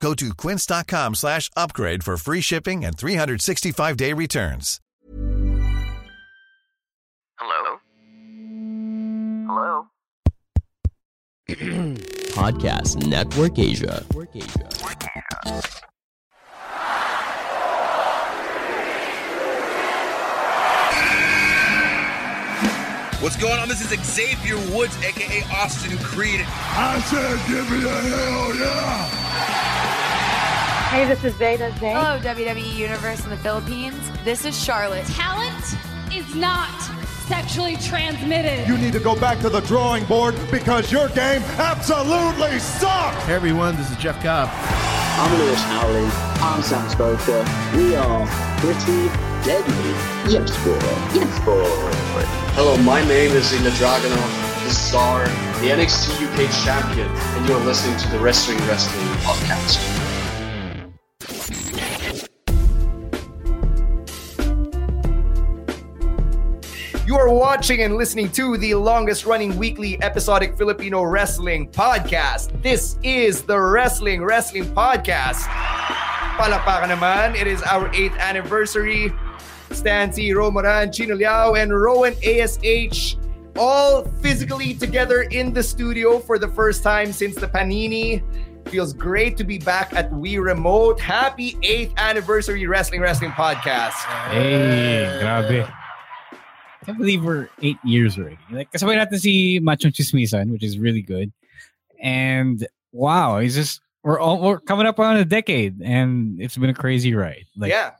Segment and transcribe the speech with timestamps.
[0.00, 4.80] Go to quince.com slash upgrade for free shipping and 365-day returns.
[7.38, 7.78] Hello?
[9.46, 9.86] Hello?
[12.36, 14.04] Podcast Network Asia.
[23.20, 23.68] What's going on?
[23.68, 26.44] This is Xavier Woods, aka Austin Creed.
[26.46, 29.25] I said, give me a hell yeah!
[30.88, 31.92] Hey, this is Zeta Zay.
[31.92, 34.00] Hello, WWE Universe in the Philippines.
[34.24, 35.04] This is Charlotte.
[35.06, 35.76] Talent
[36.14, 36.80] is not
[37.26, 38.66] sexually transmitted.
[38.68, 43.22] You need to go back to the drawing board because your game absolutely sucks!
[43.24, 44.48] Hey everyone, this is Jeff Cobb.
[45.18, 46.08] I'm Lewis Howley.
[46.40, 47.44] I'm Sam Stoker.
[47.76, 48.26] We are
[48.58, 49.08] pretty
[49.44, 49.90] deadly.
[50.32, 50.78] Yes, boy.
[51.12, 51.64] Yes, boy.
[52.54, 55.24] Hello, my name is Ilya Dragunov, the star,
[55.60, 60.05] the NXT UK champion, and you're listening to the Wrestling Wrestling Podcast.
[67.16, 72.52] You are watching and listening to the longest running weekly episodic Filipino wrestling podcast.
[72.60, 75.48] This is the Wrestling Wrestling Podcast.
[76.36, 79.14] Palakpakan naman, it is our 8th anniversary.
[79.72, 83.16] Stan Sy, Romaran, Chino Liao, and Rowan ASH
[83.56, 88.20] all physically together in the studio for the first time since the Panini.
[88.68, 91.00] Feels great to be back at We Remote.
[91.00, 94.04] Happy 8th anniversary Wrestling Wrestling Podcast.
[94.28, 95.85] Hey, grabe.
[96.86, 98.38] I can't believe we're eight years already.
[98.46, 101.32] Like, kasabay natin si Machong Chismisan, which is really good.
[101.98, 106.70] And wow, it's just, we're all, we're coming up on a decade and it's been
[106.70, 107.46] a crazy ride.
[107.58, 107.98] Like, yeah.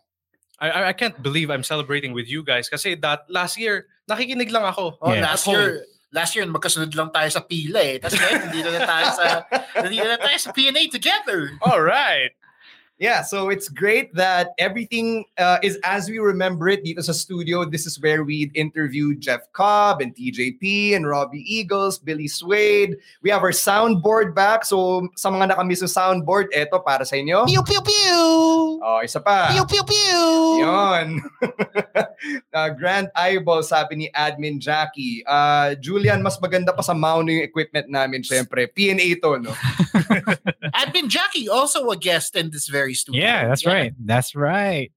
[0.60, 4.62] I, I can't believe I'm celebrating with you guys kasi that last year nakikinig lang
[4.62, 4.96] ako.
[5.02, 5.20] Oh, Yeah.
[5.34, 5.82] last year,
[6.12, 7.98] last year magkasunod lang tayo sa pila eh.
[7.98, 9.24] Tapos ngayon, nandito na tayo sa,
[9.82, 11.50] nandito na tayo sa PNA together.
[11.60, 12.30] All right.
[12.98, 17.68] Yeah, so it's great that everything uh, is as we remember it dito sa studio.
[17.68, 22.96] This is where we interviewed Jeff Cobb and TJP and Robbie Eagles, Billy Swade.
[23.20, 24.64] We have our soundboard back.
[24.64, 27.44] So sa mga nakamiss sa soundboard, eto para sa inyo.
[27.44, 28.80] Pew, pew, pew!
[28.80, 29.52] Oh, isa pa.
[29.52, 30.24] Pew, pew, pew!
[30.64, 31.20] Yon.
[32.56, 35.20] uh, Grand Eyeball, sabi ni Admin Jackie.
[35.28, 38.72] Uh, Julian, mas maganda pa sa Mauno yung equipment namin, syempre.
[38.72, 39.52] PNA to, no?
[40.80, 43.22] Admin Jackie, also a guest in this very studio.
[43.22, 43.94] yeah, that's right.
[44.04, 44.92] That's right.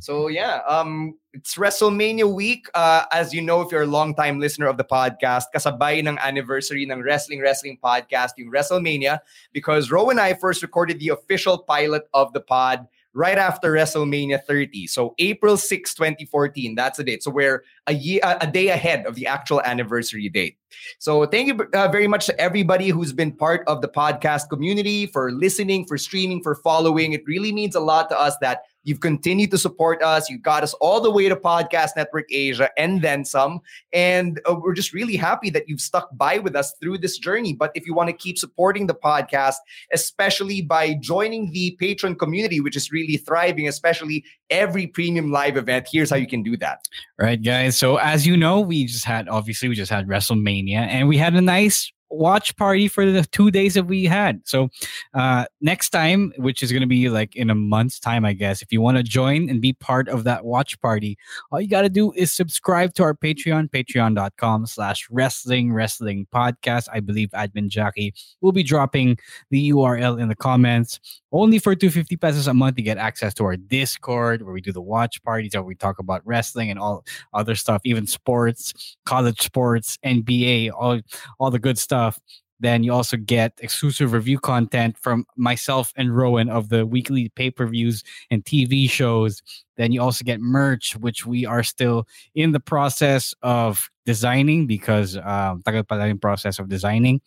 [0.00, 2.66] So yeah, um, it's WrestleMania week.
[2.74, 6.84] Uh, as you know, if you're a long-time listener of the podcast, kasabay ng anniversary
[6.84, 9.20] ng Wrestling Wrestling Podcast, yung WrestleMania,
[9.52, 14.42] because Ro and I first recorded the official pilot of the pod right after WrestleMania
[14.44, 14.86] 30.
[14.86, 16.74] So April 6, 2014.
[16.74, 17.22] That's the date.
[17.22, 20.56] So we're a year, a day ahead of the actual anniversary date.
[20.98, 25.06] So thank you uh, very much to everybody who's been part of the podcast community
[25.06, 27.12] for listening, for streaming, for following.
[27.12, 30.28] It really means a lot to us that you've continued to support us.
[30.28, 33.60] You got us all the way to Podcast Network Asia and then some.
[33.92, 37.52] And uh, we're just really happy that you've stuck by with us through this journey.
[37.52, 39.56] But if you want to keep supporting the podcast,
[39.92, 45.88] especially by joining the patron community, which is really thriving, especially every premium live event,
[45.90, 46.86] here's how you can do that.
[47.18, 47.76] Right, guys.
[47.76, 51.34] So as you know, we just had obviously we just had WrestleMania and we had
[51.34, 54.40] a nice watch party for the two days that we had.
[54.44, 54.68] So
[55.14, 58.72] uh next time, which is gonna be like in a month's time, I guess, if
[58.72, 61.18] you want to join and be part of that watch party,
[61.50, 66.88] all you gotta do is subscribe to our Patreon, patreon.com slash wrestling wrestling podcast.
[66.92, 69.18] I believe admin Jackie will be dropping
[69.50, 71.00] the URL in the comments.
[71.32, 74.72] Only for 250 pesos a month, you get access to our Discord where we do
[74.72, 79.40] the watch parties where we talk about wrestling and all other stuff, even sports, college
[79.40, 81.00] sports, NBA, all
[81.38, 82.20] all the good stuff.
[82.60, 88.04] Then you also get exclusive review content from myself and Rowan of the weekly pay-per-views
[88.30, 89.42] and TV shows.
[89.82, 92.06] Then you also get merch, which we are still
[92.38, 97.20] in the process of designing because um, yung process of designing.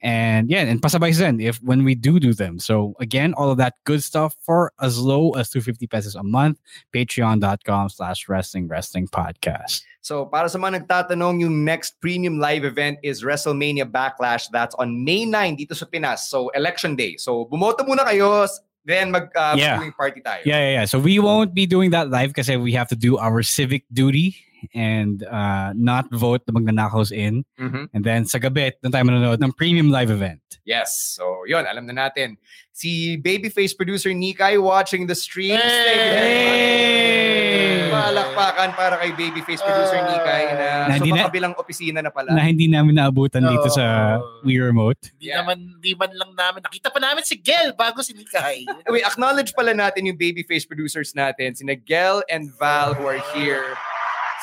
[0.00, 2.60] And yeah, and pasabay din if when we do do them.
[2.62, 6.62] So again, all of that good stuff for as low as 250 pesos a month.
[6.94, 9.82] Patreon.com slash wrestling wrestling podcast.
[9.98, 14.46] So para sa mga nagtatanong, yung next premium live event is WrestleMania Backlash.
[14.54, 16.30] That's on May 9 dito sa Pinas.
[16.30, 17.18] So election day.
[17.18, 18.46] So bumoto muna kayo.
[18.86, 19.76] Then mag uh, Yeah.
[19.76, 20.46] viewing party tayo.
[20.46, 20.84] Yeah, yeah, yeah.
[20.86, 24.36] So we won't be doing that live because we have to do our civic duty
[24.74, 27.44] and uh, not vote the magnanakaws in.
[27.60, 27.90] Mhm.
[27.92, 30.40] And then sa gabi, doon tayo manonood ng premium live event.
[30.64, 30.96] Yes.
[31.14, 32.36] So, yun, alam na natin.
[32.72, 35.58] Si Babyface producer Nikai watching the stream.
[35.58, 36.86] Hey!
[37.90, 42.30] Palakpakan para kay Babyface producer Nikai na, Na sa hindi na- opisina na pala.
[42.32, 44.16] Na hindi namin naabutan dito sa
[44.46, 45.12] Wii Remote.
[45.18, 46.60] Di naman, di man lang namin.
[46.62, 48.64] Nakita pa namin si Gel bago si Nikay.
[48.92, 51.54] Wait, acknowledge pala natin yung Babyface producers natin.
[51.56, 53.74] Sina Gel and Val who are here.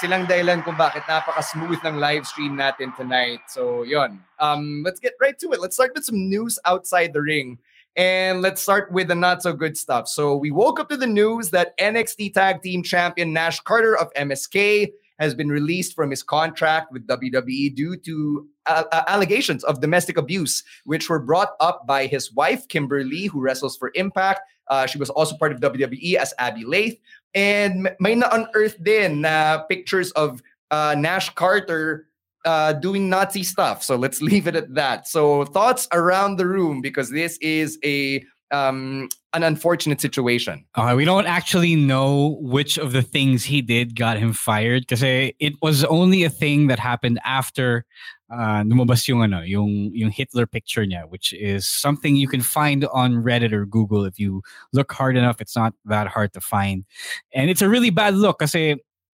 [0.02, 3.46] Silang dahilan kung bakit napaka-smooth ng live stream natin tonight.
[3.48, 4.20] So, yon.
[4.42, 5.62] Um, let's get right to it.
[5.62, 7.62] Let's start with some news outside the ring.
[7.96, 10.08] And let's start with the not so good stuff.
[10.08, 14.12] So, we woke up to the news that NXT Tag Team Champion Nash Carter of
[14.14, 19.80] MSK has been released from his contract with WWE due to uh, uh, allegations of
[19.80, 24.42] domestic abuse, which were brought up by his wife, Kimberly, who wrestles for Impact.
[24.68, 27.00] Uh, she was also part of WWE as Abbey Laith.
[27.36, 30.42] And may na-unearth din na pictures of
[30.72, 32.08] uh, Nash Carter
[32.46, 33.84] uh, doing Nazi stuff.
[33.84, 35.08] So let's leave it at that.
[35.08, 40.64] So thoughts around the room because this is a um, an unfortunate situation.
[40.78, 45.02] Okay, we don't actually know which of the things he did got him fired because
[45.04, 47.84] it was only a thing that happened after
[48.32, 48.64] uh,
[49.08, 53.54] yung, ano, yung, yung Hitler picture niya, which is something you can find on Reddit
[53.54, 54.42] or Google if you
[54.72, 55.42] look hard enough.
[55.42, 56.86] It's not that hard to find.
[57.34, 58.56] And it's a really bad look because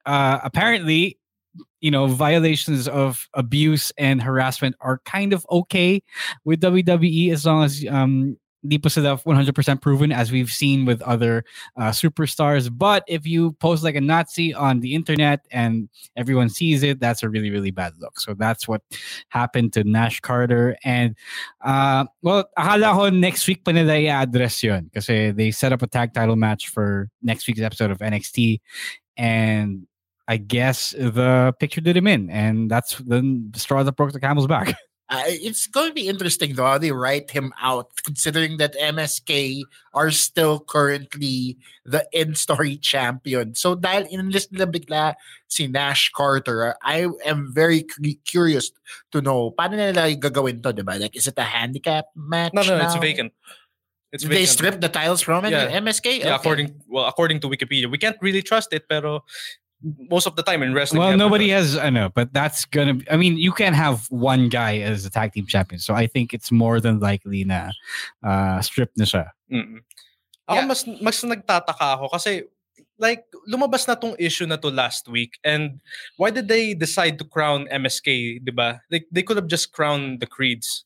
[0.05, 1.18] uh, apparently,
[1.81, 6.01] you know, violations of abuse and harassment are kind of okay
[6.43, 11.01] with WWE as long as um, di pa sila 100% proven as we've seen with
[11.03, 11.45] other
[11.77, 12.69] uh, superstars.
[12.71, 17.23] But if you post like a Nazi on the internet and everyone sees it, that's
[17.23, 18.19] a really, really bad look.
[18.19, 18.81] So that's what
[19.29, 20.75] happened to Nash Carter.
[20.83, 21.15] And,
[21.63, 25.87] uh, well, akala ko next week pa nila i-address yun kasi they set up a
[25.87, 28.59] tag title match for next week's episode of NXT.
[29.15, 29.87] And
[30.29, 32.29] I guess the picture did him in.
[32.29, 33.25] And that's the
[33.57, 34.77] straw that broke the camel's back.
[35.09, 39.63] Uh, it's going to be interesting though how they write him out, considering that MSK
[39.97, 43.55] are still currently the in-story champion.
[43.57, 45.17] So dahil inlist nila bigla
[45.49, 48.69] si Nash Carter, I am very cu- curious
[49.09, 51.01] to know paano nila gagawin to, diba?
[51.01, 53.01] Like, is it a handicap match No, no, it's now?
[53.01, 53.33] vacant.
[54.13, 54.49] It's they vacant.
[54.53, 55.57] stripped the tiles from it?
[55.57, 55.73] Yeah.
[55.81, 56.21] MSK?
[56.21, 56.35] Yeah, Okay.
[56.37, 59.25] according well, according to Wikipedia, we can't really trust it, pero
[59.81, 61.77] most of the time in wrestling, Well, you have to nobody has.
[61.77, 62.95] I know, but that's gonna.
[62.95, 65.79] Be, I mean, you can't have one guy as a tag team champion.
[65.79, 67.71] So I think it's more than likely na
[68.23, 69.31] uh, strip na siya.
[69.51, 69.79] Mm-mm.
[70.49, 72.43] Ako mas mas nagtataka ako kasi
[72.99, 75.79] like lumabas na tong issue na to last week and
[76.17, 78.81] why did they decide to crown MSK, 'di ba?
[78.91, 80.83] Like they could have just crowned the Creeds.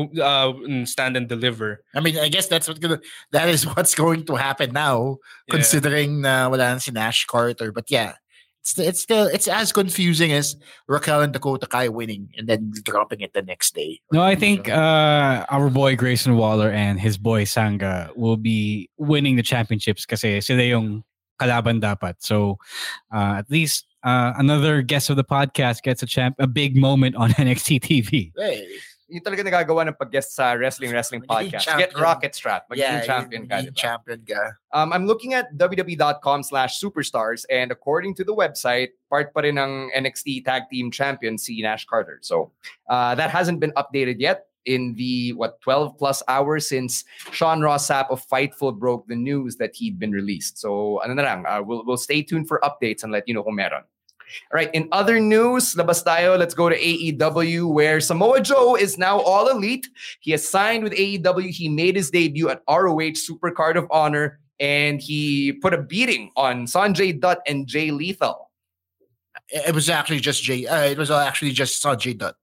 [0.00, 0.54] Uh,
[0.88, 1.82] stand and deliver.
[1.92, 3.04] I mean, I guess that's what gonna,
[3.36, 5.60] that is what's going to happen now, Yeah.
[5.60, 7.68] considering na wala na si Nash Carter.
[7.68, 8.16] But yeah,
[8.60, 13.20] it's it's still it's as confusing as Raquel and Dakota Kai winning and then dropping
[13.20, 14.00] it the next day.
[14.12, 19.36] No, I think uh, our boy Grayson Waller and his boy Sanga will be winning
[19.36, 21.04] the championships kasi sila yung
[21.40, 22.20] kalaban dapat.
[22.20, 22.58] So
[23.12, 27.16] uh, at least uh, another guest of the podcast gets a champ, a big moment
[27.16, 28.32] on NXT TV.
[28.36, 28.66] Hey.
[29.10, 31.66] Yung talaga nagagawa ng pag-guest sa Wrestling Wrestling Podcast.
[31.76, 32.70] Get rocket strap.
[32.70, 33.56] Magiging Yeah, champion ka.
[33.66, 33.74] diba?
[33.74, 34.54] champion ka.
[34.70, 39.58] Um, I'm looking at wwe.com slash superstars and according to the website, part pa rin
[39.58, 42.22] ng NXT Tag Team Champion si Nash Carter.
[42.22, 42.52] So
[42.88, 47.02] uh, that hasn't been updated yet in the, what, 12 plus hours since
[47.32, 50.58] Sean Ross Sapp of Fightful broke the news that he'd been released.
[50.58, 53.42] So ano na lang, uh, we'll, we'll stay tuned for updates and let you know
[53.42, 53.82] kung meron.
[54.52, 58.98] All right, in other news, labas tayo, let's go to AEW where Samoa Joe is
[58.98, 59.88] now all elite.
[60.20, 61.50] He has signed with AEW.
[61.50, 66.30] He made his debut at ROH Super Card of Honor and he put a beating
[66.36, 68.50] on Sanjay Dutt and Jay Lethal.
[69.48, 70.66] It was actually just Jay.
[70.66, 72.36] Uh, it was actually just Sanjay Dutt.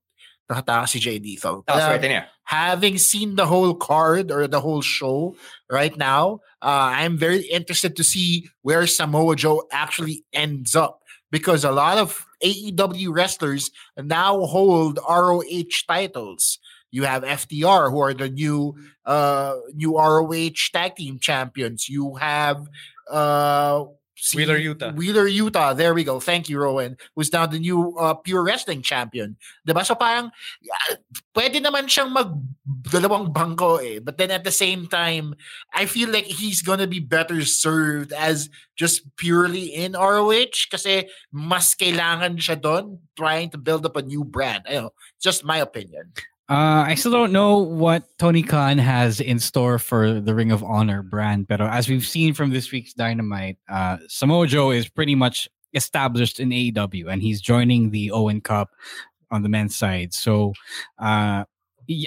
[0.50, 1.62] Nakataka si Jay Lethal.
[1.66, 5.36] That's Uh, right, having seen the whole card or the whole show
[5.70, 11.64] right now, uh, I'm very interested to see where Samoa Joe actually ends up because
[11.64, 16.58] a lot of AEW wrestlers now hold ROH titles.
[16.90, 21.88] You have FTR, who are the new uh, new ROH tag team champions.
[21.88, 22.66] You have
[23.10, 23.84] uh,
[24.18, 24.90] si- Wheeler Yuta.
[24.98, 25.76] Wheeler Yuta.
[25.76, 26.18] There we go.
[26.18, 26.98] Thank you, Rowan.
[27.14, 29.38] Who's now the new uh, pure wrestling champion.
[29.66, 29.86] Diba?
[29.86, 30.94] So parang uh,
[31.38, 32.34] pwede naman siyang mag
[32.66, 34.02] dalawang bangko eh.
[34.02, 35.38] But then at the same time,
[35.72, 41.78] I feel like he's gonna be better served as just purely in ROH kasi mas
[41.78, 44.66] kailangan siya doon trying to build up a new brand.
[44.66, 44.90] I know,
[45.22, 46.10] just my opinion.
[46.50, 50.64] Uh, I still don't know what Tony Khan has in store for the Ring of
[50.64, 55.14] Honor brand, but as we've seen from this week's Dynamite, uh, Samoa Joe is pretty
[55.14, 58.70] much established in AEW, and he's joining the Owen Cup
[59.30, 60.14] on the men's side.
[60.14, 60.54] So,
[60.98, 61.44] uh,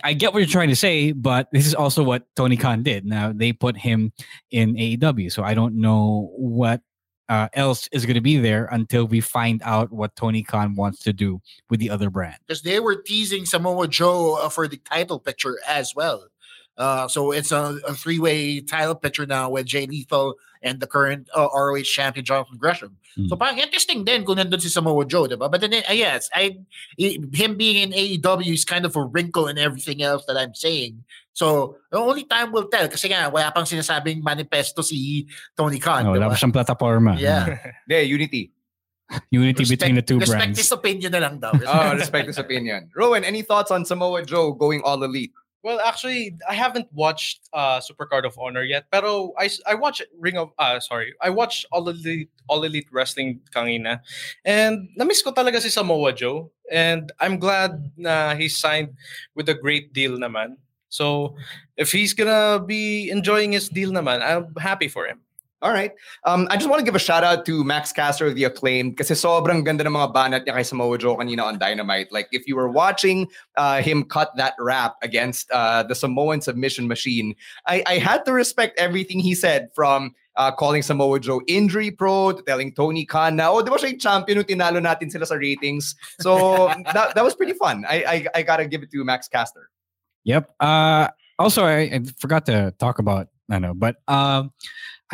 [0.04, 3.06] I get what you're trying to say, but this is also what Tony Khan did.
[3.06, 4.12] Now they put him
[4.50, 6.82] in AEW, so I don't know what
[7.32, 11.00] uh, else is going to be there until we find out what Tony Khan wants
[11.00, 12.36] to do with the other brand.
[12.46, 16.28] Because they were teasing Samoa Joe uh, for the title picture as well.
[16.82, 20.34] Uh, so it's a, a three way title picture now with Jay Lethal
[20.64, 22.98] and the current uh, ROH champion Jonathan Gresham.
[23.18, 23.30] Mm.
[23.30, 25.46] So parang interesting din kung nandun si Samoa Joe, diba?
[25.46, 26.58] But then, uh, yes, I
[26.98, 31.06] him being in AEW is kind of a wrinkle in everything else that I'm saying.
[31.34, 36.04] So, the only time will tell kasi nga wala pang sinasabing manifesto si Tony Khan.
[36.04, 36.26] No, diba?
[36.26, 37.14] wala pa siyang plataforma.
[37.22, 37.62] Yeah.
[37.88, 38.52] yeah, Unity.
[39.30, 40.58] Unity respect, between the two respect brands.
[40.58, 41.52] Respect his opinion na lang daw.
[41.68, 42.90] oh, respect his opinion.
[42.96, 45.34] Rowan, any thoughts on Samoa Joe going all elite?
[45.64, 50.02] Well, actually, I haven't watched uh, Super Card of Honor yet, pero I I watched
[50.18, 54.02] Ring of uh sorry, I watched All Elite All Elite Wrestling kanina,
[54.44, 58.98] and namiss ko talaga si Samoa Joe, and I'm glad na he signed
[59.38, 60.58] with a great deal naman.
[60.90, 61.38] So
[61.78, 65.22] if he's gonna be enjoying his deal naman, I'm happy for him.
[65.62, 65.94] All right.
[66.26, 68.98] Um, I just want to give a shout out to Max Caster of the Acclaimed
[68.98, 72.12] kasi sobrang ganda ng mga banat niya kay Samoa Joe kanina on Dynamite.
[72.12, 73.28] Like if you were watching
[73.58, 77.36] uh, him cut that rap against uh, the Samoan submission machine,
[77.68, 82.32] I, I had to respect everything he said from uh, calling Samoa Joe injury pro
[82.32, 85.30] to telling Tony Khan na, oh, di ba siya yung champion nung tinalo natin sila
[85.30, 85.94] sa ratings?
[86.22, 87.86] So that, that was pretty fun.
[87.88, 89.70] I, I, I gotta give it to Max Caster.
[90.24, 90.56] Yep.
[90.60, 94.54] Uh, also, I, I forgot to talk about, I know, but um,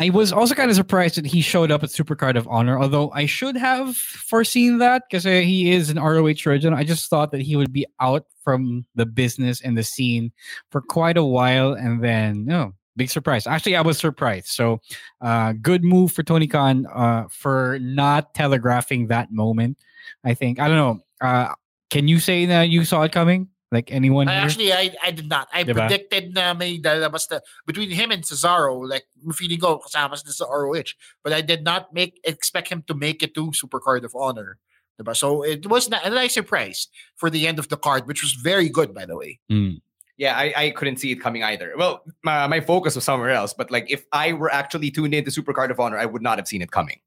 [0.00, 3.10] I was also kind of surprised that he showed up at Supercard of Honor, although
[3.10, 6.78] I should have foreseen that because uh, he is an ROH original.
[6.78, 10.30] I just thought that he would be out from the business and the scene
[10.70, 13.46] for quite a while, and then no, big surprise.
[13.46, 14.48] Actually, I was surprised.
[14.48, 14.80] So,
[15.20, 19.78] uh, good move for Tony Khan uh, for not telegraphing that moment.
[20.24, 21.26] I think I don't know.
[21.26, 21.54] Uh,
[21.90, 23.48] can you say that you saw it coming?
[23.70, 24.28] Like anyone?
[24.28, 25.48] I actually, I, I did not.
[25.52, 25.74] I diba?
[25.74, 30.46] predicted na may lalabas na between him and Cesaro, like feeling ko kasama na sa
[30.46, 30.96] ROH.
[31.22, 34.58] But I did not make expect him to make it to Super Card of Honor.
[34.98, 35.14] Diba?
[35.14, 38.32] So it was not a nice surprise for the end of the card, which was
[38.32, 39.38] very good, by the way.
[39.50, 39.80] Mm.
[40.16, 41.72] Yeah, I, I couldn't see it coming either.
[41.76, 43.54] Well, my, my focus was somewhere else.
[43.54, 46.38] But like, if I were actually tuned into Super Card of Honor, I would not
[46.38, 46.98] have seen it coming.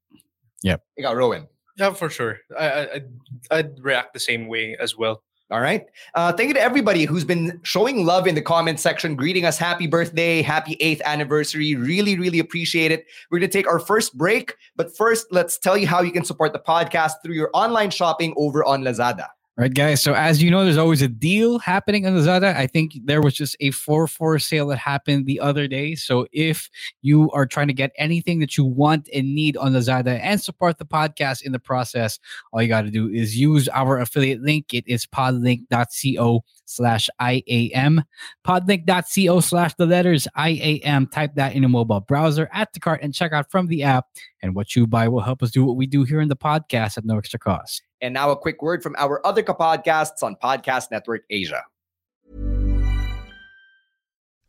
[0.62, 0.76] Yeah.
[0.96, 1.48] You got Rowan.
[1.76, 2.40] Yeah, for sure.
[2.58, 3.08] I, I I'd,
[3.50, 5.22] I'd react the same way as well.
[5.52, 5.84] All right.
[6.14, 9.58] Uh, thank you to everybody who's been showing love in the comment section, greeting us
[9.58, 11.74] happy birthday, happy eighth anniversary.
[11.74, 13.04] Really, really appreciate it.
[13.30, 14.56] We're going to take our first break.
[14.76, 18.32] But first, let's tell you how you can support the podcast through your online shopping
[18.38, 19.26] over on Lazada.
[19.62, 20.02] Right, guys.
[20.02, 22.52] So as you know, there's always a deal happening on Lazada.
[22.56, 25.94] I think there was just a 4-4 sale that happened the other day.
[25.94, 26.68] So if
[27.00, 30.78] you are trying to get anything that you want and need on Lazada and support
[30.78, 32.18] the podcast in the process,
[32.52, 34.74] all you got to do is use our affiliate link.
[34.74, 38.02] It is podlink.co slash IAM.
[38.44, 41.06] Podlink.co slash the letters IAM.
[41.06, 44.06] Type that in a mobile browser at the cart and check out from the app.
[44.42, 46.98] And what you buy will help us do what we do here in the podcast
[46.98, 47.80] at no extra cost.
[48.02, 51.64] And now a quick word from our other podcasts on Podcast Network Asia.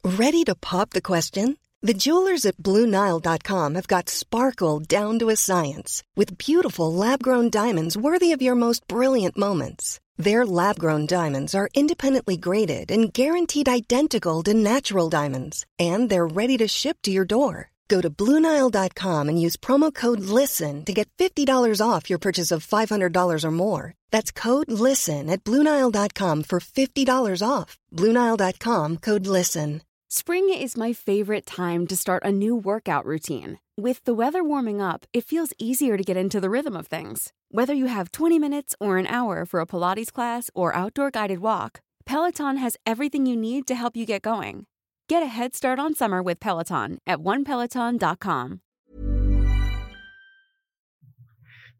[0.03, 1.57] Ready to pop the question?
[1.81, 7.49] The jewelers at BlueNile.com have got sparkle down to a science with beautiful lab grown
[7.49, 9.99] diamonds worthy of your most brilliant moments.
[10.17, 16.27] Their lab grown diamonds are independently graded and guaranteed identical to natural diamonds, and they're
[16.27, 17.72] ready to ship to your door.
[17.93, 22.65] Go to Bluenile.com and use promo code LISTEN to get $50 off your purchase of
[22.65, 23.93] $500 or more.
[24.09, 27.77] That's code LISTEN at Bluenile.com for $50 off.
[27.91, 29.81] Bluenile.com code LISTEN.
[30.09, 33.59] Spring is my favorite time to start a new workout routine.
[33.77, 37.31] With the weather warming up, it feels easier to get into the rhythm of things.
[37.49, 41.39] Whether you have 20 minutes or an hour for a Pilates class or outdoor guided
[41.39, 44.65] walk, Peloton has everything you need to help you get going.
[45.13, 48.61] Get a head start on summer with Peloton at onepeloton.com.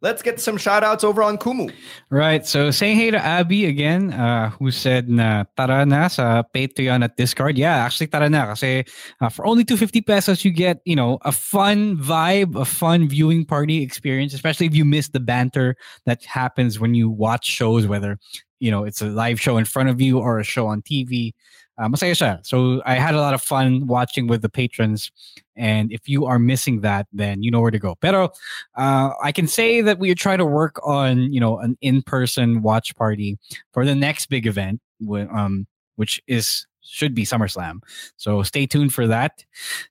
[0.04, 1.74] Let's get some shout outs over on Kumu.
[2.12, 2.46] Right.
[2.46, 7.18] So saying hey to Abby again, uh, who said na tara na sa Patreon at
[7.18, 7.58] Discord.
[7.58, 8.86] Yeah, actually tara na kasi
[9.20, 13.46] uh, for only 250 pesos you get, you know, a fun vibe, a fun viewing
[13.46, 15.76] party experience, especially if you miss the banter
[16.06, 18.20] that happens when you watch shows, whether,
[18.60, 21.34] you know, it's a live show in front of you or a show on TV.
[21.78, 22.46] Uh, masaya siya.
[22.46, 25.12] So I had a lot of fun watching with the patrons.
[25.56, 27.96] And if you are missing that, then you know where to go.
[27.96, 28.32] Pero
[28.76, 32.62] uh, I can say that we are trying to work on, you know, an in-person
[32.62, 33.38] watch party
[33.72, 34.82] for the next big event.
[35.10, 37.80] Um, which is should be SummerSlam.
[38.18, 39.44] So stay tuned for that.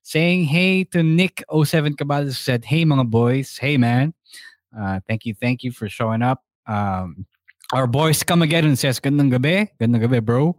[0.03, 4.15] Saying hey to Nick 07 Cabal said, Hey mga boys, hey man.
[4.77, 6.43] Uh, thank you, thank you for showing up.
[6.67, 7.27] Um,
[7.73, 10.57] our boys come again and says, Gandang gabi, gandang gabi, bro.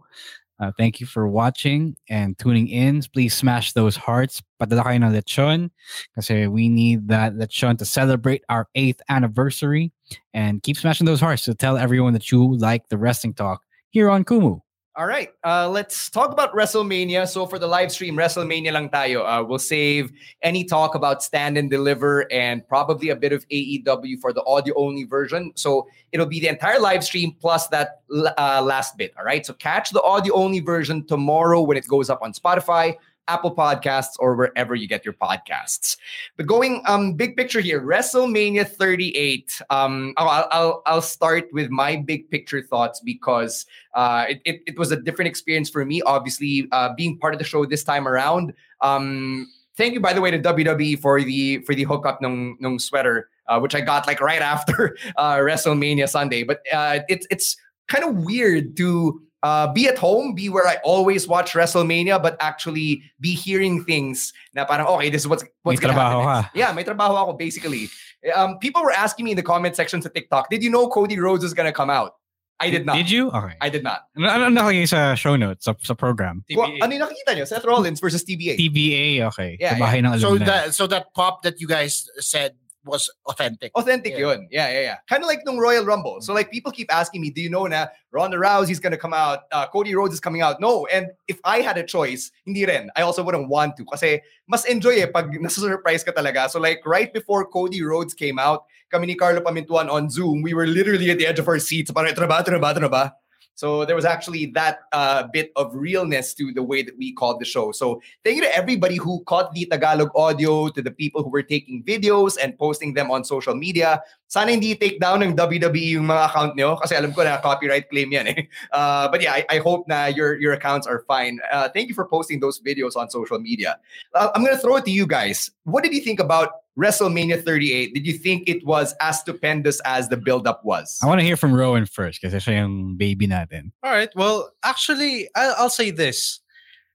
[0.60, 3.02] Uh, thank you for watching and tuning in.
[3.12, 4.42] Please smash those hearts.
[4.60, 5.70] Padala ng lechon
[6.14, 9.92] kasi we need that lechon to celebrate our 8th anniversary.
[10.32, 14.08] And keep smashing those hearts to tell everyone that you like the wrestling talk here
[14.10, 14.60] on Kumu.
[14.96, 17.26] All right, uh, let's talk about WrestleMania.
[17.28, 19.26] So for the live stream, WrestleMania lang tayo.
[19.26, 24.20] Uh, we'll save any talk about stand and deliver and probably a bit of AEW
[24.20, 25.50] for the audio only version.
[25.56, 28.02] So it'll be the entire live stream plus that
[28.38, 29.12] uh, last bit.
[29.18, 32.94] All right, so catch the audio only version tomorrow when it goes up on Spotify,
[33.28, 35.96] Apple Podcasts, or wherever you get your podcasts.
[36.36, 39.62] But going um big picture here, WrestleMania 38.
[39.70, 44.78] Um, I'll I'll, I'll start with my big picture thoughts because uh, it, it, it
[44.78, 46.02] was a different experience for me.
[46.02, 48.52] Obviously, uh, being part of the show this time around.
[48.80, 52.78] Um, thank you by the way to WWE for the for the hookup nung nung
[52.78, 56.42] sweater, uh, which I got like right after uh, WrestleMania Sunday.
[56.42, 57.56] But uh, it's it's
[57.88, 62.36] kind of weird to uh, be at home, be where I always watch WrestleMania, but
[62.40, 66.44] actually be hearing things na parang, okay, this is what's, what's may gonna trabaho happen.
[66.44, 66.58] ka.
[66.58, 67.90] Yeah, may trabaho ako, basically.
[68.34, 71.20] Um, people were asking me in the comment section to TikTok, did you know Cody
[71.20, 72.16] Rhodes is gonna come out?
[72.58, 72.96] I did not.
[72.96, 73.28] Did you?
[73.30, 73.54] Okay.
[73.60, 74.08] I did not.
[74.16, 76.44] Ano, ano nakalagay sa show notes sa, sa program?
[76.54, 77.44] Well, ano yung nakikita nyo?
[77.44, 78.56] Seth Rollins versus TBA.
[78.56, 79.58] TBA, okay.
[79.60, 83.72] Yeah, Sa bahay ng So that so that pop that you guys said was authentic.
[83.74, 84.48] Authentic yun.
[84.50, 84.96] Yeah, yeah, yeah.
[85.08, 86.20] Kind of like nung Royal Rumble.
[86.20, 89.40] So like people keep asking me, do you know na Ronda Rousey's gonna come out,
[89.52, 90.60] uh, Cody Rhodes is coming out?
[90.60, 90.86] No.
[90.86, 92.90] And if I had a choice, hindi rin.
[92.96, 93.84] I also wouldn't want to.
[93.84, 96.48] Kasi mas enjoy eh pag nasa-surprise ka talaga.
[96.50, 100.54] So like right before Cody Rhodes came out, kami ni Carlo Pamintuan on Zoom, we
[100.54, 101.90] were literally at the edge of our seats.
[101.90, 102.44] Parang, "Ito na ba?
[102.44, 102.70] Ito na ba?
[102.70, 103.04] Ito na ba?"
[103.54, 107.40] So there was actually that uh, bit of realness to the way that we called
[107.40, 107.72] the show.
[107.72, 111.42] So thank you to everybody who caught the Tagalog audio, to the people who were
[111.42, 114.02] taking videos and posting them on social media.
[114.26, 117.88] Sana hindi take down ng WWE yung mga account nyo kasi alam ko na copyright
[117.88, 118.42] claim yan eh.
[118.74, 121.38] Uh, but yeah, I, I hope na your, your accounts are fine.
[121.52, 123.78] Uh, thank you for posting those videos on social media.
[124.14, 125.50] Uh, I'm going to throw it to you guys.
[125.62, 127.94] What did you think about WrestleMania 38?
[127.94, 130.98] Did you think it was as stupendous as the build-up was?
[131.02, 133.70] I want to hear from Rowan first kasi siya yung baby natin.
[133.82, 134.10] All right.
[134.16, 136.40] Well, actually, I'll, I'll say this.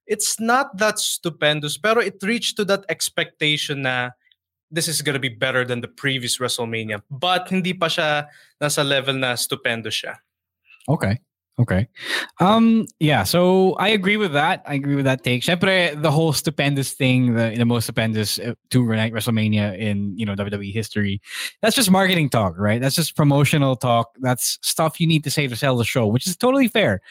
[0.07, 4.11] It's not that stupendous, pero it reached to that expectation na
[4.71, 7.01] this is gonna be better than the previous WrestleMania.
[7.09, 8.27] But hindi pa siya
[8.61, 10.17] nasa level na stupendous siya.
[10.89, 11.19] Okay.
[11.59, 11.89] Okay.
[12.39, 14.63] Um yeah, so I agree with that.
[14.65, 15.43] I agree with that take.
[15.43, 20.25] Syempre, the whole stupendous thing, the, the most stupendous uh, two night WrestleMania in, you
[20.25, 21.21] know, WWE history.
[21.61, 22.79] That's just marketing talk, right?
[22.79, 24.11] That's just promotional talk.
[24.21, 27.01] That's stuff you need to say to sell the show, which is totally fair.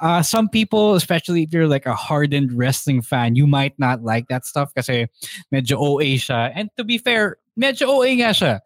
[0.00, 4.28] Uh some people, especially if you're like a hardened wrestling fan, you might not like
[4.28, 5.06] that stuff kasi
[5.52, 6.50] medyo OA siya.
[6.54, 8.60] And to be fair, medyo OA nga siya.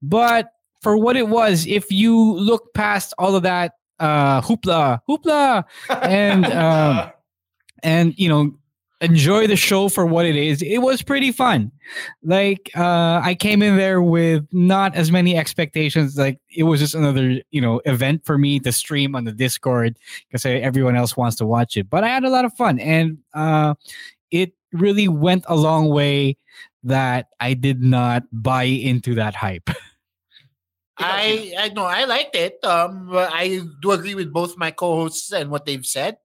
[0.00, 5.64] But for what it was, if you look past all of that uh hoopla hoopla
[6.02, 7.10] and um
[7.82, 8.52] and you know
[9.02, 10.62] enjoy the show for what it is.
[10.62, 11.70] It was pretty fun.
[12.22, 16.16] Like uh i came in there with not as many expectations.
[16.16, 19.98] Like it was just another you know event for me to stream on the discord
[20.28, 21.90] because everyone else wants to watch it.
[21.90, 23.74] But i had a lot of fun and uh
[24.30, 26.36] it really went a long way
[26.82, 29.70] that i did not buy into that hype
[30.98, 32.58] I I know I liked it.
[32.64, 36.16] Um, but I do agree with both my co-hosts and what they've said.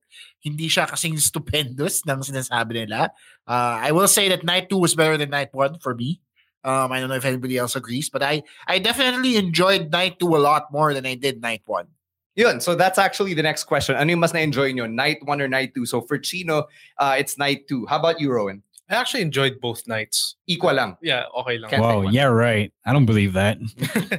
[0.42, 3.14] Hindi siya kasing stupendous ng sinasabi nila.
[3.46, 6.22] Uh, I will say that night two was better than night one for me.
[6.64, 10.34] Um, I don't know if anybody else agrees, but I I definitely enjoyed night two
[10.34, 11.88] a lot more than I did night one.
[12.36, 14.00] Yun, so that's actually the next question.
[14.00, 14.88] Ano yung mas na-enjoy nyo?
[14.88, 15.86] Night one or night two?
[15.86, 17.86] So for Chino, uh, it's night two.
[17.92, 18.64] How about you, Rowan?
[18.92, 20.36] I actually enjoyed both nights.
[20.48, 20.98] Equal lang.
[21.02, 21.72] Yeah, okay lang.
[21.80, 22.74] Wow, yeah, right.
[22.86, 23.58] I don't believe that.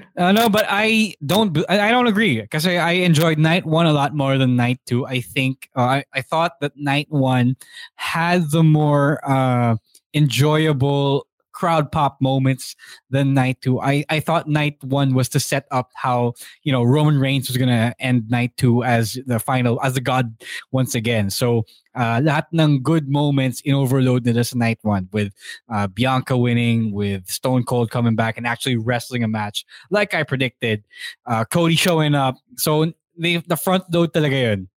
[0.16, 1.52] uh, no, but I don't.
[1.68, 4.80] I I don't agree because I, I enjoyed night one a lot more than night
[4.86, 5.04] two.
[5.04, 7.56] I think uh, I I thought that night one
[7.96, 9.76] had the more uh,
[10.14, 12.74] enjoyable crowd pop moments
[13.10, 13.80] than night two.
[13.80, 17.56] I I thought night one was to set up how you know Roman Reigns was
[17.56, 20.34] gonna end night two as the final as the god
[20.70, 21.30] once again.
[21.30, 25.32] So uh, lahat ng good moments in Overload nila night one with
[25.68, 30.22] uh, Bianca winning, with Stone Cold coming back and actually wrestling a match like I
[30.22, 30.84] predicted.
[31.26, 32.36] Uh, Cody showing up.
[32.56, 34.68] So the the front load talaga yun.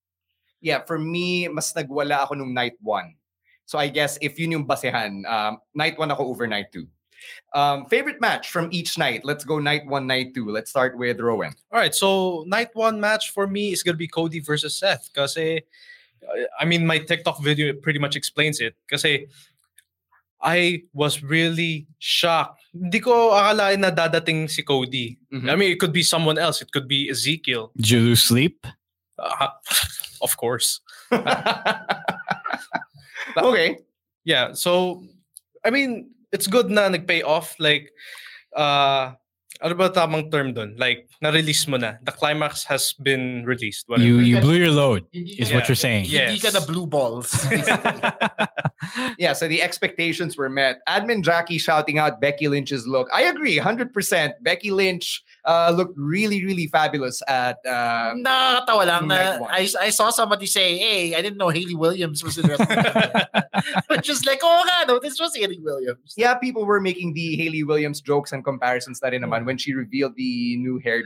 [0.62, 3.16] Yeah, for me, mas nagwala ako nung night one.
[3.66, 6.88] So I guess if yun yung basehan, um, night one ako over night two.
[7.54, 9.26] Um, favorite match from each night.
[9.26, 10.50] Let's go night one, night two.
[10.50, 11.54] Let's start with Rowan.
[11.72, 15.10] All right, so night one match for me is gonna be Cody versus Seth.
[15.14, 18.76] Cause I mean, my TikTok video pretty much explains it.
[18.90, 19.06] Cause
[20.42, 22.62] I was really shocked.
[22.74, 25.18] Hindi ko akalain na dadating si Cody.
[25.34, 25.50] Mm-hmm.
[25.50, 26.62] I mean, it could be someone else.
[26.62, 27.72] It could be Ezekiel.
[27.78, 28.68] Did you lose sleep?
[29.18, 29.48] Uh,
[30.22, 30.82] of course.
[33.38, 33.78] okay.
[34.24, 34.54] Yeah.
[34.54, 35.04] So,
[35.64, 37.56] I mean, it's good na nag-pay off.
[37.60, 37.92] Like,
[38.56, 39.14] uh,
[39.62, 40.76] ano ba tamang term dun?
[40.78, 41.96] Like, na-release mo na.
[42.04, 43.88] The climax has been released.
[43.88, 44.06] Whatever.
[44.06, 46.06] You you blew your load, is what you're saying.
[46.06, 46.30] Yeah.
[46.30, 47.32] Hindi ka na blue balls.
[49.18, 50.82] yeah, so the expectations were met.
[50.90, 53.08] Admin Jackie shouting out Becky Lynch's look.
[53.14, 53.90] I agree, 100%.
[54.42, 57.58] Becky Lynch uh, looked really, really fabulous at.
[57.66, 59.40] Uh, Nakakatawa lang na.
[59.50, 64.02] I, I saw somebody say, hey, I didn't know Hayley Williams was in WrestleMania.
[64.02, 66.14] Just like, oh nga, no, this was Hayley Williams.
[66.18, 69.74] yeah, people were making the Hayley Williams jokes and comparisons na rin naman when she
[69.74, 71.06] revealed the new hairdo.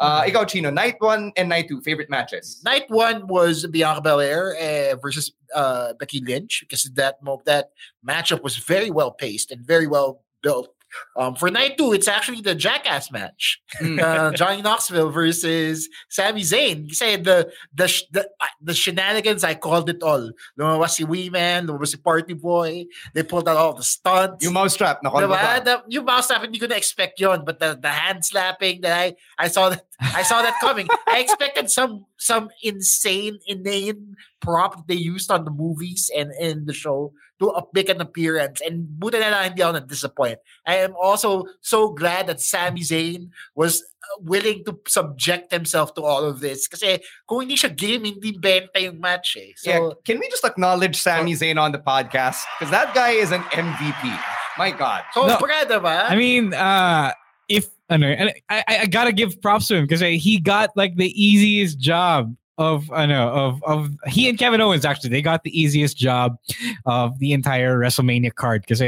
[0.00, 2.60] Uh, ikaw, Chino, night one and night two, favorite matches?
[2.64, 7.70] Night one was Bianca Belair uh, versus uh, Becky Lynch because that mo- that
[8.06, 10.74] matchup was very well paced and very well built.
[11.16, 13.60] Um, for night two, it's actually the Jackass match.
[13.80, 16.88] Uh, Johnny Knoxville versus Sami Zayn.
[16.88, 18.28] Kasi the the the,
[18.60, 20.30] the shenanigans, I called it all.
[20.58, 22.86] Lumabas si Wee-Man, lumabas si Party Boy.
[23.14, 24.44] They pulled out all the stunts.
[24.44, 25.64] Yung mousetrap, na Diba?
[25.64, 29.14] The, yung mousetrap, hindi ko na expect yon But the, the hand slapping that I
[29.38, 30.88] I saw that I saw that coming.
[31.06, 36.72] I expected some some insane, inane prop they used on the movies and in the
[36.72, 38.64] show to make an appearance.
[38.64, 40.38] And buta na lang hindi ako na-disappoint.
[40.64, 46.02] I am also so glad that Sami Zayn was uh, willing to subject himself to
[46.02, 46.64] all of this.
[46.64, 49.52] Kasi kung hindi siya game, hindi benta yung match eh.
[49.60, 52.40] So, yeah, can we just acknowledge Sami Zayn on the podcast?
[52.56, 54.16] Because that guy is an MVP.
[54.56, 55.04] My God.
[55.12, 55.36] So, No.
[55.36, 56.08] diba?
[56.08, 57.12] I mean, uh,
[57.48, 60.96] if ano, and I, I, I gotta give props to him because he got like
[60.96, 65.42] the easiest job of I know of of he and Kevin Owens actually they got
[65.42, 66.38] the easiest job
[66.86, 68.82] of the entire WrestleMania card because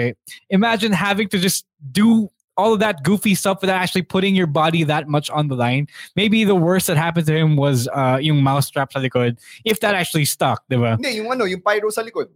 [0.51, 4.83] imagine having to just do all of that goofy stuff without actually putting your body
[4.83, 5.87] that much on the line.
[6.15, 9.39] Maybe the worst that happened to him was uh yung mousetrap sa likod.
[9.65, 10.97] If that actually stuck, diba?
[10.97, 12.29] Hindi, yung ano, yung pyro sa likod.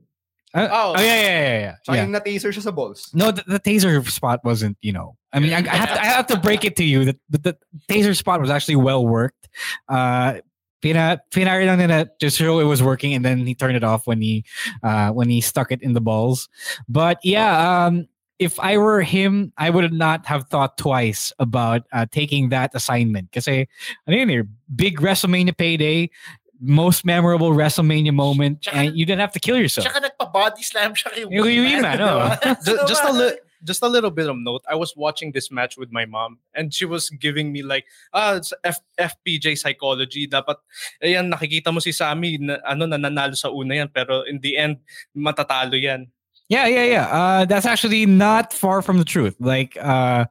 [0.52, 0.94] Uh, oh.
[0.98, 1.74] yeah, yeah, yeah, yeah.
[1.84, 2.02] Tsaka yeah.
[2.02, 3.10] yung na-taser siya sa balls.
[3.14, 5.16] No, the, the taser spot wasn't, you know.
[5.32, 7.38] I mean, I, I have to, I have to break it to you that the,
[7.38, 7.58] the
[7.88, 9.48] taser spot was actually well worked.
[9.88, 10.40] Uh,
[10.82, 13.84] pina, pinari lang nila just to show it was working, and then he turned it
[13.84, 14.44] off when he,
[14.82, 16.48] uh, when he stuck it in the balls.
[16.88, 18.08] But yeah, um,
[18.40, 23.30] if I were him, I would not have thought twice about uh, taking that assignment.
[23.30, 23.68] Because I
[24.08, 24.42] mean, eh,
[24.74, 26.10] big WrestleMania payday,
[26.58, 29.86] most memorable WrestleMania moment, and you didn't have to kill yourself.
[29.86, 32.30] Tsaka nagpa-body slam siya kay Yung Wee-Man, no?
[32.86, 35.92] Just a little just a little bit of note i was watching this match with
[35.92, 37.84] my mom and she was giving me like
[38.16, 40.56] ah it's F- fpj psychology dapat
[41.04, 44.80] ayan nakikita mo si Sami na, ano nananalo sa una yan pero in the end
[45.12, 46.08] matatalo yan
[46.48, 47.06] Yeah, yeah, yeah.
[47.14, 49.38] Uh, that's actually not far from the truth.
[49.38, 50.26] Like, uh,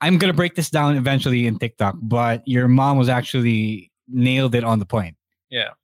[0.00, 4.64] I'm gonna break this down eventually in TikTok, but your mom was actually nailed it
[4.64, 5.12] on the point.
[5.52, 5.76] yeah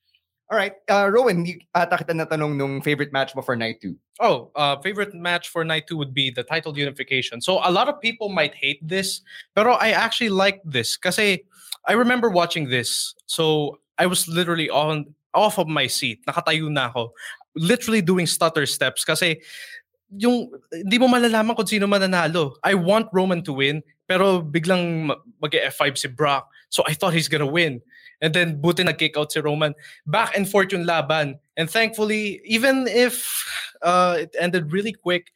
[0.50, 0.72] All right.
[0.88, 3.96] Uh, Rowan, you, ata kita natanong nung favorite match mo for night two.
[4.16, 7.44] Oh, uh, favorite match for night two would be the title unification.
[7.44, 9.20] So a lot of people might hate this,
[9.52, 11.44] pero I actually like this kasi
[11.84, 13.12] I remember watching this.
[13.28, 17.12] So I was literally on off of my seat, nakatayo na ako,
[17.52, 19.44] literally doing stutter steps kasi
[20.16, 22.56] yung hindi mo malalaman kung sino mananalo.
[22.64, 25.12] I want Roman to win, pero biglang
[25.44, 26.48] mag-F5 si Brock.
[26.68, 27.81] So I thought he's gonna win.
[28.20, 29.74] And then buti nag-kick out si Roman.
[30.07, 31.38] Back and forth yung laban.
[31.57, 33.46] And thankfully, even if
[33.83, 35.31] uh, it ended really quick,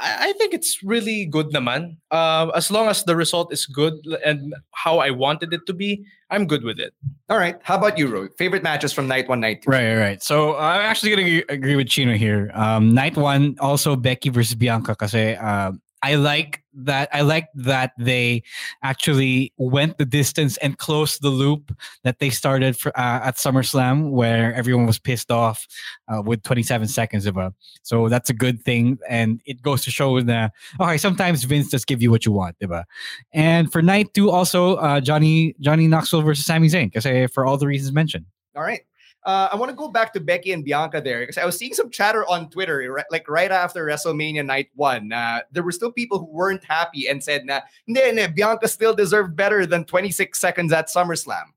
[0.00, 1.96] I, I think it's really good naman.
[2.10, 3.94] Uh, as long as the result is good
[4.26, 6.92] and how I wanted it to be, I'm good with it.
[7.30, 7.56] All right.
[7.62, 8.28] How about you, Ro?
[8.36, 9.70] Favorite matches from night one, night two?
[9.70, 10.22] Right, right, right.
[10.22, 12.50] So I'm actually gonna agree with Chino here.
[12.52, 17.08] Um, night one, also Becky versus Bianca, kasi um, I like that.
[17.12, 18.42] I like that they
[18.82, 24.10] actually went the distance and closed the loop that they started for, uh, at SummerSlam,
[24.10, 25.66] where everyone was pissed off
[26.08, 27.52] uh, with 27 seconds of a.
[27.82, 31.86] So that's a good thing, and it goes to show that okay, sometimes Vince just
[31.86, 32.84] give you what you want, diba?
[33.32, 37.56] And for night two, also uh, Johnny Johnny Knoxville versus Sami Zayn, because for all
[37.56, 38.26] the reasons mentioned.
[38.56, 38.80] All right.
[39.28, 41.74] Uh, I want to go back to Becky and Bianca there because I was seeing
[41.74, 45.12] some chatter on Twitter, ri- like right after WrestleMania Night One.
[45.12, 48.94] Uh, there were still people who weren't happy and said, "Nah, hindi, hindi, Bianca still
[48.94, 51.52] deserved better than 26 seconds at SummerSlam."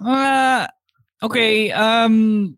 [0.00, 0.66] Uh,
[1.22, 1.70] okay.
[1.72, 2.56] Um,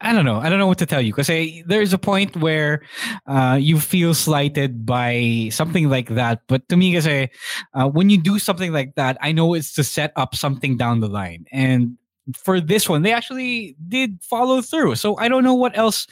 [0.00, 0.38] I don't know.
[0.38, 1.26] I don't know what to tell you because
[1.66, 2.82] there's a point where
[3.26, 6.42] uh, you feel slighted by something like that.
[6.46, 7.28] But to me, kasi,
[7.74, 11.00] uh, when you do something like that, I know it's to set up something down
[11.00, 11.44] the line.
[11.50, 11.98] And
[12.34, 14.96] for this one, they actually did follow through.
[14.96, 16.06] So I don't know what else,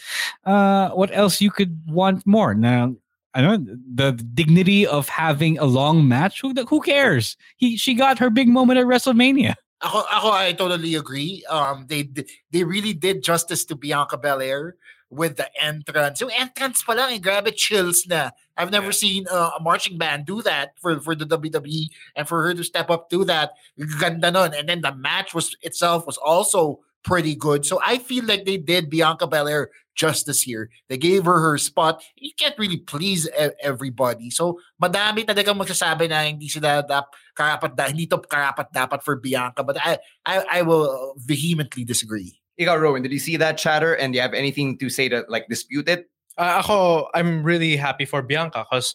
[0.45, 2.55] uh, what else you could want more.
[2.55, 2.95] Now,
[3.35, 6.41] I don't the dignity of having a long match.
[6.41, 7.37] Who who cares?
[7.57, 9.55] He she got her big moment at WrestleMania.
[9.83, 11.45] Ako, ako, I totally agree.
[11.49, 12.09] Um, they
[12.51, 14.75] they really did justice to Bianca Belair
[15.11, 16.21] with the entrance.
[16.21, 18.31] Yung entrance pa lang, eh, grabe chills na.
[18.57, 19.03] I've never yeah.
[19.03, 22.65] seen uh, a marching band do that for, for the WWE and for her to
[22.65, 23.53] step up to that.
[24.01, 24.55] Ganda nun.
[24.55, 27.65] And then the match was itself was also pretty good.
[27.65, 30.71] So I feel like they did Bianca Belair justice here.
[30.89, 32.03] They gave her her spot.
[32.17, 33.29] You can't really please
[33.61, 34.31] everybody.
[34.31, 39.17] So madami talaga magsasabi na hindi sila dap, karapat da, hindi to karapat dapat for
[39.17, 39.65] Bianca.
[39.65, 42.38] But I, I, I will vehemently disagree.
[42.59, 45.25] Ikaw, Rowan, did you see that chatter and do you have anything to say to
[45.29, 46.11] like dispute it?
[46.37, 48.95] Uh, ako, I'm really happy for Bianca because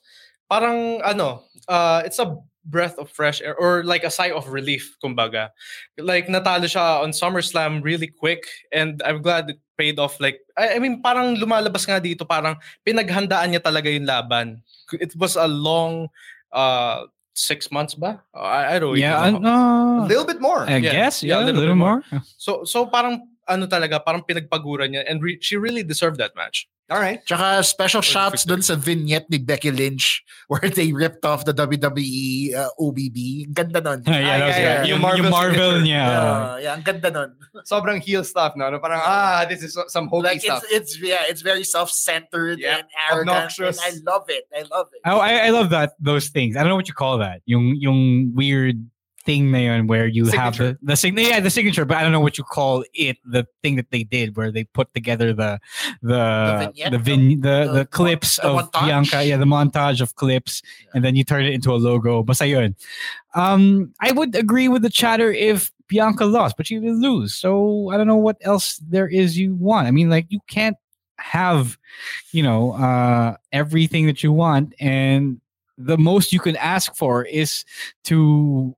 [0.51, 4.95] parang ano, uh, it's a breath of fresh air or like a sigh of relief,
[5.03, 5.49] kumbaga.
[5.97, 10.19] Like natalo siya on SummerSlam really quick and I'm glad it paid off.
[10.19, 12.55] Like, I, I mean, parang lumalabas nga dito, parang
[12.87, 14.63] pinaghandaan niya talaga yung laban.
[14.93, 16.07] It was a long
[16.51, 18.21] uh, six months ba?
[18.33, 19.43] I, I don't yeah, know.
[19.43, 20.63] Uh, a little bit more.
[20.63, 22.03] I yeah, guess, yeah, yeah a little, little more.
[22.11, 22.21] more.
[22.37, 26.67] So, so parang ano talaga, parang pinagpagura niya and re- she really deserved that match.
[26.89, 27.23] All right.
[27.25, 32.53] Tsaka special shots dun sa vignette ni Becky Lynch where they ripped off the WWE
[32.53, 33.49] uh, OBB.
[33.53, 34.03] Ganda nun.
[34.07, 34.83] yeah, yeah, yeah, yeah.
[34.83, 36.03] Yung, Marvel, yung Marvel niya.
[36.03, 37.31] Yeah, yeah, ang ganda nun.
[37.63, 38.67] Sobrang heel stuff, no?
[38.79, 40.63] Parang, ah, this is some hokey like, stuff.
[40.69, 42.83] It's, it's, yeah, it's very self-centered yeah.
[42.83, 43.29] and arrogant.
[43.29, 43.79] Obnoxious.
[43.79, 44.43] And I love it.
[44.53, 45.01] I love it.
[45.05, 46.57] Oh, I, I love that, those things.
[46.57, 47.41] I don't know what you call that.
[47.45, 48.83] Yung, yung weird
[49.25, 50.41] thing na where you signature.
[50.41, 53.17] have the the signature yeah the signature but I don't know what you call it
[53.25, 55.59] the thing that they did where they put together the
[56.01, 58.85] the the the, vin, the, the, the, clips the of montage.
[58.85, 60.91] Bianca yeah the montage of clips yeah.
[60.95, 62.75] and then you turn it into a logo basta yun
[63.33, 67.89] um I would agree with the chatter if Bianca lost but she did lose so
[67.89, 70.77] I don't know what else there is you want I mean like you can't
[71.17, 71.77] have
[72.33, 75.39] you know uh everything that you want and
[75.77, 77.63] the most you can ask for is
[78.03, 78.75] to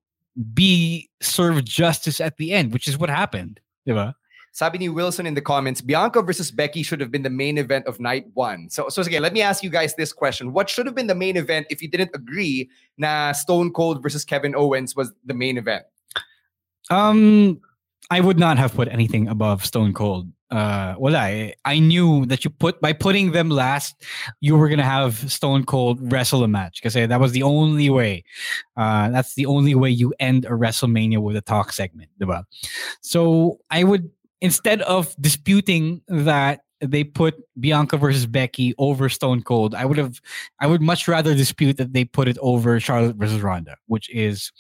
[0.54, 3.60] be served justice at the end, which is what happened.
[3.88, 4.14] Diba?
[4.52, 7.86] Sabi ni Wilson in the comments, Bianca versus Becky should have been the main event
[7.88, 8.70] of night one.
[8.70, 10.54] So, so again, let me ask you guys this question.
[10.54, 14.24] What should have been the main event if you didn't agree na Stone Cold versus
[14.24, 15.84] Kevin Owens was the main event?
[16.90, 17.60] Um,
[18.10, 22.44] I would not have put anything above Stone Cold uh well I I knew that
[22.44, 24.04] you put by putting them last
[24.42, 28.24] you were gonna have Stone Cold wrestle a match because that was the only way
[28.78, 32.44] uh that's the only way you end a WrestleMania with a talk segment diba?
[33.02, 39.74] so I would instead of disputing that they put Bianca versus Becky over Stone Cold
[39.74, 40.22] I would have
[40.60, 44.52] I would much rather dispute that they put it over Charlotte versus Ronda which is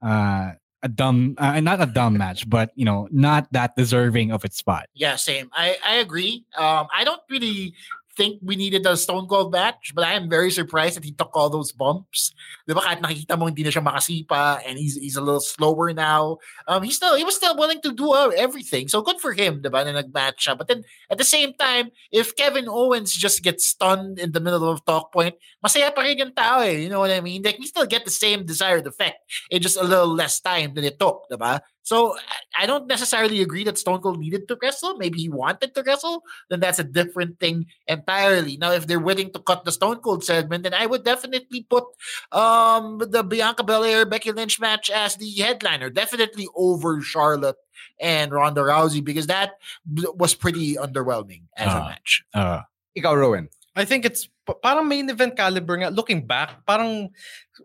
[0.00, 4.44] uh a dumb, uh, not a dumb match, but you know, not that deserving of
[4.44, 4.86] its spot.
[4.94, 5.50] Yeah, same.
[5.52, 6.44] I I agree.
[6.56, 7.74] Um, I don't really
[8.16, 11.36] think we needed a Stone Cold match, but I am very surprised that he took
[11.36, 12.32] all those bumps.
[12.66, 16.40] Di kahit nakikita mo hindi na siya makasipa and he's he's a little slower now.
[16.66, 18.88] Um, he still he was still willing to do everything.
[18.88, 20.56] So good for him, di ba, na nag-match siya.
[20.56, 24.64] But then at the same time, if Kevin Owens just gets stunned in the middle
[24.66, 26.80] of talk point, masaya pa rin yung tao eh.
[26.80, 27.44] You know what I mean?
[27.44, 30.84] Like, we still get the same desired effect in just a little less time than
[30.84, 31.60] it took, di?
[31.86, 32.18] So
[32.58, 34.96] I don't necessarily agree that Stone Cold needed to wrestle.
[34.96, 36.22] Maybe he wanted to wrestle.
[36.50, 38.56] Then that's a different thing entirely.
[38.56, 41.84] Now, if they're willing to cut the Stone Cold segment, then I would definitely put
[42.32, 45.88] um, the Bianca Belair Becky Lynch match as the headliner.
[45.88, 47.56] Definitely over Charlotte
[48.00, 49.52] and Ronda Rousey because that
[49.86, 52.24] was pretty underwhelming as uh, a match.
[52.34, 52.60] Uh,
[52.98, 53.48] Ikaw, Rowan.
[53.76, 54.28] I think it's
[54.64, 55.92] parang main event caliber nga.
[55.92, 57.12] Looking back, parang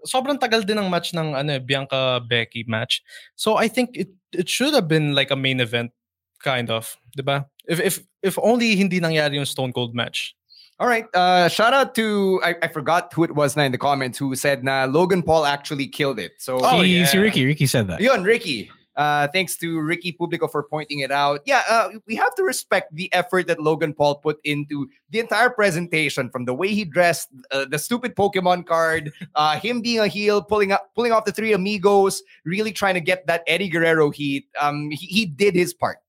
[0.03, 3.01] sobrang tagal din ng match ng ano, Bianca Becky match.
[3.39, 5.95] So I think it it should have been like a main event
[6.43, 7.47] kind of, 'di ba?
[7.63, 10.35] If if if only hindi nangyari yung Stone Cold match.
[10.81, 11.05] All right.
[11.13, 14.33] Uh, shout out to I, I forgot who it was now in the comments who
[14.33, 16.41] said na Logan Paul actually killed it.
[16.41, 17.05] So oh, yeah.
[17.15, 17.45] Ricky.
[17.45, 18.01] Ricky said that.
[18.01, 18.71] Yun, Ricky.
[18.95, 21.41] Uh, thanks to Ricky Publico for pointing it out.
[21.45, 25.49] Yeah, uh, we have to respect the effort that Logan Paul put into the entire
[25.49, 30.07] presentation, from the way he dressed, uh, the stupid Pokemon card, uh, him being a
[30.07, 34.09] heel, pulling up, pulling off the three amigos, really trying to get that Eddie Guerrero
[34.09, 34.45] heat.
[34.59, 35.99] Um, he, he did his part.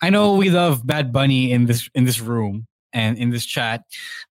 [0.00, 3.84] I know we love Bad Bunny in this in this room and in this chat,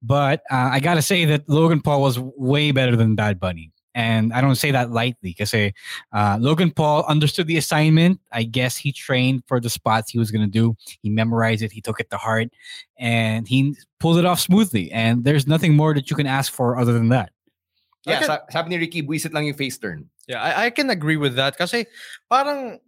[0.02, 3.72] but uh, I gotta say that Logan Paul was way better than Bad Bunny.
[3.96, 8.20] And I don't say that lightly because uh, Logan Paul understood the assignment.
[8.32, 10.76] I guess he trained for the spots he was going to do.
[11.02, 11.72] He memorized it.
[11.72, 12.50] He took it to heart
[12.98, 14.92] and he pulled it off smoothly.
[14.92, 17.32] And there's nothing more that you can ask for other than that.
[18.06, 20.10] Yeah, can, sabi ni Ricky, buisit lang yung face turn.
[20.28, 21.86] Yeah, I, I can agree with that kasi
[22.32, 22.80] parang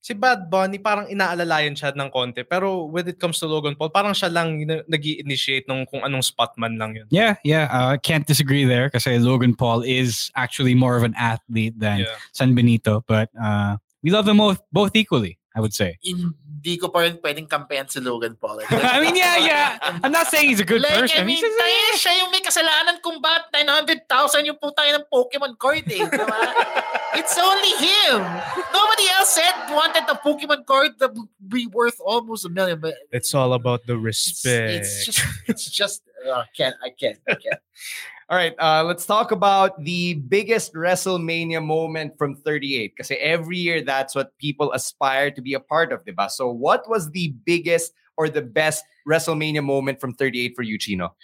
[0.00, 2.40] si Bad Bunny parang inaalalayan siya ng konti.
[2.44, 6.24] Pero when it comes to Logan Paul, parang siya lang nag initiate nung kung anong
[6.24, 7.06] spot man lang yun.
[7.12, 7.68] Yeah, yeah.
[7.68, 12.16] Uh, can't disagree there kasi Logan Paul is actually more of an athlete than Yeah.
[12.32, 13.04] San Benito.
[13.04, 15.98] But uh, we love them both, both equally, I would say.
[16.06, 18.62] Hindi ko pa rin pwedeng kampehan si Logan Paul.
[18.70, 19.66] I mean, yeah, yeah.
[19.82, 21.18] I'm not saying he's a good like, person.
[21.18, 25.06] I mean, He's just- tayo, siya yung may kasalanan kung ba't 900,000 yung putang ng
[25.10, 26.06] Pokemon card eh.
[26.06, 26.38] Diba?
[27.18, 28.22] it's only him.
[28.70, 31.10] Nobody else said wanted the Pokemon card to
[31.42, 32.78] be worth almost a million.
[32.78, 34.86] But It's all about the respect.
[34.86, 37.58] it's just, it's just, uh, I can't, I can't, I can't.
[38.30, 42.94] All right, uh, let's talk about the biggest WrestleMania moment from 38.
[42.94, 46.30] Because every year, that's what people aspire to be a part of, diba?
[46.30, 51.16] So, what was the biggest or the best WrestleMania moment from 38 for you, Chino?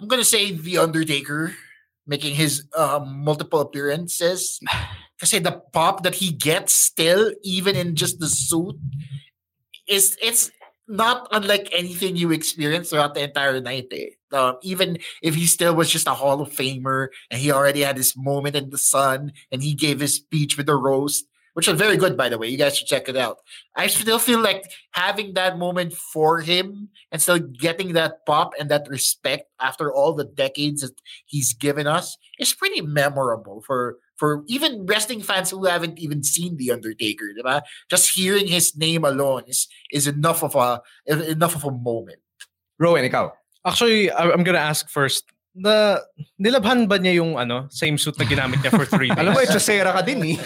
[0.00, 1.54] I'm gonna say The Undertaker
[2.06, 4.60] making his uh, multiple appearances.
[5.20, 8.76] Kasi the pop that he gets still, even in just the suit,
[9.86, 10.50] is it's
[10.86, 13.86] not unlike anything you experience throughout the entire night.
[13.92, 14.10] Eh.
[14.32, 17.96] Um, even if he still was just a Hall of Famer and he already had
[17.96, 21.78] his moment in the sun and he gave his speech with the roast, which was
[21.78, 22.48] very good, by the way.
[22.48, 23.38] You guys should check it out.
[23.76, 28.68] I still feel like having that moment for him and still getting that pop and
[28.70, 34.44] that respect after all the decades that he's given us is pretty memorable for for
[34.46, 37.34] even wrestling fans who haven't even seen the Undertaker.
[37.34, 37.62] Diba?
[37.90, 42.20] Just hearing his name alone is is enough of a enough of a moment.
[42.78, 43.30] Rowan, ikaw.
[43.64, 45.24] Actually, I- I'm gonna ask first.
[45.54, 46.02] Na
[46.34, 49.18] nilabhan ba niya yung ano, same suit na ginamit niya for three days?
[49.22, 50.38] Alam mo, echosera ka din eh.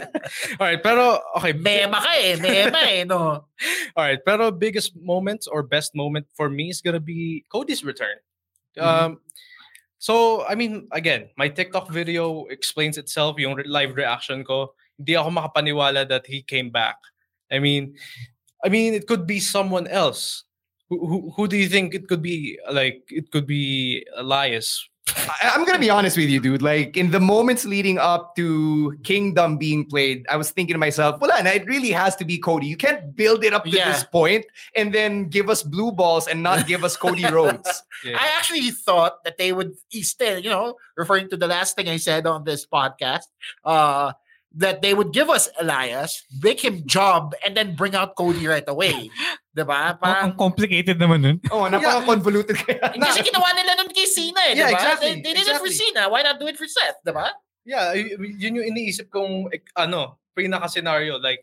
[0.58, 1.54] Alright, pero okay.
[1.54, 3.46] Mema ka eh, mema eh, no?
[3.94, 8.18] Alright, pero biggest moment or best moment for me is gonna be Cody's return.
[8.74, 9.22] Mm-hmm.
[9.98, 14.74] So, I mean, again, my TikTok video explains itself, yung live reaction ko.
[14.98, 16.96] Hindi ako makapaniwala that he came back.
[17.50, 17.94] I mean,
[18.64, 20.44] I mean, it could be someone else.
[20.88, 22.58] Who, who, who do you think it could be?
[22.70, 24.88] Like, it could be Elias.
[25.16, 26.62] I- I'm gonna be honest with you, dude.
[26.62, 31.20] Like in the moments leading up to Kingdom being played, I was thinking to myself,
[31.20, 32.66] well, and it really has to be Cody.
[32.66, 33.92] You can't build it up to Yeah.
[33.92, 37.82] this point and then give us blue balls and not give us Cody Rhodes.
[38.06, 41.96] I actually thought that they would still, you know, referring to the last thing I
[41.96, 43.26] said on this podcast,
[43.64, 44.12] uh,
[44.58, 48.66] that they would give us Elias, make him job, and then bring out Cody right
[48.66, 49.06] away.
[49.54, 49.94] diba?
[49.98, 51.36] Parang, Ang complicated naman nun.
[51.50, 52.90] Oh, napaka-convoluted kaya.
[52.90, 54.78] Hindi kasi ginawa nila nun kay Cena eh, Yeah, diba?
[54.78, 55.94] exactly, They, they did it for exactly.
[55.94, 56.02] Cena.
[56.10, 57.30] Why not do it for Seth, diba?
[57.62, 61.18] Yeah, yun yung iniisip kong ek- ano, pinaka-scenario.
[61.18, 61.42] Like,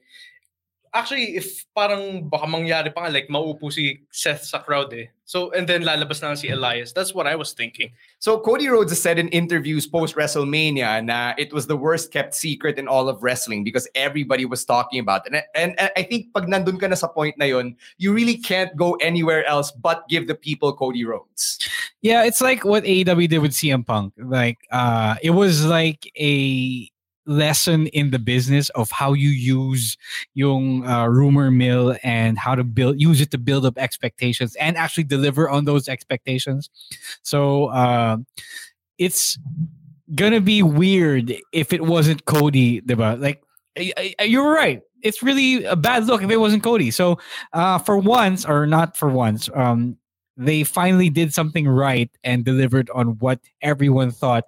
[0.96, 5.12] actually, if parang baka mangyari pa nga, like maupo si Seth sa crowd eh.
[5.26, 6.94] So, and then lalabas na lang si Elias.
[6.94, 7.92] That's what I was thinking.
[8.20, 12.34] So Cody Rhodes has said in interviews post WrestleMania na it was the worst kept
[12.34, 15.34] secret in all of wrestling because everybody was talking about it.
[15.34, 18.38] And, and, and I think pag nandun ka na sa point na yun, you really
[18.38, 21.60] can't go anywhere else but give the people Cody Rhodes.
[22.02, 24.14] Yeah, it's like what AEW did with CM Punk.
[24.18, 26.88] Like, uh, it was like a
[27.26, 29.98] lesson in the business of how you use
[30.34, 34.78] yung uh, rumor mill and how to build use it to build up expectations and
[34.78, 36.70] actually deliver on those expectations.
[37.24, 38.18] So uh,
[38.98, 39.38] it's
[40.14, 43.20] gonna be weird if it wasn't Cody, diba?
[43.20, 43.44] Like
[44.22, 44.82] you're right.
[45.02, 46.92] It's really a bad look if it wasn't Cody.
[46.92, 47.20] So
[47.54, 49.98] uh, for once, or not for once, um,
[50.38, 54.46] they finally did something right and delivered on what everyone thought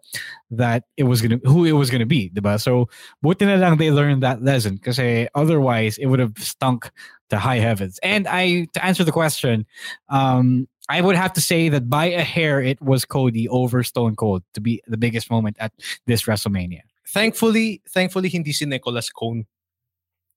[0.51, 2.59] that it was gonna who it was gonna be, diba?
[2.61, 2.89] So
[3.21, 4.99] buti na lang they learned that lesson because
[5.35, 6.91] otherwise it would have stunk
[7.29, 7.99] to high heavens.
[8.03, 9.65] And I to answer the question,
[10.09, 14.15] um, I would have to say that by a hair it was Cody over Stone
[14.15, 15.73] Cold to be the biggest moment at
[16.05, 16.81] this WrestleMania.
[17.07, 19.45] Thankfully, thankfully, hindi si Nicholas Cone.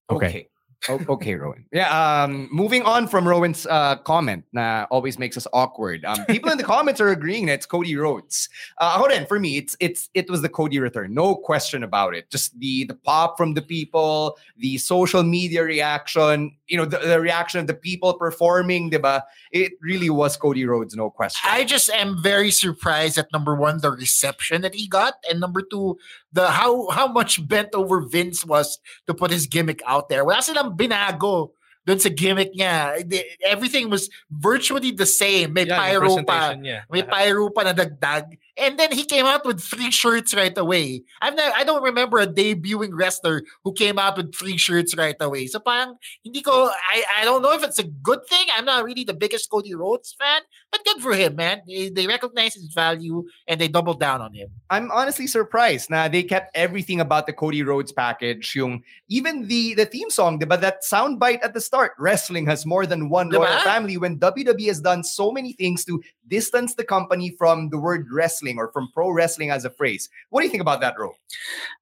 [0.08, 0.46] Okay.
[0.46, 1.64] O- okay, Rowan.
[1.72, 6.04] Yeah, um, moving on from Rowan's uh, comment na always makes us awkward.
[6.04, 8.48] Um, people in the comments are agreeing that it's Cody Rhodes.
[8.78, 11.12] Uh, ako rin, for me, it's it's it was the Cody return.
[11.12, 12.30] No question about it.
[12.30, 17.20] Just the the pop from the people, the social media reaction, you know, the, the
[17.20, 19.22] reaction of the people performing, diba?
[19.52, 21.50] It really was Cody Rhodes, no question.
[21.50, 25.62] I just am very surprised at number one, the reception that he got, and number
[25.62, 25.98] two,
[26.32, 30.24] the how how much bent over Vince was to put his gimmick out there.
[30.24, 31.52] Wala silang binago
[31.84, 33.00] dun sa gimmick niya.
[33.42, 35.52] Everything was virtually the same.
[35.56, 36.54] May Yeah, pyro pa.
[36.54, 36.84] niya.
[36.92, 38.30] May pyro pa na dagdag.
[38.60, 41.02] And then he came out with three shirts right away.
[41.22, 45.16] I've never, I don't remember a debuting wrestler who came out with three shirts right
[45.18, 45.46] away.
[45.46, 48.46] So parang hindi ko I I don't know if it's a good thing.
[48.54, 51.62] I'm not really the biggest Cody Rhodes fan, but good for him, man.
[51.66, 54.48] They, they recognize his value and they doubled down on him.
[54.68, 58.54] I'm honestly surprised Now they kept everything about the Cody Rhodes package.
[58.54, 62.84] Yung even the the theme song, but that soundbite at the start, wrestling has more
[62.84, 63.96] than one royal family.
[63.96, 68.49] When WWE has done so many things to distance the company from the word wrestling
[68.58, 70.08] or from pro wrestling as a phrase.
[70.30, 71.12] What do you think about that, Ro?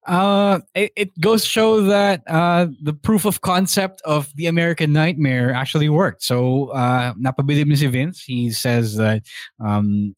[0.07, 4.93] Uh, it, it goes to show that uh, the proof of concept of the American
[4.93, 6.23] Nightmare actually worked.
[6.23, 8.23] So, uh, si Vince.
[8.23, 9.23] He says that
[9.61, 10.15] um,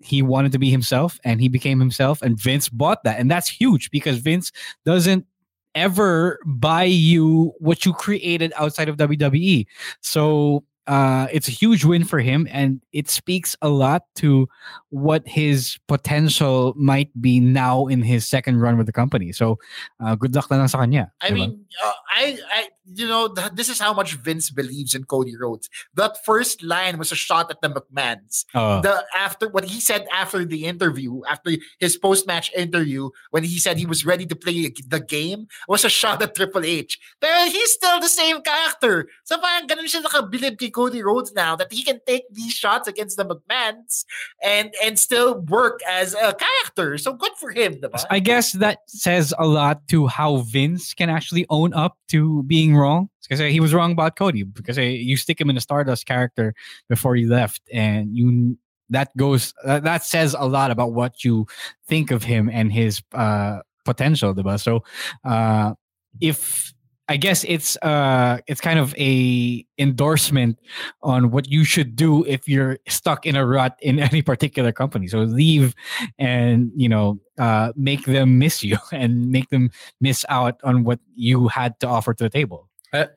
[0.00, 3.18] he wanted to be himself and he became himself, and Vince bought that.
[3.18, 4.52] And that's huge because Vince
[4.84, 5.26] doesn't
[5.74, 9.66] ever buy you what you created outside of WWE.
[10.00, 14.48] So, uh, it's a huge win for him, and it speaks a lot to
[14.90, 19.32] what his potential might be now in his second run with the company.
[19.32, 19.58] So,
[20.00, 21.10] uh, good luck na lang sa kanya.
[21.20, 21.34] I diba?
[21.34, 25.36] mean, uh, I, I, you know, th- this is how much Vince believes in Cody
[25.36, 25.70] Rhodes.
[25.94, 28.44] That first line was a shot at the McMahons.
[28.54, 28.80] Oh.
[28.82, 33.58] The after what he said after the interview, after his post match interview, when he
[33.58, 36.98] said he was ready to play the game, was a shot at Triple H.
[37.20, 39.08] But he's still the same character.
[39.24, 42.88] So parang ganun siya nakabilib kay Cody Rhodes now that he can take these shots
[42.88, 44.04] against the McMahons
[44.42, 46.98] and and still work as a character.
[46.98, 48.04] So good for him, diba?
[48.10, 52.76] I guess that says a lot to how Vince can actually own up to being
[52.76, 53.08] wrong.
[53.26, 54.42] Because he was wrong about Cody.
[54.42, 56.54] Because eh, you stick him in a Stardust character
[56.90, 58.58] before he left, and you
[58.90, 61.46] that goes uh, that says a lot about what you
[61.86, 64.60] think of him and his uh, potential, diba?
[64.60, 64.84] So,
[65.24, 65.72] uh,
[66.20, 66.73] if
[67.08, 70.58] I guess it's uh it's kind of a endorsement
[71.02, 75.08] on what you should do if you're stuck in a rut in any particular company.
[75.08, 75.74] So leave
[76.18, 81.00] and you know uh make them miss you and make them miss out on what
[81.14, 82.68] you had to offer to the table.
[82.94, 83.08] I,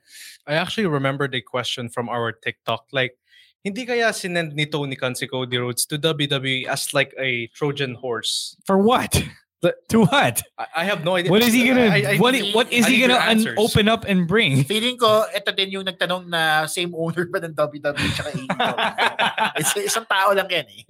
[0.47, 2.87] I actually remembered a question from our TikTok.
[2.91, 3.15] Like,
[3.63, 7.93] hindi kaya sinend ni Tony Khan si Cody Rhodes to WWE as like a Trojan
[7.93, 8.57] horse?
[8.65, 9.21] For what?
[9.63, 10.43] To what?
[10.57, 11.31] I, I have no idea.
[11.31, 13.87] What is he gonna I- I- what i- what is I he gonna un- open
[13.89, 14.63] up and bring?
[14.69, 19.57] Feeling ko, ito din yung nagtanong na same owner ba ng WWE tsaka AEW.
[19.61, 20.83] Is- Isang tao lang yan eh.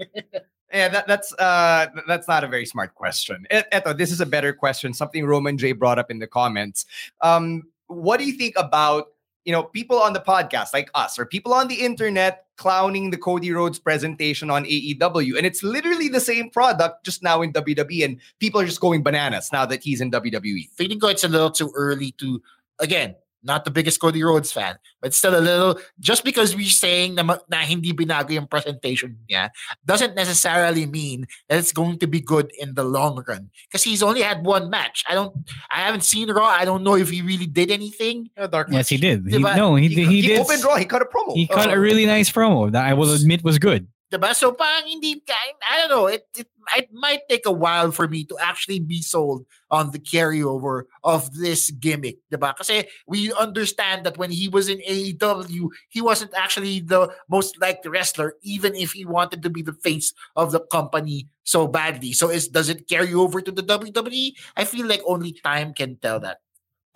[0.67, 3.47] Yeah, that, that's uh, that's not a very smart question.
[3.47, 4.91] E- Eto, this is a better question.
[4.91, 6.83] Something Roman J brought up in the comments.
[7.23, 9.15] Um, what do you think about
[9.47, 13.17] you know people on the podcast like us or people on the internet clowning the
[13.17, 18.03] Cody Rhodes presentation on AEW, and it's literally the same product just now in WWE,
[18.03, 20.11] and people are just going bananas now that he's in.
[20.11, 20.69] WWE.
[20.71, 22.41] Feeling ko it's a little too early to,
[22.79, 23.15] again,
[23.47, 27.23] not the biggest Cody Rhodes fan, but still a little, just because we're saying na,
[27.23, 29.49] ma- na hindi binago yung presentation niya,
[29.87, 33.49] doesn't necessarily mean that it's going to be good in the long run.
[33.71, 35.05] Because he's only had one match.
[35.07, 35.31] I don't,
[35.71, 36.45] I haven't seen Raw.
[36.45, 38.29] I don't know if he really did anything.
[38.69, 39.23] Yes, he did.
[39.27, 40.39] He, no, he, He- he, he did.
[40.41, 40.75] opened Raw.
[40.75, 41.33] He cut a promo.
[41.33, 41.73] He cut Oh.
[41.73, 43.87] a really nice promo that I will admit was good.
[44.11, 44.33] Diba?
[44.35, 48.07] So parang hindi, I, I don't know, it, it, it might take a while for
[48.07, 52.17] me to actually be sold on the carryover of this gimmick.
[52.31, 52.85] Diba?
[53.07, 58.35] We understand that when he was in AEW, he wasn't actually the most liked wrestler,
[58.41, 62.13] even if he wanted to be the face of the company so badly.
[62.13, 64.33] So is does it carry over to the WWE?
[64.55, 66.39] I feel like only time can tell that.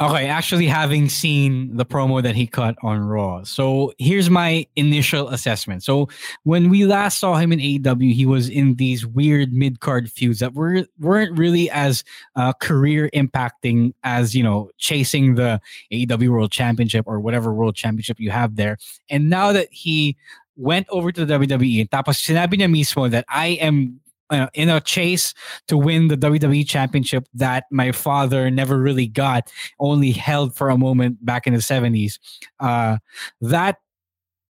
[0.02, 3.44] Okay, actually having seen the promo that he cut on Raw.
[3.44, 5.84] So here's my initial assessment.
[5.84, 6.10] So
[6.42, 10.56] when we last saw him in AEW, he was in these weird mid-card feuds that
[10.56, 12.04] were weren't really as
[12.36, 15.62] uh, career impacting as, you know, chasing the
[15.94, 18.80] AEW World Championship or whatever World Championship you have there.
[19.08, 20.18] And now that he
[20.56, 24.02] went over to the WWE, tapos sinabi niya mismo that I am
[24.32, 25.34] uh, in a chase
[25.68, 30.78] to win the WWE Championship that my father never really got, only held for a
[30.78, 32.18] moment back in the 70s.
[32.60, 32.98] Uh,
[33.42, 33.78] that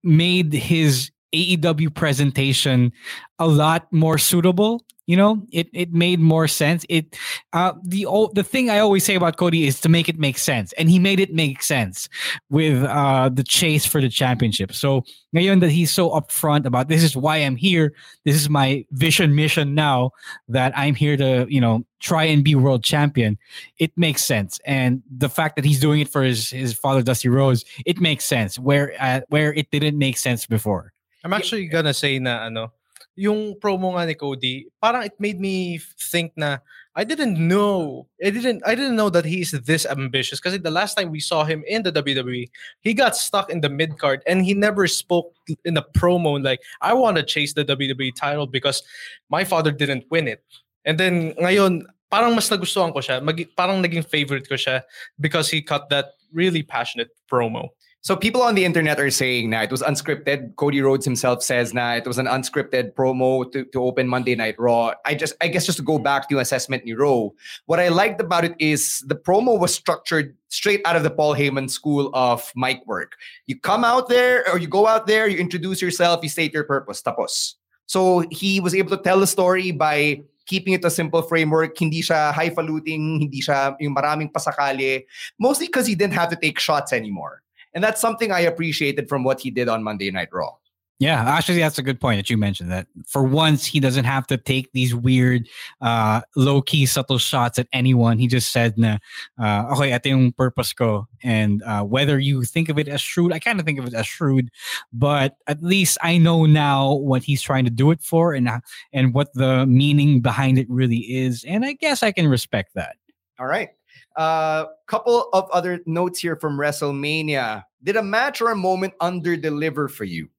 [0.04, 2.92] made his AEW presentation
[3.40, 4.86] a lot more suitable.
[5.08, 6.84] You know, it it made more sense.
[6.90, 7.16] It
[7.54, 10.38] uh, the o- the thing I always say about Cody is to make it make
[10.40, 12.10] sense, and he made it make sense
[12.50, 14.74] with uh, the chase for the championship.
[14.74, 15.04] So
[15.36, 17.94] ngayon that he's so upfront about this is why I'm here.
[18.24, 20.10] This is my vision mission now
[20.48, 23.38] that I'm here to you know try and be world champion.
[23.78, 27.30] It makes sense, and the fact that he's doing it for his his father Dusty
[27.30, 28.58] Rhodes, it makes sense.
[28.58, 30.94] Where uh, where it didn't make sense before.
[31.24, 32.74] I'm actually gonna say na ano,
[33.16, 35.80] yung promo nga ni Cody, parang it made me
[36.12, 36.60] think na
[36.96, 38.08] I didn't know.
[38.24, 38.64] I didn't.
[38.66, 40.40] I didn't know that he's this ambitious.
[40.40, 42.48] Because the last time we saw him in the WWE,
[42.80, 45.36] he got stuck in the mid card, and he never spoke
[45.66, 48.80] in the promo like, "I want to chase the WWE title because
[49.28, 50.40] my father didn't win it."
[50.88, 53.20] And then ngayon, parang mas nagustuhan ko siya.
[53.20, 54.88] Mag, parang naging favorite ko siya
[55.20, 57.76] because he cut that really passionate promo.
[58.06, 60.56] So people on the internet are saying that it was unscripted.
[60.58, 64.54] Cody Rhodes himself says that it was an unscripted promo to, to open Monday Night
[64.60, 64.94] Raw.
[65.06, 67.30] I just I guess just to go back to assessment ni Raw,
[67.66, 71.34] what I liked about it is the promo was structured straight out of the Paul
[71.34, 73.14] Heyman school of mic work.
[73.48, 76.64] You come out there or you go out there, you introduce yourself, you state your
[76.64, 77.56] purpose, tapos.
[77.88, 82.04] So he was able to tell the story by keeping it a simple framework, hindi
[82.04, 85.06] siya highfalutin, hindi siya yung maraming pasakali,
[85.40, 87.42] mostly because he didn't have to take shots anymore.
[87.76, 90.56] And that's something I appreciated from what he did on Monday Night Raw.
[90.98, 92.72] Yeah, actually, that's a good point that you mentioned.
[92.72, 95.50] That for once, he doesn't have to take these weird,
[95.82, 98.18] uh, low key, subtle shots at anyone.
[98.18, 99.00] He just said, na,
[99.38, 101.06] uh, okay, ito yung purpose ko.
[101.22, 103.94] And uh, whether you think of it as shrewd, I kind of think of it
[103.94, 104.50] as shrewd,
[104.94, 108.50] but at least I know now what he's trying to do it for and,
[108.94, 111.44] and what the meaning behind it really is.
[111.44, 112.96] And I guess I can respect that.
[113.38, 113.72] All right.
[114.18, 117.64] A uh, couple of other notes here from WrestleMania.
[117.84, 120.30] Did a match or a moment under deliver for you?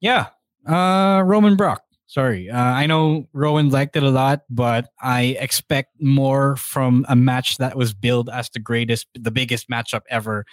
[0.00, 0.26] Yeah,
[0.66, 1.82] uh, Roman Brock.
[2.08, 7.16] Sorry, uh, I know Rowan liked it a lot, but I expect more from a
[7.16, 10.44] match that was billed as the greatest, the biggest matchup ever,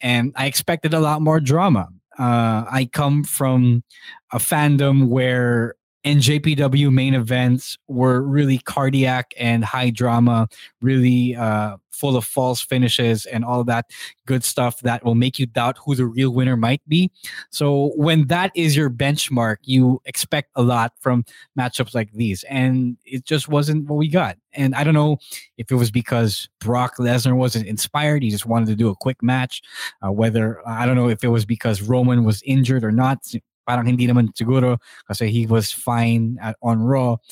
[0.00, 1.88] and I expected a lot more drama.
[2.18, 3.82] Uh, I come from
[4.30, 10.48] a fandom where NJPW main events were really cardiac and high drama,
[10.80, 13.86] really uh, full of false finishes and all that
[14.24, 17.10] good stuff that will make you doubt who the real winner might be.
[17.50, 21.24] So when that is your benchmark, you expect a lot from
[21.58, 24.38] matchups like these, and it just wasn't what we got.
[24.54, 25.18] And I don't know
[25.58, 29.22] if it was because Brock Lesnar wasn't inspired; he just wanted to do a quick
[29.22, 29.60] match.
[30.04, 33.24] Uh, whether I don't know if it was because Roman was injured or not
[33.70, 37.22] parang hindi naman siguro kasi he was fine at, on Raw.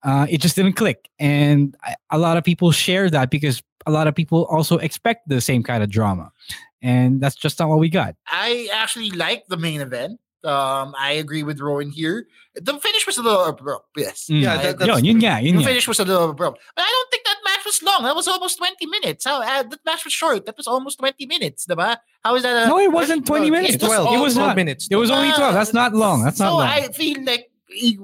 [0.00, 1.12] Uh, it just didn't click.
[1.20, 5.28] And I, a lot of people share that because a lot of people also expect
[5.28, 6.32] the same kind of drama.
[6.80, 8.16] And that's just not what we got.
[8.24, 10.16] I actually like the main event.
[10.42, 12.26] Um, I agree with Rowan here.
[12.56, 13.86] The finish was a little abrupt.
[13.94, 14.26] Yes.
[14.26, 14.42] Mm.
[14.42, 16.58] Yeah, that, that's, yun, yun, yeah, yun, the finish was a little abrupt.
[16.74, 17.21] But I don't think that match
[17.80, 18.02] was long.
[18.04, 19.24] That was almost 20 minutes.
[19.24, 20.46] How uh, that match was short.
[20.46, 21.96] That was almost 20 minutes, diba?
[22.24, 22.68] How is that?
[22.68, 23.74] No, it wasn't 20 minutes.
[23.74, 24.56] It was, 12, it was 12 not.
[24.56, 24.88] minutes.
[24.90, 25.54] It was only 12.
[25.54, 26.22] That's not long.
[26.22, 26.62] That's so not long.
[26.68, 27.50] I feel like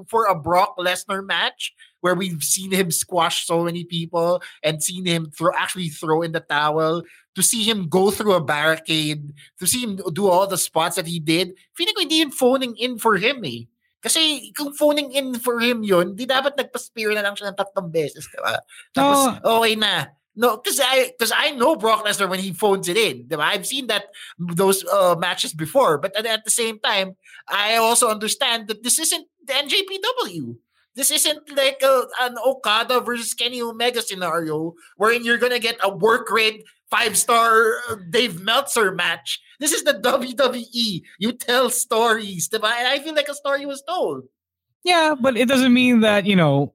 [0.07, 5.05] for a Brock Lesnar match where we've seen him squash so many people and seen
[5.05, 7.03] him throw actually throw in the towel,
[7.35, 11.05] to see him go through a barricade, to see him do all the spots that
[11.05, 13.69] he did, feeling ko hindi yun phoning in for him eh.
[13.99, 17.91] Kasi kung phoning in for him yun, di dapat nagpa-spear na lang siya ng tatlong
[17.91, 18.63] beses, diba?
[18.95, 20.07] Tapos, okay na.
[20.39, 23.27] No, because I because I know Brock Lesnar when he phones it in.
[23.35, 24.07] I've seen that
[24.39, 27.19] those uh, matches before, but at, at the same time,
[27.49, 30.55] I also understand that this isn't the NJPW.
[30.99, 35.89] This isn't like a, an Okada versus Kenny Omega scenario wherein you're gonna get a
[35.89, 39.39] work rate five star uh, Dave Meltzer match.
[39.61, 41.01] This is the WWE.
[41.17, 44.23] You tell stories, and I feel like a story was told.
[44.83, 46.73] Yeah, but it doesn't mean that you know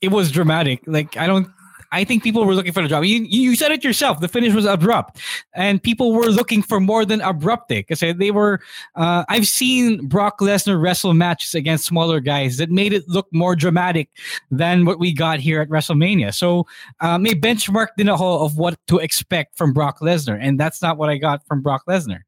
[0.00, 0.84] it was dramatic.
[0.86, 1.48] Like I don't.
[1.94, 3.06] I think people were looking for the drama.
[3.06, 4.20] You, you said it yourself.
[4.20, 5.20] The finish was abrupt,
[5.54, 7.68] and people were looking for more than abrupt.
[7.68, 8.60] Because they were.
[8.96, 13.54] Uh, I've seen Brock Lesnar wrestle matches against smaller guys that made it look more
[13.54, 14.10] dramatic
[14.50, 16.34] than what we got here at WrestleMania.
[16.34, 16.66] So
[17.00, 20.98] uh, may benchmark din ako of what to expect from Brock Lesnar, and that's not
[20.98, 22.22] what I got from Brock Lesnar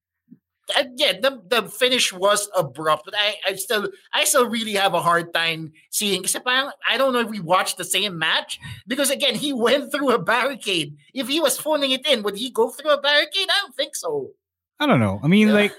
[0.75, 4.95] uh, yeah, the, the finish was abrupt, but I, I still I still really have
[4.95, 9.35] a hard time seeing I don't know if we watched the same match because again
[9.35, 10.97] he went through a barricade.
[11.15, 13.47] If he was phoning it in, would he go through a barricade?
[13.49, 14.31] I don't think so.
[14.81, 15.21] I don't know.
[15.23, 15.55] I mean, yeah.
[15.55, 15.73] like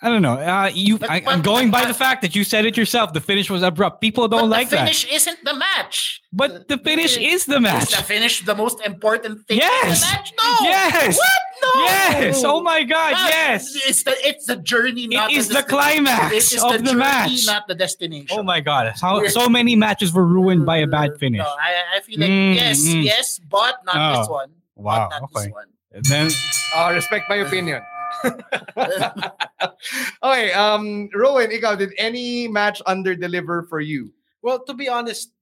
[0.00, 0.34] I don't know.
[0.34, 2.76] Uh, you, But- I, but- I'm going by but- the fact that you said it
[2.76, 3.12] yourself.
[3.12, 4.00] The finish was abrupt.
[4.00, 4.82] People don't But like the that.
[4.84, 6.20] finish isn't the match.
[6.32, 7.90] But the finish is the Is match.
[7.90, 9.82] the finish the most important thing Yes.
[9.82, 10.32] in the match?
[10.40, 10.66] No.
[10.68, 11.16] Yes.
[11.16, 11.42] What?
[11.74, 11.82] No.
[11.82, 12.44] Yes.
[12.44, 13.12] Oh my God.
[13.16, 13.74] Ah, Yes.
[13.88, 16.04] It's the it's the journey, not is the destination.
[16.04, 17.46] climax It is of the, the journey, match.
[17.46, 18.38] not the destination.
[18.38, 18.92] Oh my God.
[19.00, 21.38] How, so many matches were ruined by a bad finish.
[21.40, 23.02] No, I, I feel like Mm, yes, mm.
[23.02, 24.20] yes, but not Oh.
[24.20, 24.50] this one.
[24.76, 25.08] Wow.
[25.10, 25.46] Not Okay.
[25.46, 25.66] this one.
[26.08, 26.30] Then
[26.76, 27.82] Uh, respect my opinion.
[30.22, 34.12] okay, um, Rowan, ikaw, did any match under deliver for you?
[34.42, 35.32] Well, to be honest,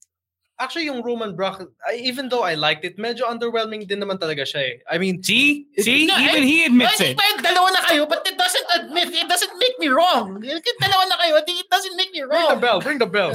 [0.59, 4.43] actually yung Roman Brock, I, even though I liked it, medyo underwhelming din naman talaga
[4.49, 4.75] siya eh.
[4.91, 7.17] I mean, see, It- see, No, even eh, he admits Ay, it.
[7.19, 10.41] well, dalawa na kayo, but it doesn't admit it doesn't make me wrong.
[10.41, 12.41] Dalawa na kayo, it doesn't make me wrong.
[12.41, 12.79] Ring the bell.
[12.81, 13.33] Ring the bell.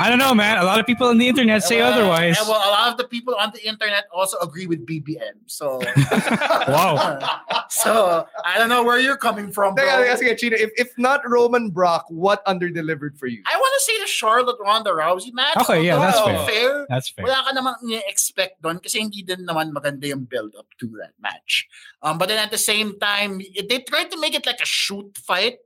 [0.00, 0.58] I don't know, man.
[0.58, 2.36] A lot of people on the internet say Well, otherwise.
[2.40, 5.46] yeah, well, a lot of the people on the internet also agree with BBM.
[5.46, 5.78] So,
[6.68, 7.18] wow.
[7.70, 9.84] so I don't know where you're coming from, bro.
[9.84, 13.42] Teka, teka, sige, Chino, if, if not Roman Brock, what underdelivered for you?
[13.46, 15.56] I want to say the Charlotte Ronda Rousey match.
[15.56, 16.86] Okay, yeah, that's Although fair.
[16.88, 17.24] That's fair.
[17.24, 17.76] Wala ka namang
[18.08, 21.68] expect doon kasi hindi din naman maganda yung build up to that match.
[22.02, 25.16] Um, but then at the same time, they tried to make it like a shoot
[25.18, 25.58] fight.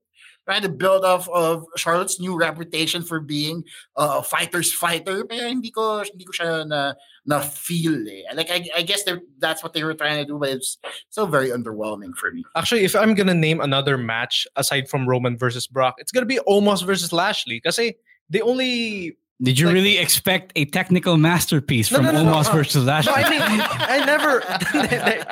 [0.46, 3.64] Trying to build off of Charlotte's new reputation for being
[3.96, 5.26] uh, a fighter's fighter.
[5.26, 6.94] Pero hindi ko, hindi ko siya na,
[7.26, 8.22] na feel eh.
[8.32, 9.02] Like, I, I guess
[9.40, 10.78] that's what they were trying to do, but it's
[11.10, 12.44] still very underwhelming for me.
[12.54, 16.38] Actually, if I'm gonna name another match aside from Roman versus Brock, it's gonna be
[16.46, 17.58] Omos versus Lashley.
[17.58, 17.82] Because
[18.30, 22.32] they only Did you like- really expect a technical masterpiece No, from no, no, no.
[22.32, 23.12] Omos versus Lashley?
[23.12, 24.40] No, I mean, I never.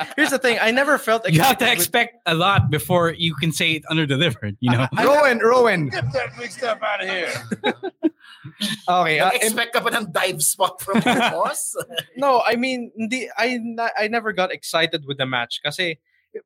[0.15, 0.59] here's the thing.
[0.61, 1.25] I never felt.
[1.27, 4.57] you have to excited with- expect a lot before you can say it underdelivered.
[4.59, 4.87] You know.
[4.97, 5.89] Rowan, Rowan.
[5.89, 7.33] Get that big stuff out of here.
[8.87, 11.73] Okay, uh, Expect ka pa ng dive spot from Omos?
[12.15, 13.57] No, I mean, hindi, I
[13.97, 15.97] I never got excited with the match kasi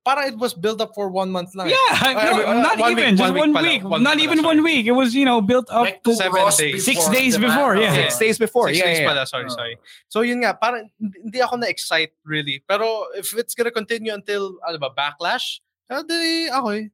[0.06, 1.70] parang it was built up for one month lang.
[1.70, 4.24] Yeah, I- no, uh, not one even week, just one pala, week, one not week
[4.26, 4.86] even pala, one week.
[4.86, 6.86] It was you know built up Like to Seven days.
[6.86, 7.74] six before, days before.
[7.78, 8.68] Yeah, Six days before.
[8.70, 9.14] Six yeah, days yeah, yeah.
[9.14, 9.76] pala, sorry, sorry.
[10.08, 12.62] So yun nga, parang hindi ako na-excite really.
[12.68, 15.60] Pero if it's gonna continue until, ano ba, backlash,
[15.90, 16.86] uh, di, ako eh.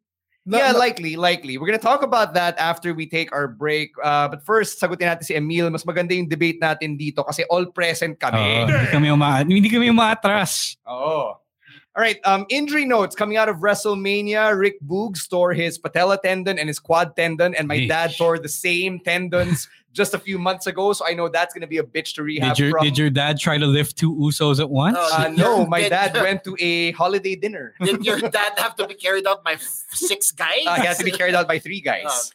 [0.46, 1.58] Yeah, na- likely, likely.
[1.58, 3.98] We're gonna talk about that after we take our break.
[3.98, 5.74] Uh, but first, sagutin natin si Emil.
[5.74, 8.38] Mas maganda yung debate natin dito kasi all present kami.
[8.38, 10.78] Oo, hindi kami uma hindi kami umaatras.
[10.86, 11.42] Oh.
[11.96, 12.20] All right.
[12.26, 14.58] Um, injury notes coming out of WrestleMania.
[14.58, 18.50] Rick Boogs tore his patella tendon and his quad tendon, and my dad tore the
[18.50, 20.92] same tendons just a few months ago.
[20.92, 22.84] So I know that's gonna be a bitch to rehab Did your from.
[22.84, 24.98] did your dad try to lift two Usos at once?
[25.00, 27.76] Oh, uh, no, my dad went to a holiday dinner.
[27.82, 30.68] Did your dad have to be carried out by six guys?
[30.68, 32.34] Uh, he has to be carried out by three guys.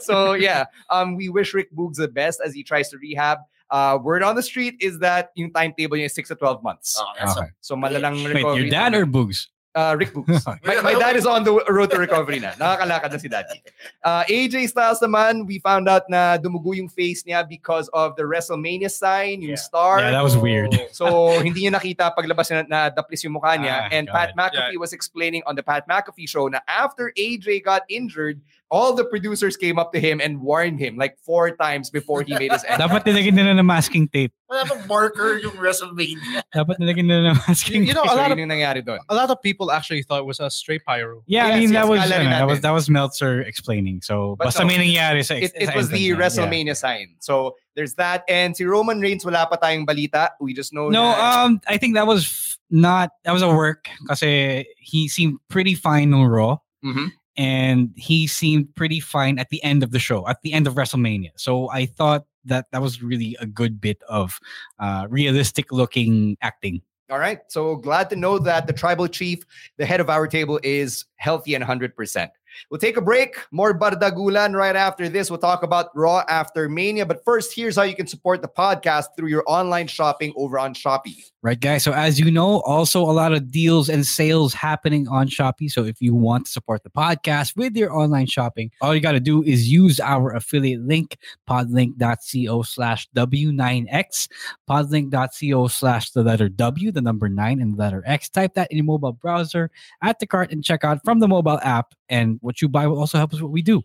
[0.00, 3.40] so yeah, um, we wish Rick Boogs the best as he tries to rehab.
[3.72, 7.00] Uh, word on the street is that yung timetable niya is six to twelve months.
[7.00, 7.48] Oh, that's Okay.
[7.64, 8.60] So malalang Wait, recovery.
[8.60, 9.48] your dad or Boogs?
[9.74, 10.44] Uh, Rick Boogs.
[10.68, 12.52] my, my dad is on the road to recovery na.
[12.60, 13.64] Nakakalakad na si daddy.
[14.04, 18.22] Uh, AJ Styles naman, we found out na dumugo yung face niya because of the
[18.22, 20.00] WrestleMania sign, yung star.
[20.00, 20.76] Yeah, that was weird.
[20.92, 23.88] So, hindi niya nakita paglabas na, na daplis yung mukha niya.
[23.88, 24.12] Ah, and God.
[24.12, 28.96] Pat McAfee was explaining on the Pat McAfee show na after AJ got injured, all
[28.96, 32.48] the producers came up to him and warned him like four times before he made
[32.50, 32.88] his entrance.
[32.88, 34.32] Dapat nilagyan nila ng masking tape.
[34.48, 36.40] Wala bang marker yung WrestleMania?
[36.56, 38.96] Dapat nilagyan nila ng masking You know, a lot of nangyari doon.
[39.04, 41.20] a lot of people actually thought it was a straight pyro.
[41.28, 42.62] Yeah, I Yes, mean that was kala rin ano, that was natin.
[42.64, 44.00] that was Meltzer explaining.
[44.00, 46.40] So But basta no, may nangyari sa It, it sa was the entrance.
[46.40, 46.48] Yeah.
[46.48, 47.06] WrestleMania sign.
[47.20, 48.24] So, there's that.
[48.28, 50.30] And si Roman Reigns, wala pa tayong balita.
[50.40, 53.88] We just know No, na- um, I think that was not that was a work
[54.00, 57.12] because he seemed pretty fine on Raw, Mhm.
[57.36, 60.74] And he seemed pretty fine at the end of the show, at the end of
[60.74, 61.30] WrestleMania.
[61.36, 64.38] So I thought that that was really a good bit of
[64.78, 66.82] uh, realistic looking acting.
[67.10, 67.40] All right.
[67.48, 69.44] So glad to know that the tribal chief,
[69.76, 72.28] the head of our table, is healthy and 100%.
[72.70, 73.36] We'll take a break.
[73.50, 75.28] More Bardagulan right after this.
[75.30, 77.04] We'll talk about Raw after Mania.
[77.04, 80.74] But first, here's how you can support the podcast through your online shopping over on
[80.74, 81.31] Shopee.
[81.44, 81.82] Right, guys.
[81.82, 85.68] So as you know, also a lot of deals and sales happening on Shopee.
[85.68, 89.12] So if you want to support the podcast with your online shopping, all you got
[89.12, 91.18] to do is use our affiliate link,
[91.50, 94.28] podlink.co slash W9X,
[94.70, 98.28] podlink.co slash the letter W, the number nine, and the letter X.
[98.28, 101.58] Type that in your mobile browser at the cart and check out from the mobile
[101.64, 101.92] app.
[102.08, 103.82] And what you buy will also help us what we do.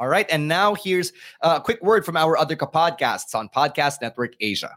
[0.00, 0.26] All right.
[0.30, 4.76] And now here's a quick word from our other podcasts on Podcast Network Asia.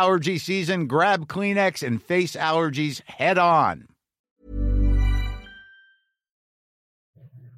[0.00, 3.86] allergy season, grab Kleenex and face allergies head on.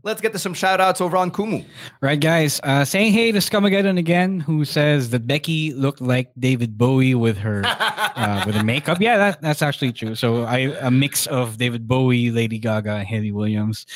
[0.05, 1.65] Let's get to some shout outs over on Kumu.
[2.01, 2.61] Right, guys.
[2.65, 7.39] Uh, saying hey to Scamageddon again, who says that Becky looked like David Bowie with
[7.39, 9.01] her uh, with her makeup.
[9.01, 10.17] Yeah, that, that's actually true.
[10.17, 13.87] So I a mix of David Bowie, Lady Gaga, and Hayley Williams.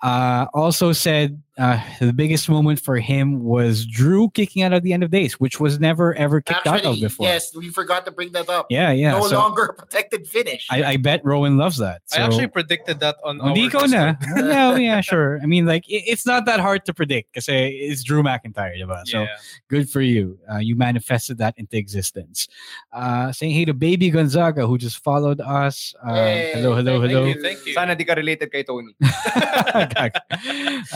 [0.00, 4.92] Uh, also said uh, the biggest moment for him was Drew kicking out at the
[4.92, 7.26] end of days, which was never ever kicked Actually, out of before.
[7.26, 8.66] yes, we forgot to bring that up.
[8.70, 10.66] Yeah, yeah, No so- longer a protected finish.
[10.70, 12.00] I, I bet Rowan loves that.
[12.12, 14.14] I actually predicted that on our di na.
[14.36, 15.40] No, yeah, sure.
[15.42, 19.06] I mean, like, it- it's not that hard to predict because it's Drew McIntyre, diba?
[19.06, 19.36] So, Yeah.
[19.68, 20.38] good for you.
[20.50, 22.48] Uh, you manifested that into existence.
[22.92, 25.94] Uh, saying hey to Baby Gonzaga, who just followed us.
[26.02, 26.14] Uh,
[26.56, 27.32] hello, hello, hello.
[27.42, 27.74] Thank you.
[27.74, 28.94] Sana di ka related kay Tony.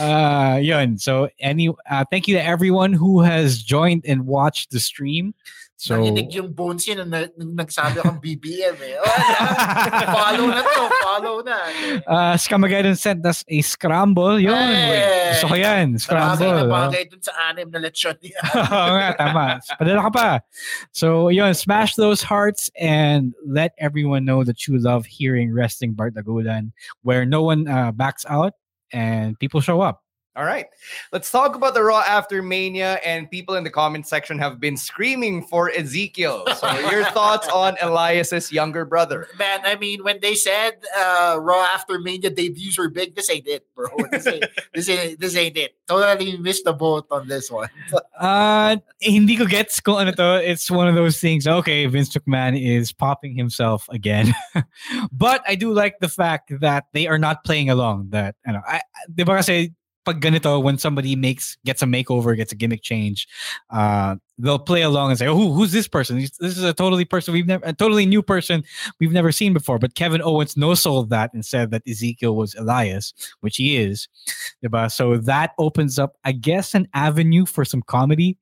[0.53, 0.97] uh, yun.
[0.97, 5.33] So, any, uh, thank you to everyone who has joined and watched the stream.
[5.77, 8.97] So, Nanginig yung bones yun na- nung nagsabi akong BBM eh.
[8.97, 9.05] Oh,
[10.17, 11.57] follow na to, follow na.
[12.01, 14.41] uh, Scamageddon sent us a scramble.
[14.41, 14.57] Yun.
[14.57, 15.37] Hey!
[15.37, 15.93] Gusto ko yan.
[15.93, 16.49] Bagay Scramble.
[16.49, 16.73] na oh.
[16.73, 18.41] bagay dun sa anim na lechon niya.
[18.73, 19.61] Oo nga, tama.
[19.77, 20.29] Padala ka pa.
[20.97, 26.73] So, yun, smash those hearts and let everyone know that you love hearing Wrestling Bartagulan,
[27.05, 28.57] where no one uh, backs out
[28.89, 30.01] and people show up.
[30.37, 30.67] All right.
[31.11, 32.99] Let's talk about the Raw after Mania.
[33.03, 36.45] And people in the comment section have been screaming for Ezekiel.
[36.55, 39.27] So, your thoughts on Elias's younger brother?
[39.39, 43.47] Man, I mean, when they said uh, Raw after Mania debuts were big, this ain't
[43.47, 43.87] it, bro.
[44.11, 45.75] This ain't, this ain't, this ain't it.
[45.87, 47.69] Totally missed the boat on this one.
[48.17, 50.41] Uh, hindi ko gets kung ano to.
[50.41, 51.45] It's one of those things.
[51.45, 54.33] Okay, Vince McMahon is popping himself again.
[55.11, 58.09] but I do like the fact that they are not playing along.
[58.09, 59.69] That, ano, I, I- di ba kasi
[60.07, 63.27] pag ganito, when somebody makes, gets a makeover, gets a gimmick change,
[63.69, 66.17] uh, they'll play along and say, oh, who, who's this person?
[66.17, 68.63] This is a totally person we've never, a totally new person
[68.99, 69.79] we've never seen before.
[69.79, 74.07] But Kevin Owens no sold that and said that Ezekiel was Elias, which he is.
[74.63, 74.91] Diba?
[74.91, 78.37] So that opens up, I guess, an avenue for some comedy.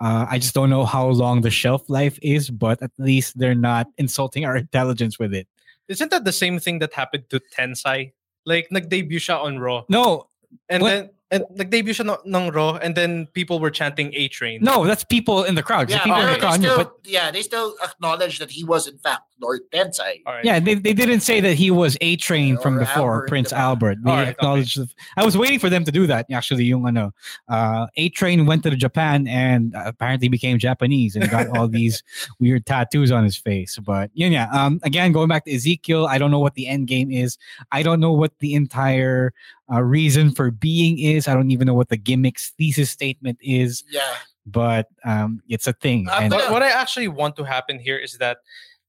[0.00, 3.54] Uh, I just don't know how long the shelf life is, but at least they're
[3.54, 5.46] not insulting our intelligence with it.
[5.88, 8.12] Isn't that the same thing that happened to Tensai?
[8.46, 9.84] Like, nag-debut siya on Raw.
[9.88, 10.28] No.
[10.68, 10.88] And What?
[10.90, 14.60] then, and nag-debut siya ng, ng Raw, and then people were chanting A-Train.
[14.62, 15.90] No, that's people in the crowd.
[15.90, 18.86] Yeah, people in pero the they still, but yeah, they still acknowledge that he was
[18.86, 20.22] in fact Lord Tensai.
[20.44, 23.58] yeah, they, they didn't say that he was A Train from before Albert, Prince diba?
[23.58, 23.98] Albert.
[24.04, 24.78] They Alright, acknowledged.
[24.78, 26.26] the- I was waiting for them to do that.
[26.30, 27.12] Actually, yung ano,
[27.48, 32.04] uh, A Train went to Japan and apparently became Japanese and got all these
[32.38, 33.76] weird tattoos on his face.
[33.82, 34.46] But yun, yeah.
[34.52, 37.38] Um, again, going back to Ezekiel, I don't know what the end game is.
[37.72, 39.32] I don't know what the entire
[39.72, 41.28] uh, reason for being is.
[41.28, 43.82] I don't even know what the gimmick's thesis statement is.
[43.90, 44.02] Yeah.
[44.46, 46.08] But um, it's a thing.
[46.08, 48.38] Uh, and but what I actually want to happen here is that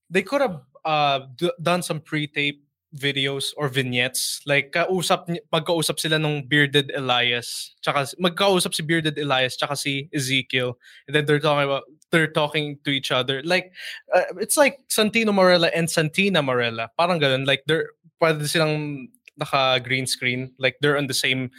[0.10, 2.62] they could have uh, d- done some pre-tape
[2.96, 8.84] videos or vignettes like kausap ni- magkausap sila nung bearded Elias tsaka s- magkausap si
[8.84, 13.44] bearded Elias tsaka si Ezekiel and then they're talking about they're talking to each other
[13.44, 13.74] like
[14.16, 17.92] uh, it's like Santino Marella and Santina Marella parang ganun like they're
[18.24, 21.52] pwede silang naka green screen like they're on the same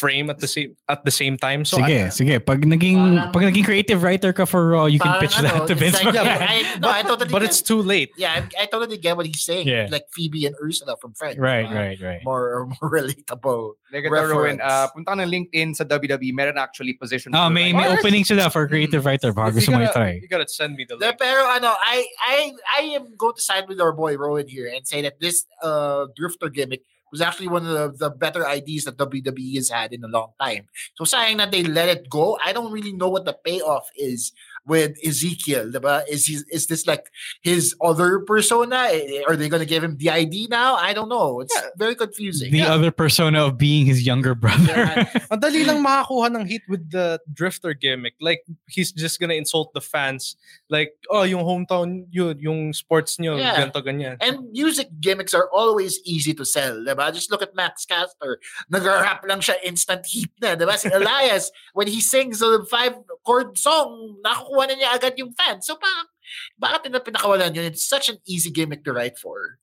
[0.00, 2.40] frame at the same at the same time so sige, I- sige.
[2.40, 2.96] Pag naging,
[3.36, 6.14] pag naging creative writer ka for Raw, you can pitch ano, that to Vince like,
[6.16, 8.96] yeah, but I, no, I totally but get- it's too late Yeah, I, I totally
[8.96, 9.68] get what he's saying.
[9.68, 9.92] Yeah.
[9.92, 11.36] Like Phoebe and Ursula from Friends.
[11.36, 11.74] Right, diba?
[11.76, 12.20] right, right.
[12.24, 13.76] More more relatable.
[13.92, 14.60] Like ito, Rowan, reference.
[14.64, 17.36] uh, punta ka ng LinkedIn sa WWE, meron actually position.
[17.36, 19.36] Oh, for may, like- may opening sila for creative writer.
[19.36, 20.12] Baka you gusto mo gotta, i-try.
[20.22, 22.36] you gotta send me the The, link pero ano, I I
[22.72, 26.08] I am going to side with our boy Rowan here and say that this uh
[26.16, 30.04] drifter gimmick was actually one of the, the better ideas that WWE has had in
[30.04, 30.66] a long time.
[30.96, 34.32] So saying that they let it go, I don't really know what the payoff is
[34.66, 35.72] with Ezekiel.
[36.08, 37.06] Is he, is this like
[37.42, 38.88] his other persona?
[38.90, 40.76] Eh, Are they going to give him the ID now?
[40.76, 41.40] I don't know.
[41.40, 42.52] It's very confusing.
[42.52, 45.08] The other persona of being his younger brother.
[45.30, 48.14] Ang dali lang makakuha ng hit with the drifter gimmick.
[48.20, 50.36] Like, he's just gonna insult the fans.
[50.70, 53.58] Like, oh, yung hometown yun, yung sports nyo, Yeah.
[53.66, 54.16] ganito, ganyan.
[54.22, 57.10] And music gimmicks are always easy to sell, diba?
[57.12, 58.38] Just look at Max Caster.
[58.70, 60.78] Nag-rap lang siya instant heat na, diba?
[60.78, 65.66] Si Elias, when he sings a five-chord song, nakukuha na niya agad yung fans.
[65.66, 66.08] So, bakit,
[66.54, 67.66] bakit na pinakawalan yun?
[67.66, 69.58] It's such an easy gimmick to write for.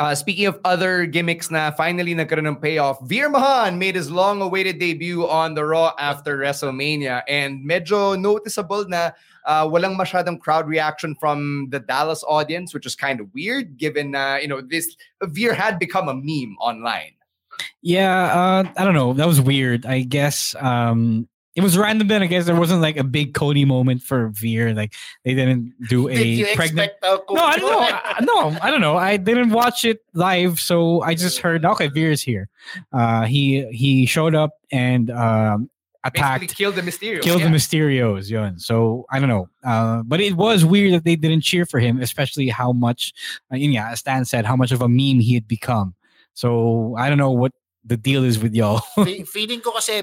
[0.00, 4.80] Uh, speaking of other gimmicks na finally nagkaroon ng payoff, Veer Mahaan made his long-awaited
[4.80, 9.12] debut on the Raw after WrestleMania and medyo noticeable na
[9.44, 14.16] uh, walang masyadong crowd reaction from the Dallas audience, which is kind of weird given
[14.16, 17.12] uh, you know this Veer had become a meme online.
[17.82, 19.12] yeah, uh, I don't know.
[19.12, 19.84] That was weird.
[19.84, 22.22] I guess um, it was random then.
[22.22, 24.72] I guess there wasn't like a big Cody moment for Veer.
[24.74, 24.94] Like
[25.24, 26.92] they didn't do a Did pregnant.
[27.02, 27.80] a No, I don't know.
[27.80, 28.96] I- no, I don't know.
[28.96, 32.48] I didn't watch it live, so I just heard okay, Veer is here.
[32.92, 35.70] Uh, he he showed up and um,
[36.02, 37.20] Basically attacked, killed the Mysterio.
[37.20, 37.48] killed yeah.
[37.50, 38.30] the Mysterios.
[38.30, 38.58] Yun.
[38.58, 39.48] So I don't know.
[39.62, 43.12] Uh, but it was weird that they didn't cheer for him, especially how much.
[43.52, 45.94] Uh, nga, as Stan said, how much of a meme he had become.
[46.32, 47.52] So I don't know what
[47.84, 48.80] the deal is with y'all.
[49.04, 50.02] Fe- feeling ko kasi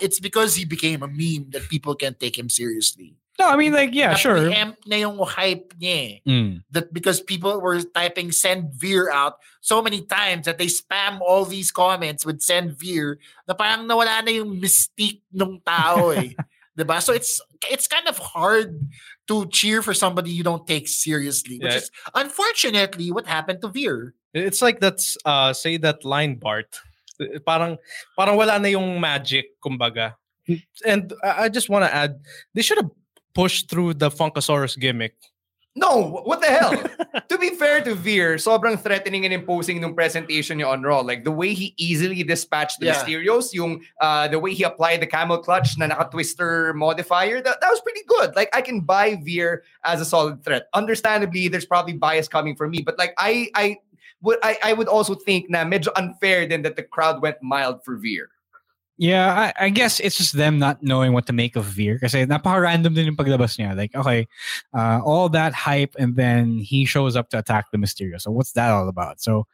[0.00, 3.16] it's because he became a meme that people can't take him seriously.
[3.38, 4.48] No, I mean like yeah, Na sure.
[4.48, 6.14] na yung hype niya eh.
[6.24, 6.64] Mm.
[6.72, 11.44] That because people were typing send Veer out so many times that they spam all
[11.44, 16.32] these comments with send Veer na parang nawala na yung mystique ng tao eh.
[16.76, 17.00] 'Di ba?
[17.04, 18.88] So it's it's kind of hard
[19.28, 21.84] to cheer for somebody you don't take seriously, which Yeah.
[21.84, 24.14] is unfortunately what happened to Veer.
[24.32, 26.76] It's like that's uh say that line Bart.
[27.20, 27.76] Uh, Parang
[28.16, 30.14] parang wala na yung magic kumbaga.
[30.84, 32.20] And I I just want to add
[32.54, 32.90] they should have
[33.34, 35.16] pushed through the Funkasaurus gimmick.
[35.76, 36.72] No, what the hell?
[37.28, 41.04] to be fair to Veer, sobrang threatening and imposing nung presentation niya on Raw.
[41.04, 42.96] Like the way he easily dispatched the Yeah.
[42.96, 47.68] Mysterios, yung uh, the way he applied the camel clutch na naka-twister modifier, that, that
[47.68, 48.32] was pretty good.
[48.32, 50.72] Like I can buy Veer as a solid threat.
[50.72, 53.76] Understandably, there's probably bias coming from me, but like I I
[54.22, 57.84] would I, I would also think na medyo unfair then that the crowd went mild
[57.84, 58.30] for Veer.
[58.98, 61.98] Yeah, I, I guess it's just them not knowing what to make of Veer.
[61.98, 63.76] Kasi napaka-random din yung paglabas niya.
[63.76, 64.26] Like, okay,
[64.72, 68.20] uh, all that hype and then he shows up to attack the Mysterio.
[68.20, 69.20] So what's that all about?
[69.20, 69.46] So,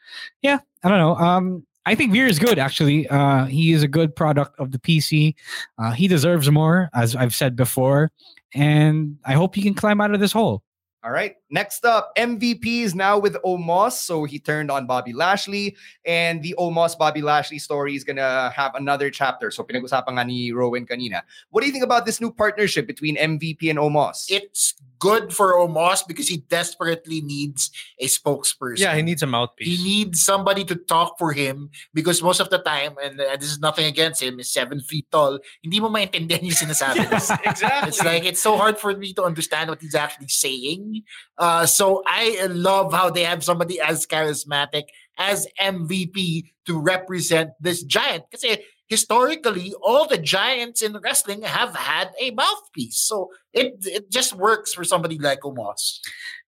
[0.42, 1.16] yeah, I don't know.
[1.16, 3.08] Um, I think Veer is good, actually.
[3.08, 5.34] Uh, he is a good product of the PC.
[5.76, 8.12] Uh, he deserves more, as I've said before.
[8.54, 10.62] And I hope he can climb out of this hole.
[11.04, 11.34] All right.
[11.50, 13.92] Next up, MVP is now with Omos.
[13.92, 15.76] So he turned on Bobby Lashley.
[16.04, 19.50] And the Omos Bobby Lashley story is to have another chapter.
[19.50, 21.22] So pinag-usapan ni Rowan kanina.
[21.50, 24.26] What do you think about this new partnership between MVP and Omos?
[24.30, 28.78] It's good for Omos because he desperately needs a spokesperson.
[28.78, 29.66] Yeah, he needs a mouthpiece.
[29.66, 33.50] He needs somebody to talk for him because most of the time, and uh, this
[33.50, 35.40] is nothing against him, is seven feet tall.
[35.60, 37.02] Hindi mo maintindihan yung sinasabi.
[37.02, 37.18] niya.
[37.50, 37.88] exactly.
[37.90, 41.02] It's like it's so hard for me to understand what he's actually saying.
[41.36, 44.86] Uh, so I love how they have somebody as charismatic
[45.18, 48.30] as MVP to represent this giant.
[48.30, 48.46] Because
[48.92, 52.98] historically, all the giants in wrestling have had a mouthpiece.
[53.10, 53.16] So
[53.60, 55.82] it it just works for somebody like Omos.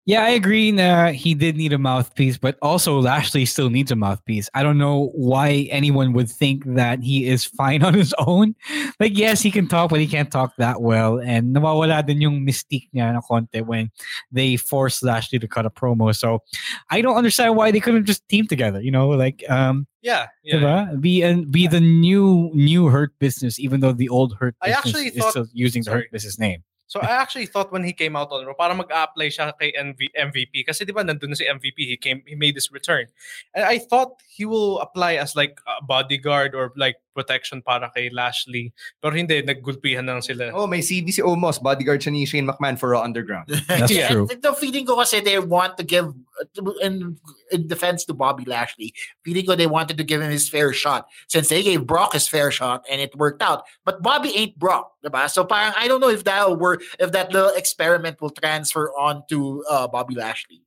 [0.06, 0.70] Yeah, I agree.
[0.70, 4.50] Nah, he did need a mouthpiece, but also Lashley still needs a mouthpiece.
[4.52, 8.54] I don't know why anyone would think that he is fine on his own.
[9.00, 11.18] Like, yes, he can talk, but he can't talk that well.
[11.20, 13.90] And nawawala din yung mystique niya na konti when
[14.30, 16.14] they forced Lashley to cut a promo.
[16.14, 16.40] So
[16.90, 18.82] I don't understand why they couldn't just team together.
[18.82, 20.92] You know, like um, Yeah, yeah.
[21.00, 24.84] be and be the new new Hurt Business, even though the old Hurt I Business
[24.84, 25.92] actually is thought- still using the.
[25.92, 26.62] Hurt Business name.
[26.94, 30.14] So I actually thought when he came out on Raw, para mag-apply siya kay MV,
[30.14, 30.62] MVP.
[30.62, 33.10] Kasi di ba nandun na si MVP, he came, he made his return.
[33.50, 38.14] And I thought he will apply as like a bodyguard or like protection para kay
[38.14, 38.70] Lashley.
[39.02, 40.54] Pero hindi, naggulpihan lang sila.
[40.54, 43.50] Oh, may CV si Omos, bodyguard siya ni Shane McMahon for Raw Underground.
[43.66, 44.30] That's Yeah, true.
[44.30, 46.14] The feeling ko kasi they want to give,
[46.78, 47.18] in,
[47.50, 48.94] in defense to Bobby Lashley,
[49.26, 52.30] feeling ko they wanted to give him his fair shot since they gave Brock his
[52.30, 53.66] fair shot and it worked out.
[53.82, 55.30] But Bobby ain't Brock, diba?
[55.30, 59.22] So parang I don't know if that'll work, if that little experiment will transfer on
[59.28, 60.64] to uh, Bobby Lashley.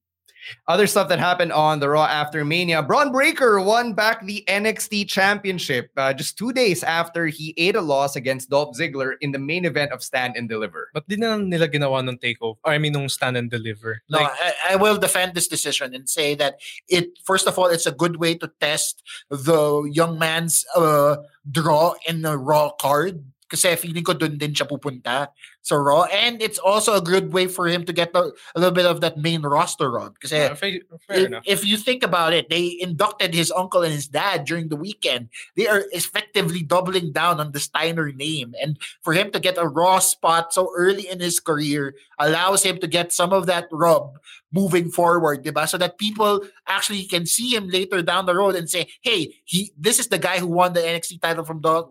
[0.68, 2.82] Other stuff that happened on the Raw after Mania.
[2.84, 7.82] Bron Breakker won back the NXT Championship uh, just two days after he ate a
[7.82, 10.90] loss against Dolph Ziggler in the main event of Stand and Deliver.
[10.94, 12.58] Ba't di na nila ginawa ng takeover?
[12.64, 14.02] Or I mean, nung stand and deliver?
[14.10, 17.68] No, Like, I, I will defend this decision and say that it first of all,
[17.68, 21.18] it's a good way to test the young man's uh,
[21.50, 23.24] draw in the raw card.
[23.48, 25.32] Kasi feeling ko dun din siya pupunta
[25.62, 26.04] sa Raw.
[26.04, 29.02] And it's also a good way for him to get a, a little bit of
[29.02, 30.14] that main roster run.
[30.24, 30.80] Fair, fair
[31.10, 34.76] if, if you think about it, they inducted his uncle and his dad during the
[34.76, 35.30] weekend.
[35.56, 38.56] They are effectively doubling down on the Steiner name.
[38.62, 42.80] And for him to get a raw spot so early in his career allows him
[42.80, 44.18] to get some of that rub
[44.52, 45.68] moving forward, diba?
[45.68, 49.72] So that people actually can see him later down the road and say, hey, he
[49.78, 51.84] this is the guy who won the NXT title from the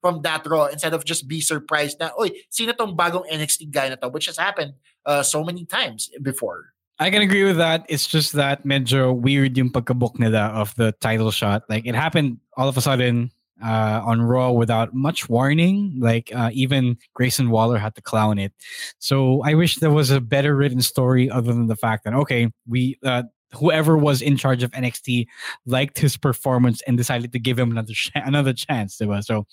[0.00, 3.88] from that Raw instead of just be surprised na, oy, sino tong bagong NXT guy
[3.88, 4.08] na to?
[4.08, 4.74] Which has happened
[5.06, 6.74] uh, so many times before.
[6.98, 7.84] I can agree with that.
[7.88, 11.64] It's just that medyo weird yung pagkabook nila of the title shot.
[11.68, 13.30] Like it happened all of a sudden
[13.62, 15.96] uh, on Raw without much warning.
[15.98, 18.52] Like uh, even Grayson Waller had to clown it.
[18.98, 22.52] So I wish there was a better written story other than the fact that okay,
[22.68, 25.26] we uh, whoever was in charge of NXT
[25.66, 29.24] liked his performance and decided to give him another sh- another chance, diba?
[29.24, 29.46] So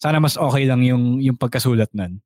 [0.00, 2.20] sana mas okay lang yung yung pagkasulat nun.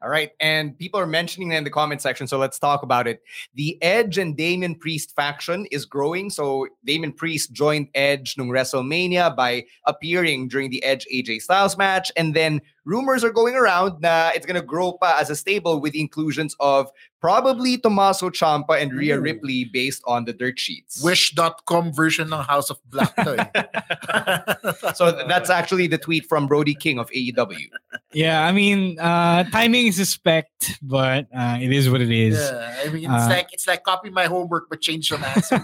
[0.00, 0.30] All right.
[0.38, 2.28] And people are mentioning that in the comment section.
[2.28, 3.20] So let's talk about it.
[3.54, 6.30] The Edge and Damien Priest faction is growing.
[6.30, 12.12] So Damien Priest joined Edge nung WrestleMania by appearing during the Edge AJ Styles match.
[12.16, 15.94] And then rumors are going around na it's gonna grow pa as a stable with
[15.94, 16.88] inclusions of
[17.20, 19.20] probably Tommaso Ciampa and Rhea Ooh.
[19.20, 21.02] Ripley based on the dirt sheets.
[21.02, 24.92] Wish.com version ng House of Black to eh.
[24.94, 27.68] so that's actually the tweet from Brody King of AEW.
[28.12, 32.38] Yeah, I mean, uh, timing is suspect, but uh, it is what it is.
[32.38, 35.60] Yeah, I mean, it's Uh, like it's like copy my homework but change some answers.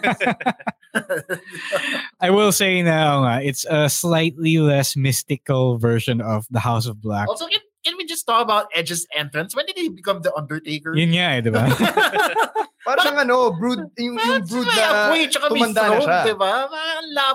[2.20, 7.00] I will say now, uh, it's a slightly less mystical version of the House of
[7.00, 7.13] Black.
[7.28, 9.54] Also, can, can we just talk about Edge's entrance?
[9.54, 10.94] When did he become the Undertaker?
[10.98, 11.62] Yun nga eh, di ba?
[12.84, 16.18] Parang siyang ano, brood, yung, yung brood May na apoy, tsaka may tumanda na siya.
[16.28, 16.52] di ba?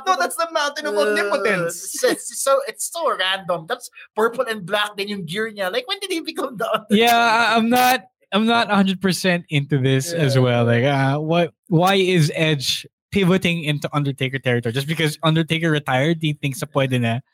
[0.06, 1.76] No, that's the mountain of Uh, omnipotence.
[2.06, 3.66] it's, it's so it's so random.
[3.66, 4.94] That's purple and black.
[4.94, 5.74] Then yung gear niya.
[5.74, 7.02] Like when did he become the Undertaker?
[7.02, 8.06] yeah, I- I'm not.
[8.30, 10.62] I'm not 100 percent into this as well.
[10.70, 11.50] Like, uh, what?
[11.66, 14.70] Why is Edge pivoting into Undertaker territory?
[14.70, 17.26] Just because Undertaker retired, do he thinks sa pwede na.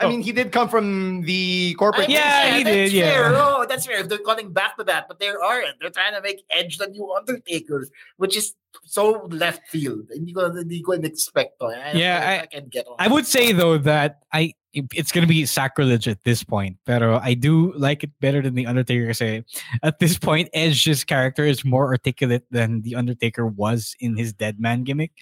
[0.00, 0.08] I oh.
[0.08, 2.04] mean, he did come from the corporate.
[2.04, 3.32] I mean, Yeah, he that's did, yeah.
[3.34, 4.00] Oh, that's fair.
[4.00, 5.80] If they're calling back to that, but they aren't.
[5.80, 7.86] They're trying to make Edge the new Undertaker,
[8.16, 10.08] which is so left field.
[10.12, 11.66] Hindi ko, hindi ko expect to.
[11.66, 12.96] I, Yeah, I, I- I can get on.
[12.98, 17.34] I would say though that I it's gonna be sacrilege at this point, pero I
[17.34, 19.06] do like it better than the Undertaker.
[19.08, 19.44] Kasi
[19.82, 24.58] at this point, Edge's character is more articulate than the Undertaker was in his Dead
[24.60, 25.12] Man gimmick.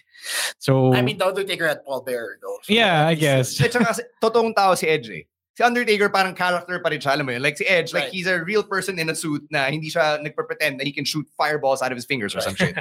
[0.58, 2.58] So I mean, the Undertaker had Paul Bearer, though.
[2.62, 3.58] so yeah, I guess.
[3.58, 5.22] Kasi, totoong tao si Edge eh.
[5.58, 7.42] Si Undertaker parang character pa rin siya, alam mo yun.
[7.42, 8.12] Like si Edge, like Right.
[8.12, 11.26] he's a real person in a suit na hindi siya nagpre-pretend na he can shoot
[11.36, 12.78] fireballs out of his fingers or some shit.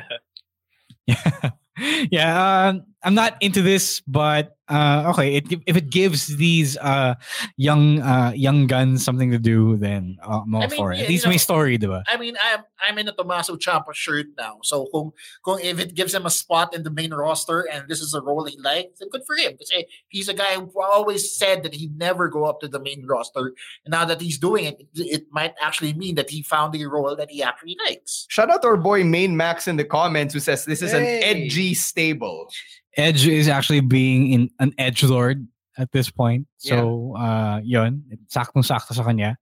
[2.12, 7.16] yeah, um, I'm not into this, but uh, okay, it, if it gives these uh,
[7.58, 10.98] young uh, young guns something to do, then uh, I'm all I mean, for it.
[10.98, 12.04] yeah, At you least may know, story, diba?
[12.08, 14.60] I mean, I'm I'm in a Tommaso Ciampa shirt now.
[14.64, 15.12] So kung,
[15.44, 18.22] kung if it gives him a spot in the main roster and this is a
[18.22, 19.54] role he likes, then good for him.
[19.54, 19.72] Because
[20.10, 23.54] he's a guy who always said that he'd never go up to the main roster.
[23.86, 26.86] And now that he's doing it, it, it might actually mean that he found a
[26.86, 28.28] role that he actually likes.
[28.30, 31.04] Shout out to our boy Main Max in the comments who says this is an
[31.04, 32.52] edgy stable.
[32.98, 36.48] Edge is actually being in an edge lord at this point.
[36.58, 39.38] So, uh, yun, saktong-sakto sa kanya.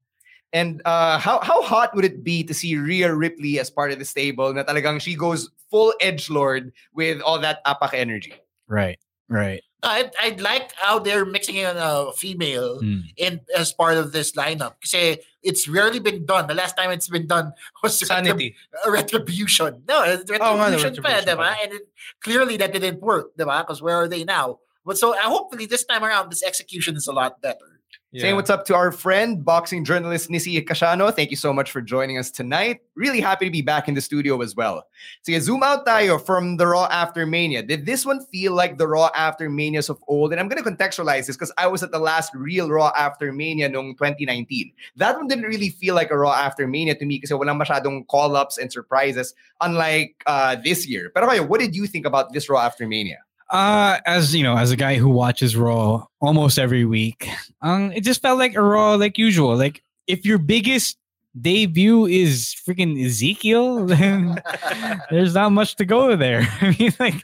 [0.53, 3.99] And uh, how how hot would it be to see Rhea Ripley as part of
[3.99, 4.53] the stable?
[4.53, 8.33] Na talagang she goes full edge lord with all that apak energy.
[8.67, 9.61] Right, right.
[9.83, 13.03] I'd, I'd like how they're mixing in a female Mm.
[13.15, 14.75] in as part of this lineup.
[14.81, 16.47] Because it's rarely been done.
[16.47, 17.53] The last time it's been done
[17.83, 18.55] was Sanity.
[18.85, 19.83] a retribution.
[19.87, 21.55] No, it's Oh, nga, retribution, pa, diba?
[21.63, 21.87] And it,
[22.21, 23.61] clearly that didn't work, diba?
[23.61, 24.59] Because where are they now?
[24.85, 27.76] But so uh, hopefully this time around, this execution is a lot better.
[28.15, 31.13] Saying what's up to our friend, boxing journalist Nisi Casano.
[31.13, 32.79] Thank you so much for joining us tonight.
[32.95, 34.87] Really happy to be back in the studio as well.
[35.21, 37.61] So yeah, zoom out tayo from the Raw After Mania.
[37.61, 40.31] Did this one feel like the Raw After Manias of old?
[40.31, 43.31] And I'm going to contextualize this because I was at the last real Raw After
[43.31, 44.71] Mania noong 2019.
[44.95, 48.07] That one didn't really feel like a Raw After Mania to me because walang masyadong
[48.07, 51.11] call-ups and surprises unlike uh, this year.
[51.13, 53.19] Pero kayo, what did you think about this Raw After Mania?
[53.49, 57.29] Uh, as you know, as a guy who watches Raw almost every week,
[57.61, 59.55] um, it just felt like a Raw like usual.
[59.55, 60.97] Like if your biggest
[61.39, 64.41] debut is freaking Ezekiel, then
[65.11, 66.47] there's not much to go there.
[66.61, 67.21] I mean, like,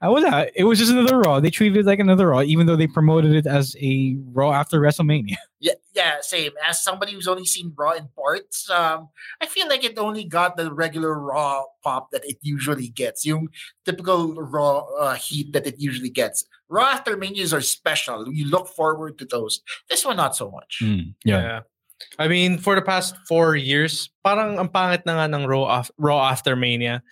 [0.00, 1.40] I was uh, it was just another Raw.
[1.40, 4.80] They treated it like another Raw, even though they promoted it as a Raw after
[4.80, 5.36] WrestleMania.
[5.58, 6.52] Yeah, yeah, same.
[6.64, 9.08] As somebody who's only seen Raw in parts, um,
[9.40, 13.24] I feel like it only got the regular Raw pop that it usually gets.
[13.24, 13.48] Yung
[13.84, 16.44] typical Raw uh, heat that it usually gets.
[16.68, 18.28] Raw after Manias are special.
[18.28, 19.60] You look forward to those.
[19.88, 20.82] This one, not so much.
[21.24, 21.60] Yeah.
[22.18, 26.20] I mean, for the past four years, parang ang pangit na nga ng Raw, Raw
[26.28, 27.02] After Mania.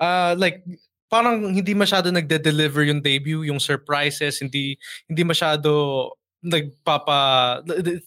[0.00, 0.64] Uh, like,
[1.08, 4.76] parang hindi masyado nagde-deliver yung debut, yung surprises, hindi
[5.08, 6.10] hindi masyado
[6.44, 7.62] nagpapa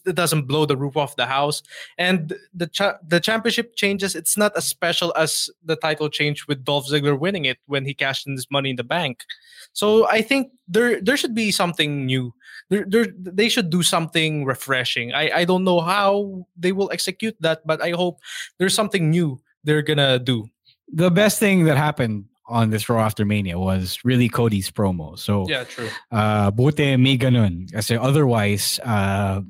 [0.05, 1.63] it doesn't blow the roof off the house
[1.97, 6.63] and the cha- the championship changes it's not as special as the title change with
[6.63, 9.25] Dolph Ziggler winning it when he cashed in his money in the bank
[9.73, 12.31] so I think there there should be something new
[12.69, 17.35] there, there, they should do something refreshing I I don't know how they will execute
[17.41, 18.19] that but I hope
[18.59, 20.49] there's something new they're gonna do
[20.87, 25.19] The best thing that happened on this Raw after Mania was really Cody's promo.
[25.19, 27.67] So yeah true uh, buti may ganun.
[27.71, 29.41] Kasi otherwise, uh,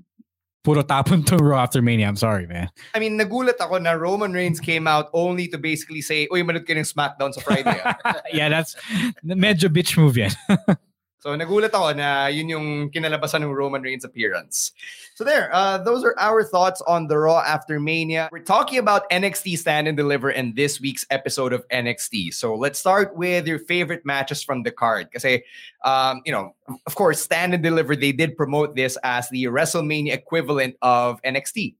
[0.67, 2.07] puro tapon to Raw after Mania.
[2.07, 2.67] I'm sorry, man.
[2.93, 6.67] I mean, nagulat ako na Roman Reigns came out only to basically say, uy, manood
[6.67, 7.79] ka ng SmackDown sa Friday.
[7.85, 7.95] ah."
[8.35, 8.75] yeah, that's
[9.23, 10.35] medyo bitch move yan.
[11.19, 14.71] So nagulat ako na yun yung kinalabasan ng Roman Reigns appearance.
[15.15, 18.29] So there, uh, those are our thoughts on the Raw after Mania.
[18.31, 22.33] We're talking about NXT Stand and Deliver in this week's episode of NXT.
[22.35, 25.11] So let's start with your favorite matches from the card.
[25.11, 25.43] Kasi,
[25.83, 26.53] um, you know,
[26.85, 31.75] of course, Stand and Deliver, they did promote this as the WrestleMania equivalent of NXT.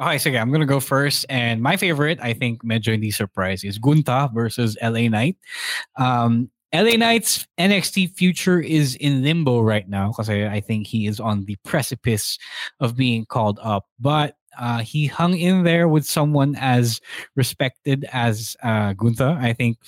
[0.00, 1.24] Okay, sige, I'm gonna go first.
[1.28, 5.36] And my favorite, I think, medyo hindi surprise, is Gunther versus LA Knight.
[5.96, 11.06] Um, LA Knight's NXT future is in limbo right now because I, I, think he
[11.06, 12.38] is on the precipice
[12.78, 13.86] of being called up.
[13.98, 17.00] But uh, he hung in there with someone as
[17.34, 19.38] respected as uh, Gunther.
[19.40, 19.78] I think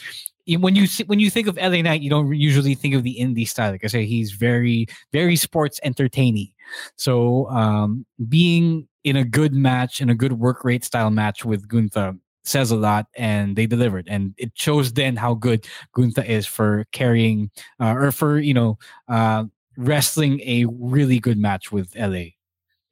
[0.58, 3.46] when you when you think of LA Knight, you don't usually think of the indie
[3.46, 3.70] style.
[3.70, 6.52] Like I say, he's very very sports entertaining.
[6.96, 11.68] So um, being in a good match in a good work rate style match with
[11.68, 12.14] Gunther
[12.44, 16.86] says a lot and they delivered and it shows then how good Gunther is for
[16.92, 18.78] carrying uh, or for you know
[19.08, 19.44] uh,
[19.76, 22.34] wrestling a really good match with LA.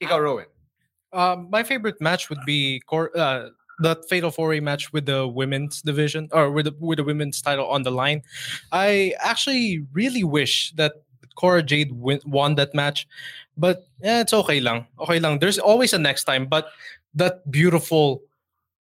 [0.02, 0.46] Ikaw, Rowan.
[1.12, 3.48] Um, my favorite match would be Cor- uh,
[3.80, 7.42] the Fatal Four Way match with the women's division or with the, with the women's
[7.42, 8.22] title on the line.
[8.72, 11.02] I actually really wish that
[11.34, 13.08] Cora Jade win- won that match,
[13.56, 14.86] but yeah, it's okay lang.
[15.00, 15.38] Okay lang.
[15.38, 16.68] There's always a next time, but
[17.14, 18.22] that beautiful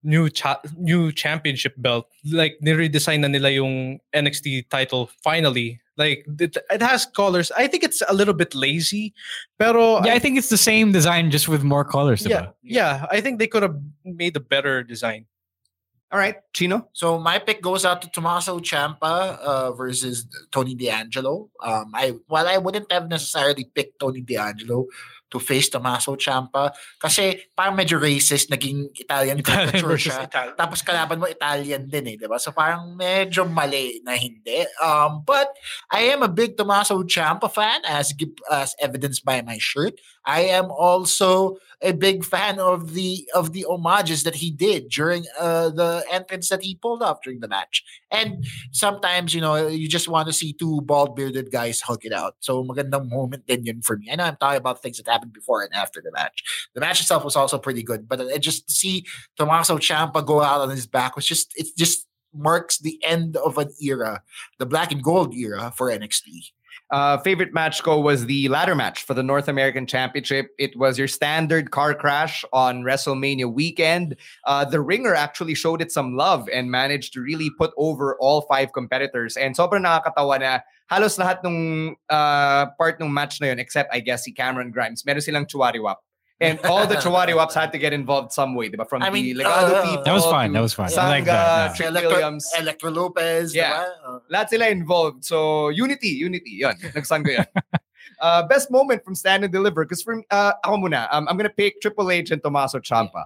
[0.07, 2.07] new cha- new championship belt.
[2.23, 5.83] Like ni-redesign na nila yung NXT title finally.
[5.97, 7.51] Like it, it has colors.
[7.57, 9.13] I think it's a little bit lazy,
[9.59, 12.25] pero yeah, I, I think it's the same design just with more colors.
[12.25, 13.05] Yeah, yeah.
[13.11, 15.25] I think they could have made a better design.
[16.09, 16.87] All right, Chino.
[16.93, 21.49] So my pick goes out to Tommaso Ciampa uh, versus Tony D'Angelo.
[21.59, 24.85] Um, I while I wouldn't have necessarily picked Tony D'Angelo,
[25.27, 26.71] to face Tommaso Ciampa.
[26.99, 30.23] Kasi parang medyo racist, naging Italian caricature siya.
[30.27, 30.55] Italian.
[30.55, 32.39] Tapos kalaban mo Italian din eh, di ba?
[32.39, 34.63] So parang medyo mali na hindi.
[34.79, 35.51] Um, but
[35.91, 38.15] I am a big Tommaso Ciampa fan as,
[38.51, 39.99] as evidenced by my shirt.
[40.27, 45.25] I am also a big fan of the of the homages that he did during
[45.39, 47.83] uh, the entrance that he pulled off during the match.
[48.11, 52.11] And sometimes, you know, you just want to see two bald bearded guys hug it
[52.11, 52.35] out.
[52.41, 54.09] So magandang moment din yun for me.
[54.11, 56.43] I know I'm talking about things that happened before and after the match.
[56.75, 59.05] The match itself was also pretty good, but it just see
[59.37, 63.57] Tommaso Ciampa go out on his back was just it just marks the end of
[63.57, 64.21] an era,
[64.59, 66.51] the black and gold era for NXT.
[66.89, 70.51] Uh, favorite match go was the ladder match for the North American Championship.
[70.57, 74.15] It was your standard car crash on WrestleMania weekend.
[74.45, 78.41] Uh, the ringer actually showed it some love and managed to really put over all
[78.47, 79.35] five competitors.
[79.35, 83.99] And sobrang nakakatawa na halos lahat ng uh, part ng match na yun, except I
[83.99, 86.06] guess si Cameron Grimes, meron silang chuwariwap.
[86.39, 88.87] And all the Chawari had to get involved some way, diba?
[88.87, 90.03] From I mean, the Legado uh, people.
[90.03, 90.53] That was fine.
[90.53, 90.89] That was fine.
[90.89, 91.87] Sanga, like that, yeah.
[91.87, 92.51] Electro, Williams.
[92.59, 93.55] Elektra Lopez.
[93.55, 93.85] Yeah.
[94.05, 94.21] Diba?
[94.31, 95.25] Lahat sila involved.
[95.25, 96.51] So, unity, unity.
[96.51, 96.75] Yun.
[96.95, 97.63] Nagsangga yan.
[98.21, 99.83] uh, best moment from Stand and Deliver.
[99.83, 103.25] Because for uh, ako muna, um, I'm going to pick Triple H and Tommaso Ciampa.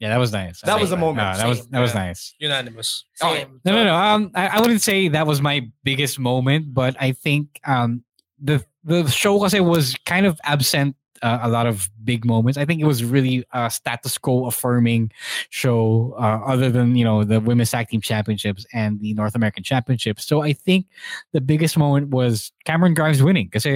[0.00, 0.60] Yeah, that was nice.
[0.60, 0.80] That Same.
[0.80, 1.18] was a moment.
[1.18, 1.48] No, that Same.
[1.48, 2.34] was that was nice.
[2.38, 3.04] Unanimous.
[3.14, 3.60] Same.
[3.64, 3.94] No, no, no.
[3.94, 8.04] Um, I, I wouldn't say that was my biggest moment, but I think um
[8.40, 12.58] the the show because was kind of absent uh, a lot of big moments.
[12.58, 15.12] I think it was really a status quo affirming
[15.50, 19.62] show, uh, other than you know the women's tag team championships and the North American
[19.62, 20.26] championships.
[20.26, 20.86] So I think
[21.32, 23.66] the biggest moment was Cameron Grimes winning because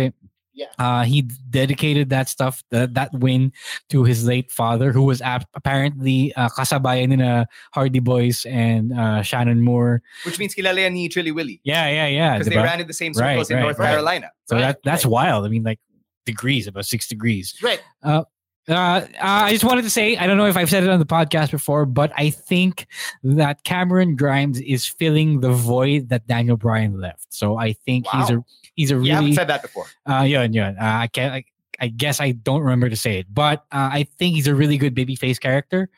[0.55, 0.67] yeah.
[0.79, 3.53] Uh, he dedicated that stuff, that, that win,
[3.89, 8.93] to his late father, who was ap- apparently uh, kasabayan in a Hardy Boys and
[8.93, 10.03] uh, Shannon Moore.
[10.25, 11.61] Which means kilala ni Chili Willy.
[11.65, 12.39] Yeah, yeah, yeah.
[12.39, 13.91] Because they ran in the same circles right, in right, North right.
[13.91, 14.31] Carolina.
[14.45, 15.47] So that that's wild.
[15.47, 15.81] I mean, like
[16.25, 17.55] degrees, about six degrees.
[17.63, 17.83] Right.
[18.03, 18.25] Uh,
[18.69, 21.07] uh, I just wanted to say, I don't know if I've said it on the
[21.07, 22.87] podcast before, but I think
[23.25, 27.27] that Cameron Grimes is filling the void that Daniel Bryan left.
[27.35, 28.21] So I think wow.
[28.21, 28.45] he's a
[28.75, 29.09] he's a really.
[29.09, 29.87] You haven't said that before.
[30.09, 30.75] Uh, yeah, yeah.
[30.81, 31.35] Uh, I can't.
[31.35, 31.45] I,
[31.81, 34.77] I guess I don't remember to say it, but uh, I think he's a really
[34.77, 35.89] good babyface character.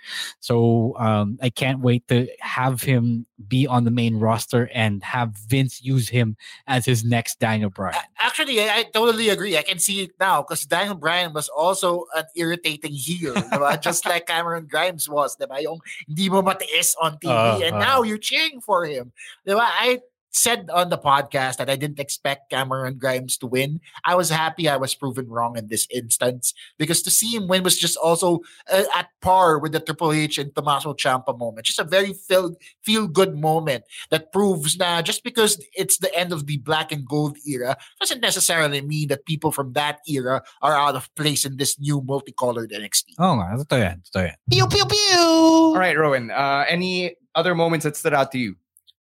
[0.41, 5.37] So um, I can't wait to have him be on the main roster and have
[5.37, 8.01] Vince use him as his next Daniel Bryan.
[8.19, 9.59] Actually, I, I totally agree.
[9.59, 13.35] I can see it now because Daniel Bryan was also an irritating heel,
[13.81, 15.37] just like Cameron Grimes was.
[15.37, 15.63] Diba?
[15.63, 17.79] Yung hindi mo matiis on TV, uh, and uh.
[17.79, 19.13] now you're cheering for him.
[19.47, 19.61] Diba?
[19.61, 20.01] I
[20.35, 23.81] said on the podcast that I didn't expect Cameron Grimes to win.
[24.05, 27.63] I was happy I was proven wrong in this instance because to see him win
[27.63, 31.67] was just also uh, at par with the Triple H and Tommaso Ciampa moment.
[31.67, 36.33] Just a very feel feel good moment that proves now just because it's the end
[36.33, 40.77] of the black and gold era doesn't necessarily mean that people from that era are
[40.77, 43.15] out of place in this new multicolored NXT.
[43.19, 43.65] Oh, nga.
[43.65, 44.03] Totoo yan.
[44.03, 44.37] Totoo yan.
[44.51, 45.19] Pew, pew, pew!
[45.19, 46.31] All right, Rowan.
[46.31, 48.57] Uh, any other moments that stood out to you?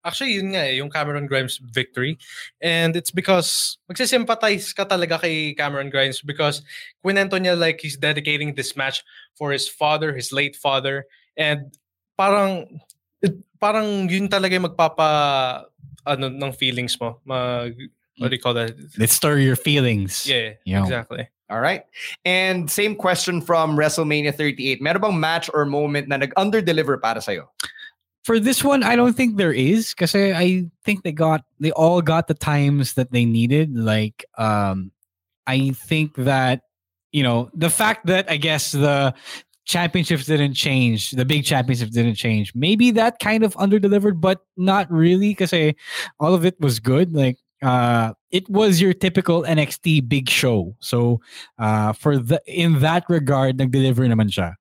[0.04, 2.18] Actually, yun nga eh, yung Cameron Grimes victory.
[2.60, 6.62] And it's because magsisympathize ka talaga kay Cameron Grimes because
[7.04, 9.04] kwento niya like he's dedicating this match
[9.38, 11.06] for his father, his late father.
[11.36, 11.70] And
[12.18, 12.80] parang,
[13.22, 15.70] it, parang yun talaga yung magpapa,
[16.06, 17.22] ano, ng feelings mo.
[17.24, 17.78] Mag,
[18.18, 18.74] what do you call that?
[18.98, 20.26] Let's stir your feelings.
[20.26, 20.82] Yeah, Yo.
[20.82, 21.28] exactly.
[21.52, 21.84] All right.
[22.24, 24.80] And same question from WrestleMania 38.
[24.80, 27.52] Meron bang match or moment na nag-under-deliver para sa'yo?
[28.24, 32.00] For this one, I don't think there is because I think they got they all
[32.02, 33.76] got the times that they needed.
[33.76, 34.92] Like, um,
[35.46, 36.62] I think that
[37.10, 39.14] you know the fact that I guess the
[39.64, 42.54] championships didn't change, the big championships didn't change.
[42.54, 45.52] Maybe that kind of underdelivered, but not really because
[46.20, 47.14] all of it was good.
[47.14, 50.74] Like, uh, it was your typical NXT big show.
[50.80, 51.20] So,
[51.58, 54.54] uh, for the in that regard, nag-deliver naman siya.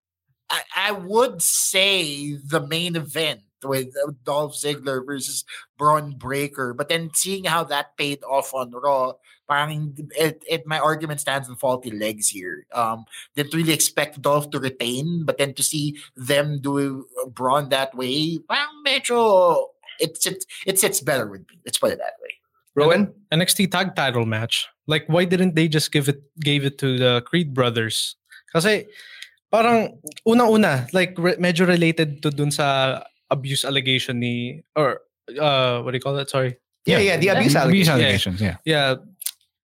[0.49, 3.93] I, I would say the main event with
[4.23, 5.45] Dolph Ziggler versus
[5.77, 9.13] Bron Breakker, but then seeing how that paid off on Raw,
[9.47, 12.65] parang it, it my argument stands on faulty legs here.
[12.73, 13.05] Um,
[13.35, 18.39] didn't really expect Dolph to retain, but then to see them do Bron that way,
[18.47, 19.67] parang medyo
[19.99, 21.59] it sits it sits better with me.
[21.65, 22.33] Let's put it that way.
[22.73, 23.13] Rowan?
[23.31, 24.67] NXT tag title match.
[24.87, 28.15] Like why didn't they just give it gave it to the Creed brothers?
[28.51, 28.87] Kasi
[29.51, 35.01] parang unang-una like re- medyo related to dun sa abuse allegation ni or
[35.39, 36.29] uh what do you call that?
[36.29, 36.59] Sorry.
[36.85, 37.89] Yeah, yeah, the abuse Abuse allegations.
[37.89, 38.57] allegations, yeah.
[38.65, 38.95] Yeah.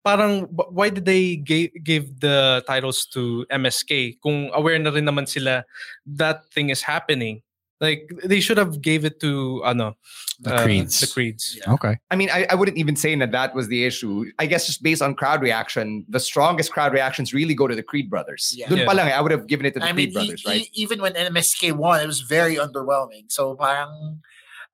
[0.06, 5.28] Parang why did they give, give the titles to MSK kung aware na rin naman
[5.28, 5.66] sila
[6.08, 7.42] that thing is happening?
[7.80, 9.96] Like they should have gave it to ano
[10.40, 11.00] The uh, Creeds.
[11.02, 11.58] The Creeds.
[11.58, 11.74] Yeah.
[11.74, 11.98] Okay.
[12.12, 14.26] I mean, I, I wouldn't even say that that was the issue.
[14.38, 17.82] I guess just based on crowd reaction, the strongest crowd reactions really go to the
[17.82, 18.54] Creed brothers.
[18.56, 18.70] Yeah.
[18.70, 18.86] Dun Yeah.
[18.86, 20.46] pa lang, eh, I would have given it to the I Creed mean, e- brothers,
[20.46, 20.62] right?
[20.62, 23.30] e- even when MSK won, it was very underwhelming.
[23.34, 24.22] So parang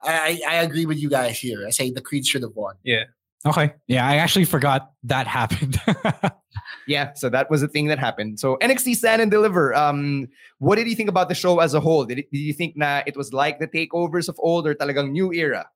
[0.03, 1.63] I, I I agree with you guys here.
[1.67, 2.75] I say the Creed should have won.
[2.83, 3.05] Yeah.
[3.45, 3.73] Okay.
[3.87, 5.79] Yeah, I actually forgot that happened.
[6.87, 8.39] Yeah, so that was the thing that happened.
[8.39, 9.73] So NXT Stand and Deliver.
[9.73, 10.27] Um,
[10.59, 12.05] what did you think about the show as a whole?
[12.05, 15.11] Did, it, did you think na it was like the takeovers of old or talagang
[15.11, 15.67] new era?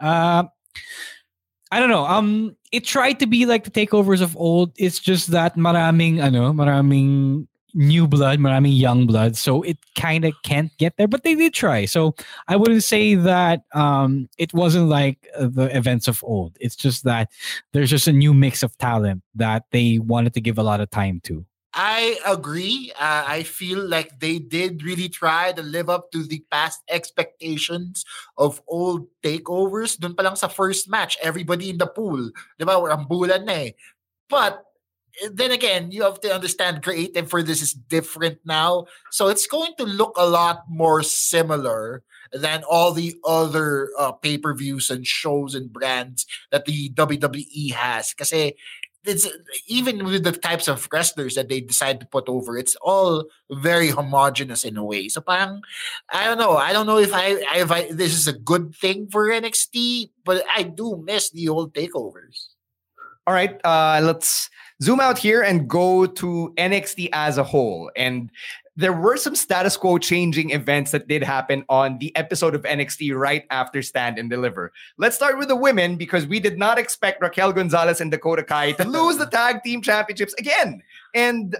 [0.00, 0.44] Uh,
[1.70, 2.04] I don't know.
[2.04, 4.72] Um, it tried to be like the takeovers of old.
[4.76, 9.36] It's just that maraming ano, maraming new blood, maraming young blood.
[9.36, 11.84] So it kind of can't get there, but they did try.
[11.84, 12.14] So
[12.48, 16.56] I wouldn't say that um it wasn't like uh, the events of old.
[16.60, 17.30] It's just that
[17.72, 20.90] there's just a new mix of talent that they wanted to give a lot of
[20.90, 21.44] time to.
[21.72, 22.92] I agree.
[23.00, 28.04] Uh, I feel like they did really try to live up to the past expectations
[28.36, 29.96] of old takeovers.
[29.96, 32.28] Doon pa lang sa first match, everybody in the pool,
[32.60, 33.72] di ba, rambulan eh.
[34.28, 34.60] But
[35.32, 38.86] then again, you have to understand creative for this is different now.
[39.10, 42.02] So it's going to look a lot more similar
[42.32, 48.14] than all the other uh, pay-per-views and shows and brands that the WWE has.
[48.14, 48.56] Kasi
[49.04, 49.28] it's
[49.66, 53.88] even with the types of wrestlers that they decide to put over, it's all very
[53.88, 55.08] homogenous in a way.
[55.08, 55.60] So parang,
[56.08, 56.56] I don't know.
[56.56, 60.44] I don't know if I, if I this is a good thing for NXT, but
[60.54, 62.54] I do miss the old takeovers.
[63.26, 64.50] All right, uh, let's
[64.82, 67.90] zoom out here and go to NXT as a whole.
[67.96, 68.30] And
[68.74, 73.16] there were some status quo changing events that did happen on the episode of NXT
[73.16, 74.72] right after Stand and Deliver.
[74.96, 78.72] Let's start with the women because we did not expect Raquel Gonzalez and Dakota Kai
[78.72, 80.82] to lose the tag team championships again.
[81.14, 81.56] And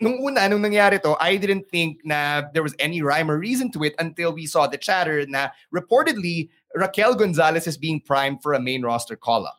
[0.00, 3.70] nung una, nung nangyari to, I didn't think na there was any rhyme or reason
[3.72, 8.54] to it until we saw the chatter na reportedly Raquel Gonzalez is being primed for
[8.54, 9.58] a main roster call-up.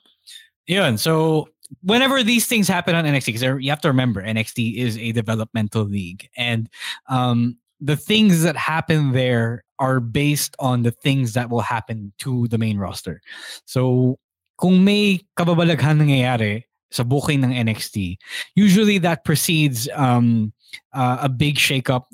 [0.67, 1.47] Yeah, and So
[1.81, 5.83] whenever these things happen on NXT, because you have to remember NXT is a developmental
[5.83, 6.69] league, and
[7.09, 12.47] um, the things that happen there are based on the things that will happen to
[12.47, 13.21] the main roster.
[13.65, 14.17] So
[14.57, 18.17] kung may kababalaghan nangyayari sa booking ng NXT,
[18.55, 20.53] usually that precedes um,
[20.93, 22.05] uh, a big shakeup,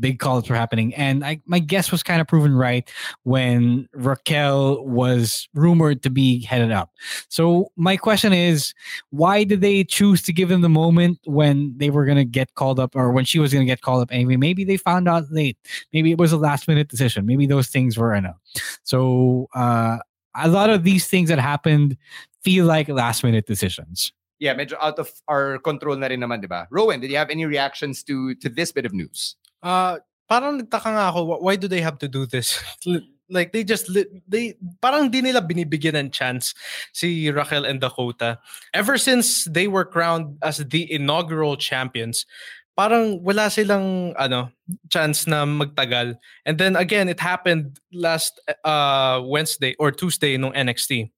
[0.00, 0.94] big calls were happening.
[0.94, 2.90] And I, my guess was kind of proven right
[3.22, 6.90] when Raquel was rumored to be headed up.
[7.28, 8.74] So my question is,
[9.10, 12.54] why did they choose to give them the moment when they were going to get
[12.54, 14.36] called up or when she was going to get called up anyway?
[14.36, 15.58] Maybe they found out late.
[15.92, 17.26] Maybe it was a last minute decision.
[17.26, 18.36] Maybe those things were enough.
[18.82, 19.98] So uh,
[20.34, 21.96] a lot of these things that happened
[22.42, 24.12] feel like last minute decisions.
[24.42, 26.66] Yeah, medyo out of our control na rin naman, di ba?
[26.66, 29.38] Rowan, did you have any reactions to to this bit of news?
[29.62, 32.58] Uh, parang nagtaka nga ako, why do they have to do this?
[33.30, 33.86] like they just
[34.26, 36.58] they parang di nila binibigyan ng chance
[36.90, 38.42] si Raquel and Dakota.
[38.74, 42.26] Ever since they were crowned as the inaugural champions,
[42.74, 44.50] parang wala silang ano
[44.90, 46.18] chance na magtagal.
[46.42, 51.14] And then again, it happened last uh Wednesday or Tuesday nung NXT.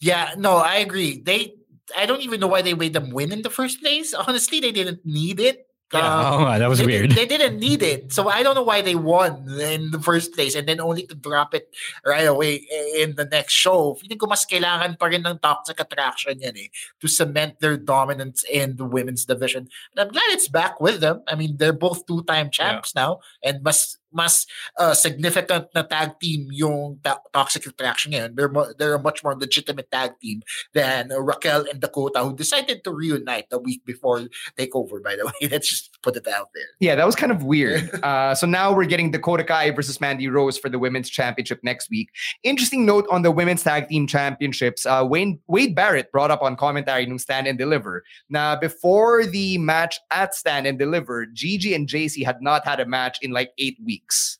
[0.00, 1.20] Yeah, no, I agree.
[1.20, 1.59] They
[1.96, 4.14] I don't even know why they made them win in the first place.
[4.14, 5.66] Honestly, they didn't need it.
[5.92, 6.30] Yeah.
[6.38, 7.10] oh, that was they, weird.
[7.10, 8.12] They didn't need it.
[8.12, 11.16] So I don't know why they won in the first place and then only to
[11.16, 11.66] drop it
[12.06, 12.64] right away
[12.96, 13.94] in the next show.
[13.94, 16.70] Feeling ko mas kailangan pa rin ng toxic attraction yan eh
[17.02, 19.66] to cement their dominance in the women's division.
[19.90, 21.26] And I'm glad it's back with them.
[21.26, 23.02] I mean, they're both two-time champs yeah.
[23.02, 23.10] now
[23.42, 24.46] and mas mas
[24.78, 28.34] uh, significant na tag team yung ta- Toxic Attraction ngayon.
[28.34, 30.42] They're, mo- they're a much more legitimate tag team
[30.74, 35.26] than uh, Raquel and Dakota who decided to reunite a week before Takeover, by the
[35.30, 35.48] way.
[35.48, 36.64] Let's just put it out there.
[36.80, 37.90] Yeah, that was kind of weird.
[38.02, 41.90] uh, so now we're getting Dakota Kai versus Mandy Rose for the Women's Championship next
[41.90, 42.10] week.
[42.42, 44.86] Interesting note on the Women's Tag Team Championships.
[44.86, 48.02] Uh, Wayne, Wade Barrett brought up on commentary nung Stand and Deliver.
[48.28, 52.86] Now, before the match at Stand and Deliver, Gigi and Jacy had not had a
[52.86, 54.38] match in like eight weeks weeks.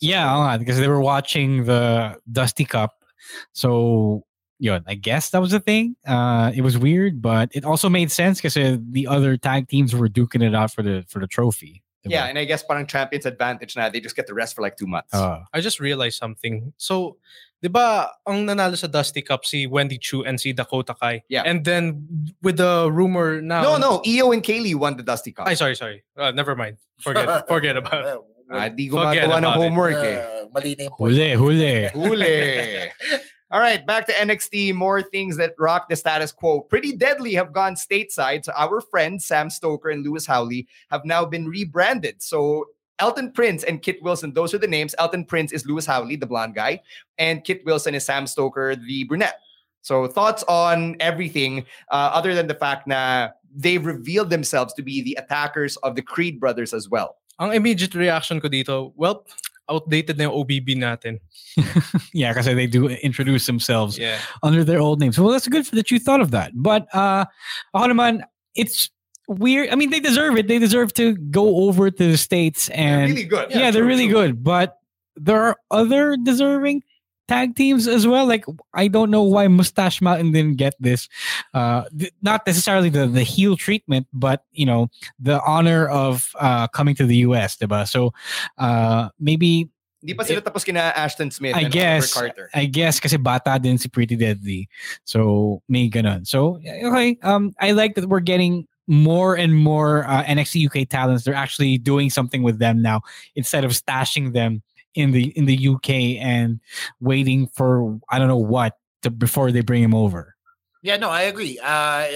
[0.00, 3.04] Yeah, because they were watching the Dusty Cup.
[3.52, 4.24] So,
[4.58, 5.96] yeah, I guess that was the thing.
[6.06, 9.94] Uh, it was weird, but it also made sense because uh, the other tag teams
[9.94, 11.82] were duking it out for the for the trophy.
[12.04, 14.78] Yeah, and I guess parang champions advantage na they just get the rest for like
[14.78, 15.12] two months.
[15.12, 16.72] Uh, I just realized something.
[16.78, 17.18] So,
[17.60, 21.22] di ba ang nanalo sa Dusty Cup si Wendy Choo and si Dakota Kai?
[21.28, 21.42] Yeah.
[21.44, 22.08] And then
[22.40, 23.60] with the rumor now.
[23.62, 25.46] No, no, Io and Kaylee won the Dusty Cup.
[25.46, 26.02] Ay, sorry, sorry.
[26.16, 26.78] Uh, never mind.
[27.00, 28.18] Forget forget about it.
[28.50, 30.18] Ah, di gumagawa ng homework eh.
[30.18, 31.74] Uh, mali na yung Huli, huli.
[31.94, 32.90] Huli.
[33.52, 34.74] All right, back to NXT.
[34.74, 36.60] More things that rock the status quo.
[36.60, 38.44] Pretty Deadly have gone stateside.
[38.44, 42.22] So our friends Sam Stoker and Lewis Howley have now been rebranded.
[42.22, 42.66] So
[43.00, 44.94] Elton Prince and Kit Wilson, those are the names.
[44.98, 46.80] Elton Prince is Lewis Howley, the blonde guy,
[47.18, 49.40] and Kit Wilson is Sam Stoker, the brunette.
[49.82, 55.02] So thoughts on everything, uh, other than the fact that they've revealed themselves to be
[55.02, 57.16] the attackers of the Creed brothers as well.
[57.40, 59.24] Ang immediate reaction ko dito, well,
[59.70, 61.18] outdated na yung OBB natin.
[62.12, 64.18] yeah, because they do introduce themselves yeah.
[64.42, 65.18] under their old names.
[65.18, 66.52] Well, that's good for that you thought of that.
[66.54, 67.24] But uh,
[67.72, 68.22] ako naman,
[68.54, 68.90] it's
[69.28, 69.70] weird.
[69.70, 70.48] I mean, they deserve it.
[70.48, 73.02] They deserve to go over to the States and...
[73.02, 73.50] They're really good.
[73.50, 74.20] Yeah, Yeah, they're true, really true.
[74.20, 74.44] good.
[74.44, 74.76] But
[75.16, 76.82] there are other deserving
[77.30, 78.26] tag teams as well.
[78.26, 78.44] Like,
[78.74, 81.08] I don't know why Moustache Mountain didn't get this.
[81.54, 84.90] Uh, th- not necessarily the, the heel treatment, but, you know,
[85.20, 87.88] the honor of uh, coming to the U.S., diba?
[87.88, 88.12] So,
[88.58, 89.70] uh, maybe
[90.02, 92.48] Di pa sila tapos kina Ashton Smith I and guess, Carter.
[92.54, 94.66] I guess kasi bata din si Pretty Deadly.
[95.04, 96.26] So, may ganun.
[96.26, 97.18] So, okay.
[97.22, 101.24] Um, I like that we're getting more and more uh, NXT UK talents.
[101.24, 103.02] They're actually doing something with them now
[103.36, 104.62] instead of stashing them
[104.94, 105.90] in the in the UK
[106.20, 106.60] and
[107.00, 110.34] waiting for I don't know what to, before they bring him over.
[110.82, 111.58] Yeah, no, I agree.
[111.58, 111.68] Uh,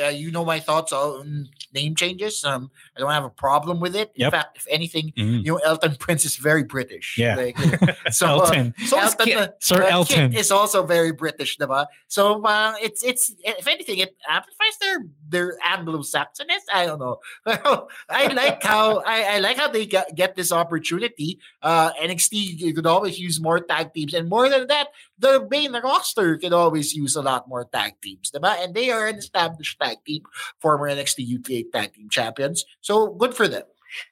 [0.06, 2.42] uh, you know my thoughts on name changes.
[2.44, 4.10] Um, I don't have a problem with it.
[4.14, 4.32] In Yep.
[4.32, 5.44] fact, if anything, Mhm.
[5.44, 7.16] you know, Elton Prince is very British.
[7.18, 7.34] Yeah.
[7.36, 7.58] Like,
[8.10, 8.72] so Elton.
[8.80, 9.36] Uh, So is Elton, Kit.
[9.36, 10.30] uh, Sir uh, Elton.
[10.30, 11.86] Kit is also very British, diba?
[12.08, 16.64] So uh, it's it's if anything, it amplifies their their Anglo-Saxonness.
[16.72, 17.20] I don't know.
[18.08, 21.38] I like how I, I like how they get, get this opportunity.
[21.62, 24.88] Uh, NXT you could always use more tag teams, and more than that,
[25.18, 28.30] the main roster could always use a lot more tag teams?
[28.34, 30.22] And they are an established tag team,
[30.60, 32.64] former NXT UK tag team champions.
[32.80, 33.64] So good for them.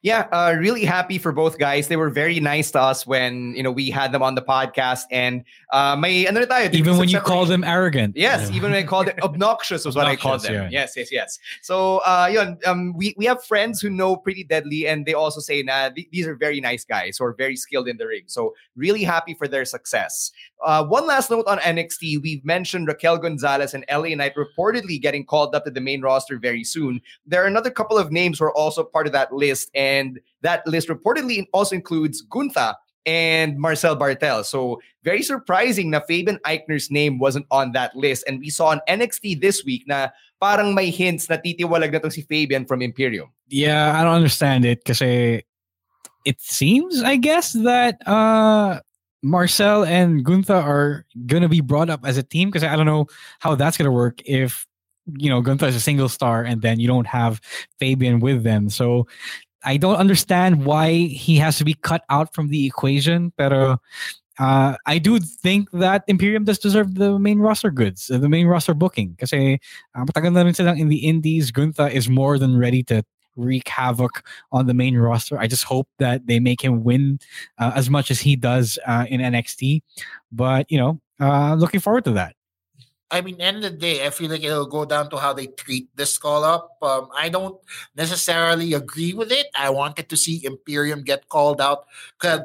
[0.03, 1.89] Yeah, uh, really happy for both guys.
[1.89, 5.05] They were very nice to us when you know we had them on the podcast,
[5.11, 8.17] and uh, may ano tayo, Even when you call them arrogant.
[8.17, 10.73] Yes, even when I called it obnoxious was what I called Obnoxious, them.
[10.73, 10.81] yeah.
[10.81, 11.39] Yes, yes, yes.
[11.63, 15.41] So, uh, yun, um, we we have friends who know Pretty Deadly, and they also
[15.41, 18.23] say na th- these are very nice guys who are very skilled in the ring.
[18.27, 20.31] So, really happy for their success.
[20.65, 25.25] Uh, one last note on NXT: we've mentioned Raquel Gonzalez and LA Knight reportedly getting
[25.25, 27.01] called up to the main roster very soon.
[27.27, 30.67] There are another couple of names who are also part of that list, and that
[30.67, 32.75] list reportedly also includes Gunther
[33.07, 34.45] and Marcel Barthel.
[34.45, 38.25] So very surprising na Fabian Aichner's name wasn't on that list.
[38.27, 40.09] And we saw on NXT this week na
[40.41, 43.31] parang may hints na titiwalag na tong si Fabian from Imperium.
[43.49, 48.81] Yeah, I don't understand it because it seems, I guess, that uh,
[49.23, 53.07] Marcel and Gunther are gonna be brought up as a team because I don't know
[53.41, 54.67] how that's gonna work if
[55.19, 57.41] you know Gunther is a single star and then you don't have
[57.79, 58.71] Fabian with them.
[58.71, 59.07] So
[59.65, 63.33] I don't understand why he has to be cut out from the equation.
[63.37, 63.53] But
[64.39, 68.75] uh, I do think that Imperium does deserve the main roster goods, the main roster
[68.75, 69.17] booking.
[69.19, 69.61] Kasi
[69.95, 71.51] uh, matagal na rin silang in the indies.
[71.51, 73.05] Gunther is more than ready to
[73.37, 75.39] wreak havoc on the main roster.
[75.39, 77.19] I just hope that they make him win
[77.59, 79.83] uh, as much as he does uh, in NXT.
[80.31, 82.35] But, you know, uh, looking forward to that.
[83.13, 85.47] I mean, end of the day, I feel like it'll go down to how they
[85.47, 86.79] treat this call up.
[86.81, 87.61] Um, I don't
[87.95, 89.49] necessarily agree with it.
[89.55, 91.85] I wanted to see Imperium get called out,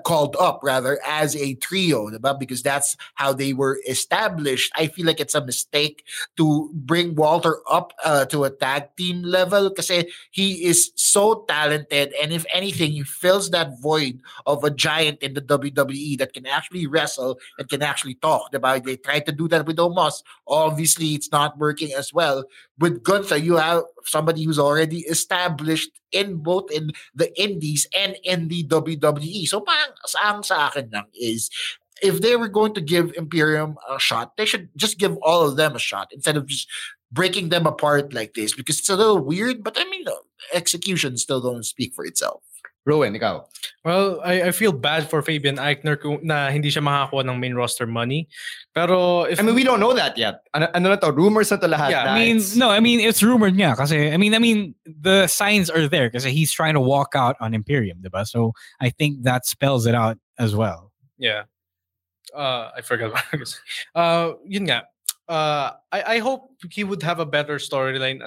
[0.04, 4.74] called up rather, as a trio, because that's how they were established.
[4.76, 6.04] I feel like it's a mistake
[6.36, 9.90] to bring Walter up uh, to a tag team level because
[10.32, 15.34] he is so talented, and if anything, he fills that void of a giant in
[15.34, 18.54] the WWE that can actually wrestle and can actually talk.
[18.54, 20.24] About they tried to do that with Omos
[20.58, 22.46] obviously it's not working as well.
[22.80, 28.48] With Gunther, you have somebody who's already established in both in the indies and in
[28.48, 29.48] the WWE.
[29.48, 29.94] So parang
[30.24, 31.50] ang sa akin lang is
[32.02, 35.58] if they were going to give Imperium a shot, they should just give all of
[35.58, 36.68] them a shot instead of just
[37.12, 39.64] breaking them apart like this because it's a little weird.
[39.64, 40.06] But I mean,
[40.54, 42.44] execution still don't speak for itself.
[42.88, 43.44] Rowan, ikaw.
[43.84, 47.54] Well, I, I feel bad for Fabian Aichner kung, na hindi siya makakuha ng main
[47.54, 48.32] roster money.
[48.74, 50.48] Pero if I mean, we don't know that yet.
[50.56, 51.12] Ano, ano na to?
[51.12, 51.92] Rumors na to lahat.
[51.92, 55.28] Yeah, I mean, no, I mean, it's rumored niya kasi I mean, I mean, the
[55.28, 58.26] signs are there kasi he's trying to walk out on Imperium, diba?
[58.26, 60.96] So, I think that spells it out as well.
[61.20, 61.44] Yeah.
[62.34, 63.60] Uh, I forgot what I was
[63.96, 64.88] Uh, yun nga.
[65.28, 68.24] Uh, I, I hope he would have a better storyline.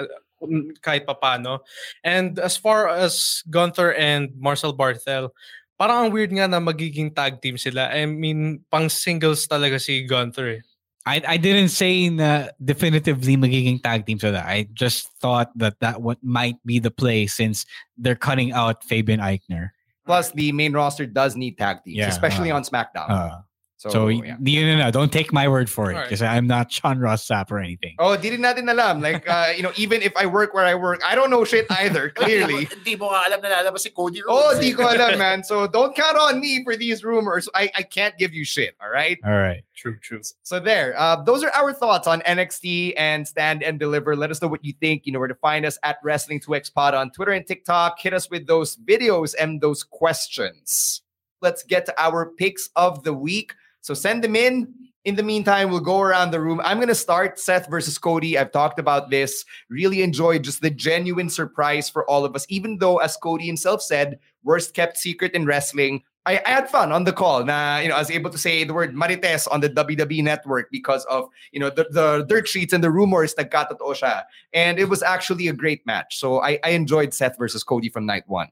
[0.81, 1.61] Kahit papano.
[2.05, 5.31] And as far as Gunther and Marcel Barthel,
[5.79, 7.89] parang ang weird nga na magiging tag team sila.
[7.89, 10.63] I mean, pang singles talaga si Gunther eh.
[11.07, 14.45] I, I didn't say na definitively magiging tag team sila.
[14.45, 17.65] I just thought that that what might be the play since
[17.97, 19.71] they're cutting out Fabian Aichner.
[20.05, 23.09] Plus, the main roster does need tag teams, Yeah, especially uh, on SmackDown.
[23.09, 23.41] Uh,
[23.81, 24.37] so, so, yeah.
[24.45, 26.07] you no, no, don't take my word for it Alright.
[26.11, 27.95] because I'm not Sean Ross Sapp or anything.
[27.99, 29.01] Oh, di rin natin alam.
[29.01, 31.65] Like, uh, you know, even if I work where I work, I don't know shit
[31.71, 32.67] either, clearly.
[32.67, 34.59] Hindi mo alam na lalabas si Cody Rhodes.
[34.59, 35.43] Oh, di ko alam, man.
[35.43, 37.49] So don't count on me for these rumors.
[37.55, 39.19] I, I can't give you shit, all right?
[39.25, 39.65] All right.
[39.75, 40.21] True, true.
[40.43, 40.93] So there.
[41.01, 44.15] Uh, those are our thoughts on NXT and Stand and Deliver.
[44.15, 45.07] Let us know what you think.
[45.07, 47.99] You know where to find us at Wrestling2X Pod on Twitter and TikTok.
[47.99, 51.01] Hit us with those videos and those questions.
[51.41, 53.55] Let's get to our picks of the week.
[53.81, 54.75] So send them in.
[55.07, 56.61] In the meantime, we'll go around the room.
[56.63, 58.37] I'm going to start Seth versus Cody.
[58.37, 59.47] I've talked about this.
[59.71, 63.81] Really enjoyed just the genuine surprise for all of us, even though, as Cody himself
[63.81, 66.03] said, worst kept secret in wrestling.
[66.27, 67.45] I, I had fun on the call.
[67.45, 70.71] Na, you know, I was able to say the word Marites on the WWE network
[70.71, 74.25] because of, you know, the, the dirt sheets and the rumors that got at Osha.
[74.53, 76.19] And it was actually a great match.
[76.19, 78.49] So I, I enjoyed Seth versus Cody from night one.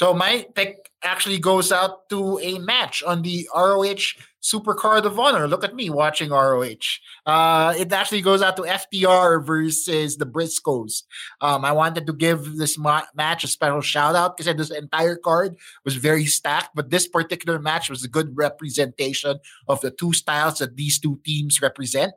[0.00, 5.46] So my pick actually goes out to a match on the ROH Supercard of Honor.
[5.46, 6.88] Look at me watching ROH.
[7.26, 11.02] Uh, it actually goes out to FTR versus the Briscoes.
[11.42, 15.16] Um, I wanted to give this ma- match a special shout out because this entire
[15.16, 20.14] card was very stacked, but this particular match was a good representation of the two
[20.14, 22.14] styles that these two teams represent.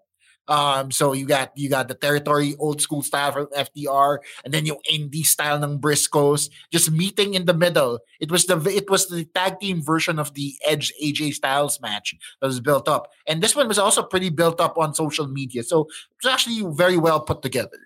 [0.48, 4.66] Um, so you got you got the territory old school style from FTR, and then
[4.66, 8.00] yung indie style ng Briscoes, just meeting in the middle.
[8.20, 12.16] It was the it was the tag team version of the Edge AJ Styles match
[12.42, 15.64] that was built up, and this one was also pretty built up on social media.
[15.64, 15.88] So
[16.18, 17.80] it's actually very well put together.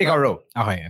[0.00, 0.86] Ikaw, Okay.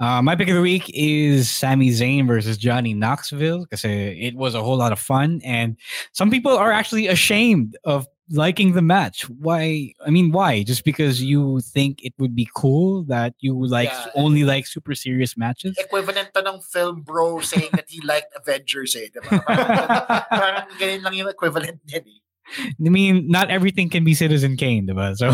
[0.00, 4.54] Uh, my pick of the week is Sami Zayn versus Johnny Knoxville because it was
[4.54, 5.76] a whole lot of fun, and
[6.12, 9.28] some people are actually ashamed of liking the match.
[9.28, 9.92] Why?
[10.04, 10.62] I mean, why?
[10.62, 14.06] Just because you think it would be cool that you like Yeah.
[14.14, 15.76] only like super serious matches?
[15.78, 19.10] Equivalent to ng film bro saying that he liked Avengers eh.
[19.10, 22.20] Parang, parang lang yung equivalent din eh.
[22.58, 25.16] I mean, not everything can be Citizen Kane, diba?
[25.16, 25.28] So,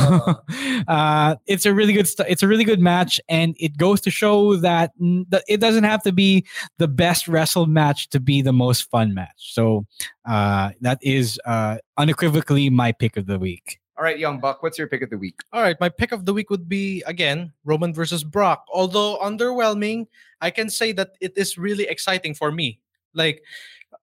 [0.88, 4.10] uh, it's a really good, st- it's a really good match, and it goes to
[4.10, 4.92] show that
[5.30, 6.46] that it doesn't have to be
[6.78, 9.36] the best wrestled match to be the most fun match.
[9.36, 9.86] So,
[10.26, 13.80] uh, that is uh, unequivocally my pick of the week.
[13.98, 15.40] All right, Young Buck, what's your pick of the week?
[15.54, 18.66] All right, my pick of the week would be again Roman versus Brock.
[18.70, 20.06] Although underwhelming,
[20.42, 22.80] I can say that it is really exciting for me.
[23.14, 23.42] Like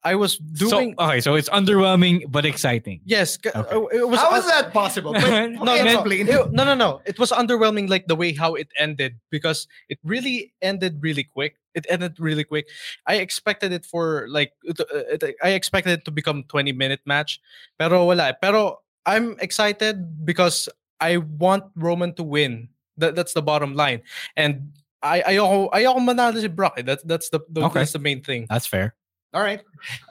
[0.04, 3.00] I was doing So, okay, so it's underwhelming but exciting.
[3.06, 3.76] Yes, c- Okay.
[3.76, 5.14] uh, it was How is that possible?
[5.14, 7.02] But, No, no, okay, man, it- no, no, no.
[7.06, 11.56] It was underwhelming, like the way how it ended, because it really ended really quick.
[11.74, 12.68] It ended really quick.
[13.08, 14.86] I expected it for like, it, uh,
[15.16, 17.40] it- I expected it to become twenty minute match,
[17.80, 18.36] pero wala.
[18.42, 20.68] Pero I'm excited because
[21.00, 22.70] I want Roman to win.
[22.98, 24.04] That, that's the bottom line,
[24.38, 24.70] and
[25.02, 26.76] I ayoko ayoko manalo si Brock.
[26.78, 26.84] eh.
[26.86, 27.80] That's that's the, the Okay.
[27.82, 28.46] that's the main thing.
[28.52, 28.94] That's fair.
[29.34, 29.62] All right.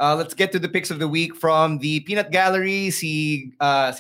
[0.01, 2.91] Uh, let's get to the picks of the week from the Peanut Gallery.
[2.91, 3.93] Si, uh?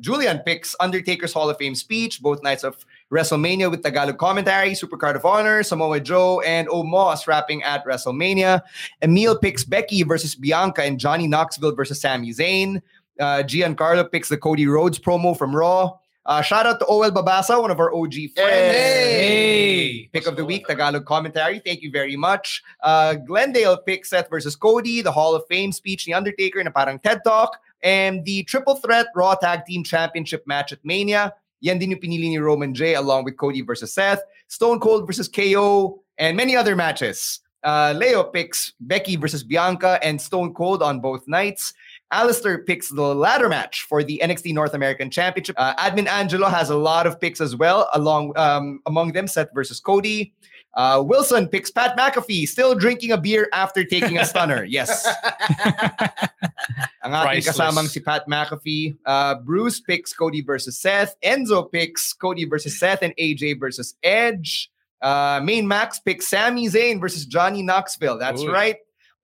[0.00, 5.14] Julian picks Undertaker's Hall of Fame speech, both nights of WrestleMania with Tagalog commentary, Supercard
[5.14, 8.62] of Honor, Samoa Joe, and Omos rapping at WrestleMania.
[9.02, 12.80] Emil picks Becky versus Bianca and Johnny Knoxville versus Sami Zayn.
[13.20, 15.98] Uh, Giancarlo picks the Cody Rhodes promo from Raw.
[16.26, 18.74] Uh, shout out to OL Babasa, one of our OG friends.
[18.74, 20.10] Hey!
[20.12, 21.60] Pick of the week, Tagalog commentary.
[21.60, 22.64] Thank you very much.
[22.82, 26.98] Uh, Glendale picks Seth versus Cody, the Hall of Fame speech, The Undertaker, na parang
[26.98, 31.32] TED Talk, and the Triple Threat Raw Tag Team Championship match at Mania.
[31.60, 35.28] Yan din yung pinili ni Roman J along with Cody versus Seth, Stone Cold versus
[35.28, 37.40] KO, and many other matches.
[37.62, 41.72] Uh, Leo picks Becky versus Bianca and Stone Cold on both nights.
[42.12, 45.56] Alistair picks the ladder match for the NXT North American Championship.
[45.58, 49.48] Uh, Admin Angelo has a lot of picks as well, along um, among them Seth
[49.54, 50.32] versus Cody.
[50.74, 54.64] Uh, Wilson picks Pat McAfee, still drinking a beer after taking a stunner.
[54.76, 55.06] Yes.
[57.02, 58.96] Ang ating kasamang si Pat McAfee.
[59.06, 61.16] Uh, Bruce picks Cody versus Seth.
[61.24, 64.70] Enzo picks Cody versus Seth and AJ versus Edge.
[65.00, 68.18] Uh, Main Max picks Sami Zayn versus Johnny Knoxville.
[68.18, 68.52] That's Ooh.
[68.52, 68.76] right.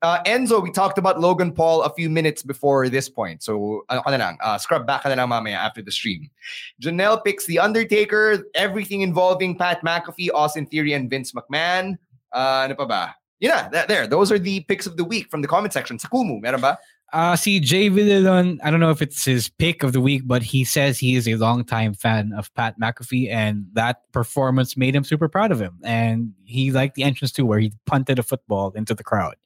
[0.02, 3.40] Uh, Enzo, we talked about Logan Paul a few minutes before this point.
[3.42, 6.28] So, ano ka lang, uh, scrub back ka lang mamaya after the stream.
[6.82, 11.98] Janelle picks The Undertaker, everything involving Pat McAfee, Austin Theory, and Vince McMahon.
[12.34, 13.14] Uh, ano pa ba?
[13.38, 14.08] Yeah, that, there.
[14.08, 16.00] Those are the picks of the week from the comment section.
[16.00, 16.78] Sa meron ba?
[17.12, 20.42] Uh, see, Jay Villalon, I don't know if it's his pick of the week, but
[20.42, 25.04] he says he is a longtime fan of Pat McAfee, and that performance made him
[25.04, 25.78] super proud of him.
[25.84, 29.36] And he liked the entrance too, where he punted a football into the crowd.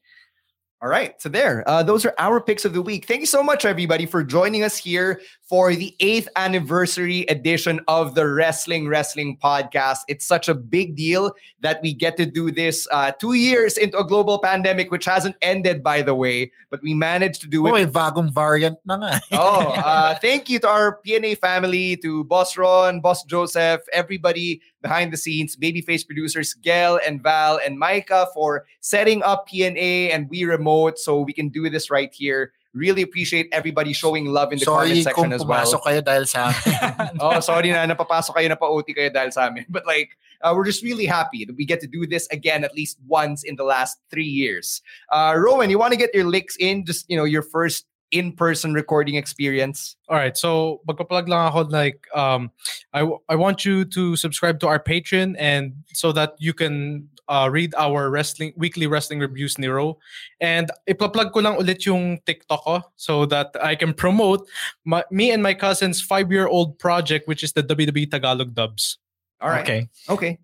[0.83, 1.65] All right, so there.
[1.67, 3.07] Uh, those are our picks of the week.
[3.07, 8.15] Thank you so much, everybody, for joining us here for the eighth anniversary edition of
[8.15, 10.01] the Wrestling Wrestling Podcast.
[10.07, 13.97] It's such a big deal that we get to do this uh, two years into
[13.97, 17.71] a global pandemic, which hasn't ended, by the way, but we managed to do it.
[17.71, 19.21] Oh, may bagong variant na nga.
[19.33, 25.13] oh, uh, thank you to our PNA family, to Boss Ron, Boss Joseph, everybody behind
[25.13, 30.45] the scenes, babyface producers Gail and Val and Micah for setting up PNA and we
[30.45, 32.53] remote so we can do this right here.
[32.75, 35.65] Really appreciate everybody showing love in the Sorry comment section as well.
[35.65, 37.19] pumasok kayo dahil sa akin.
[37.25, 39.65] oh, sorry na napapasok kayo na pa-OT kayo dahil sa amin.
[39.73, 40.13] But like,
[40.45, 43.43] uh, we're just really happy that we get to do this again at least once
[43.43, 44.85] in the last three years.
[45.09, 46.85] Uh, Rowan, you want to get your licks in?
[46.85, 49.97] Just, you know, your first in-person recording experience?
[50.09, 52.51] All right, so magpa-plug lang ako like um
[52.93, 57.09] I w- I want you to subscribe to our Patreon and so that you can
[57.29, 59.99] uh, read our wrestling weekly wrestling reviews Nero.
[60.41, 64.47] And ipa-plug ko lang ulit yung TikTok ko so that I can promote
[64.85, 68.99] my, me and my cousin's 5-year-old project which is the WWE Tagalog dubs.
[69.41, 69.63] All right.
[69.63, 69.89] Okay.
[70.09, 70.39] Okay.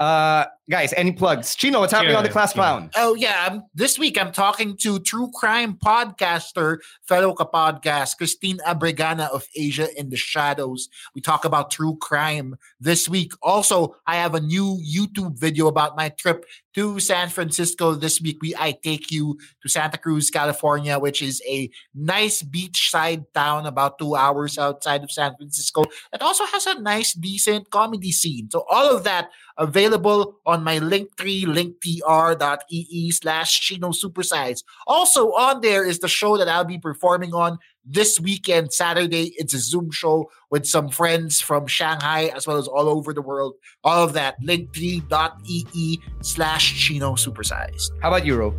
[0.00, 1.54] Uh, guys, any plugs?
[1.54, 2.90] Chino, what's happening on the class clown?
[2.96, 9.28] Oh yeah, I'm, this week I'm talking to true crime podcaster, fellow podcast Christine Abregana
[9.30, 10.88] of Asia in the Shadows.
[11.14, 13.32] We talk about true crime this week.
[13.42, 16.44] Also, I have a new YouTube video about my trip
[16.74, 18.38] to San Francisco this week.
[18.40, 23.98] We I take you to Santa Cruz, California, which is a nice beachside town about
[23.98, 25.84] two hours outside of San Francisco.
[26.12, 28.48] It also has a nice, decent comedy scene.
[28.50, 34.62] So all of that available on my linktree, linktr.ee slash Chino Supersize.
[34.86, 39.34] Also on there is the show that I'll be performing on this weekend, Saturday.
[39.36, 43.22] It's a Zoom show with some friends from Shanghai as well as all over the
[43.22, 43.54] world.
[43.82, 47.90] All of that, linktree.ee slash Chino Supersize.
[48.00, 48.54] How about Ro?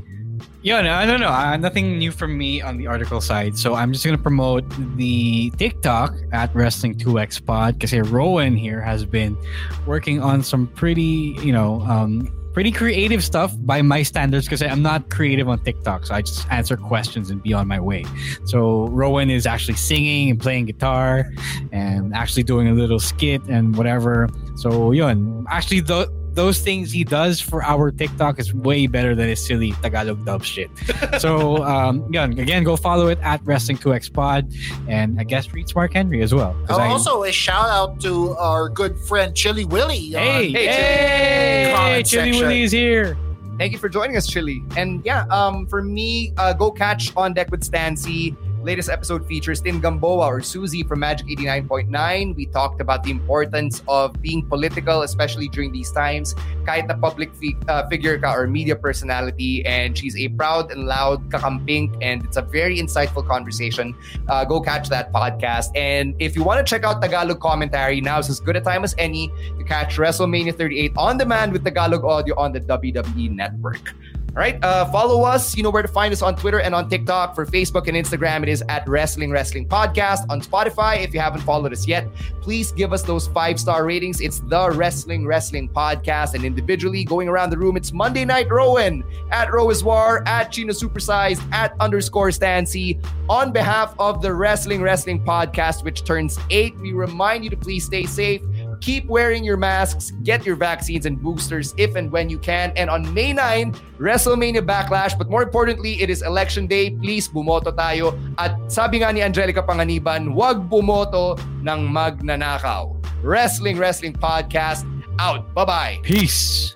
[0.64, 1.28] Yeah, no, I don't know.
[1.28, 3.58] Uh, nothing new from me on the article side.
[3.58, 4.64] So I'm just going to promote
[4.96, 9.38] the TikTok at Wrestling2X Pod because Rowan here has been
[9.86, 14.82] working on some pretty, you know, um, pretty creative stuff by my standards because I'm
[14.82, 16.06] not creative on TikTok.
[16.06, 18.06] So I just answer questions and be on my way.
[18.46, 21.30] So Rowan is actually singing and playing guitar
[21.74, 24.30] and actually doing a little skit and whatever.
[24.56, 25.46] So, yun.
[25.50, 29.72] Actually, the those things he does for our TikTok is way better than his silly
[29.84, 30.70] Tagalog dub shit.
[31.20, 34.52] so, um, yun, again, go follow it at Wrestling2X Pod
[34.88, 36.56] and I guess read Mark Henry as well.
[36.70, 39.98] Oh, I- also, a shout out to our good friend Chili Willy.
[40.12, 42.42] hey, on- hey, comment Chili section.
[42.48, 43.18] Willy is here.
[43.60, 44.64] Thank you for joining us, Chili.
[44.76, 48.36] And yeah, um, for me, uh, go catch On Deck with Stan Sy.
[48.64, 52.34] Latest episode features Tim Gamboa or Susie from Magic 89.9.
[52.34, 56.34] We talked about the importance of being political, especially during these times.
[56.64, 60.88] Kahit na public fi- uh, figure ka or media personality, and she's a proud and
[60.88, 63.92] loud kakampink, and it's a very insightful conversation.
[64.32, 65.68] Uh, go catch that podcast.
[65.76, 68.86] And if you want to check out Tagalog commentary, now is as good a time
[68.88, 69.28] as any
[69.60, 73.92] to catch WrestleMania 38 on demand with Tagalog audio on the WWE Network.
[74.36, 75.56] All right, uh, follow us.
[75.56, 77.36] You know where to find us on Twitter and on TikTok.
[77.36, 80.26] For Facebook and Instagram, it is at Wrestling Wrestling Podcast.
[80.32, 82.12] On Spotify, if you haven't followed us yet,
[82.42, 84.22] please give us those five star ratings.
[84.22, 86.34] It's the Wrestling Wrestling Podcast.
[86.34, 91.48] And individually, going around the room, it's Monday Night Rowan at Roiswar, at Chino Supersized,
[91.54, 93.06] at underscore StanSy.
[93.30, 97.86] On behalf of the Wrestling Wrestling Podcast, which turns eight, we remind you to please
[97.86, 98.42] stay safe
[98.84, 102.76] Keep wearing your masks, get your vaccines and boosters if and when you can.
[102.76, 105.18] And on May 9, WrestleMania Backlash.
[105.18, 106.92] But more importantly, it is election day.
[106.92, 108.20] Please bumoto tayo.
[108.36, 112.92] At sabi nga ni Angelica Panganiban, wag bumoto ng magnanakaw.
[113.24, 114.84] Wrestling Wrestling Podcast
[115.16, 115.56] out.
[115.56, 116.04] Bye-bye.
[116.04, 116.76] Peace.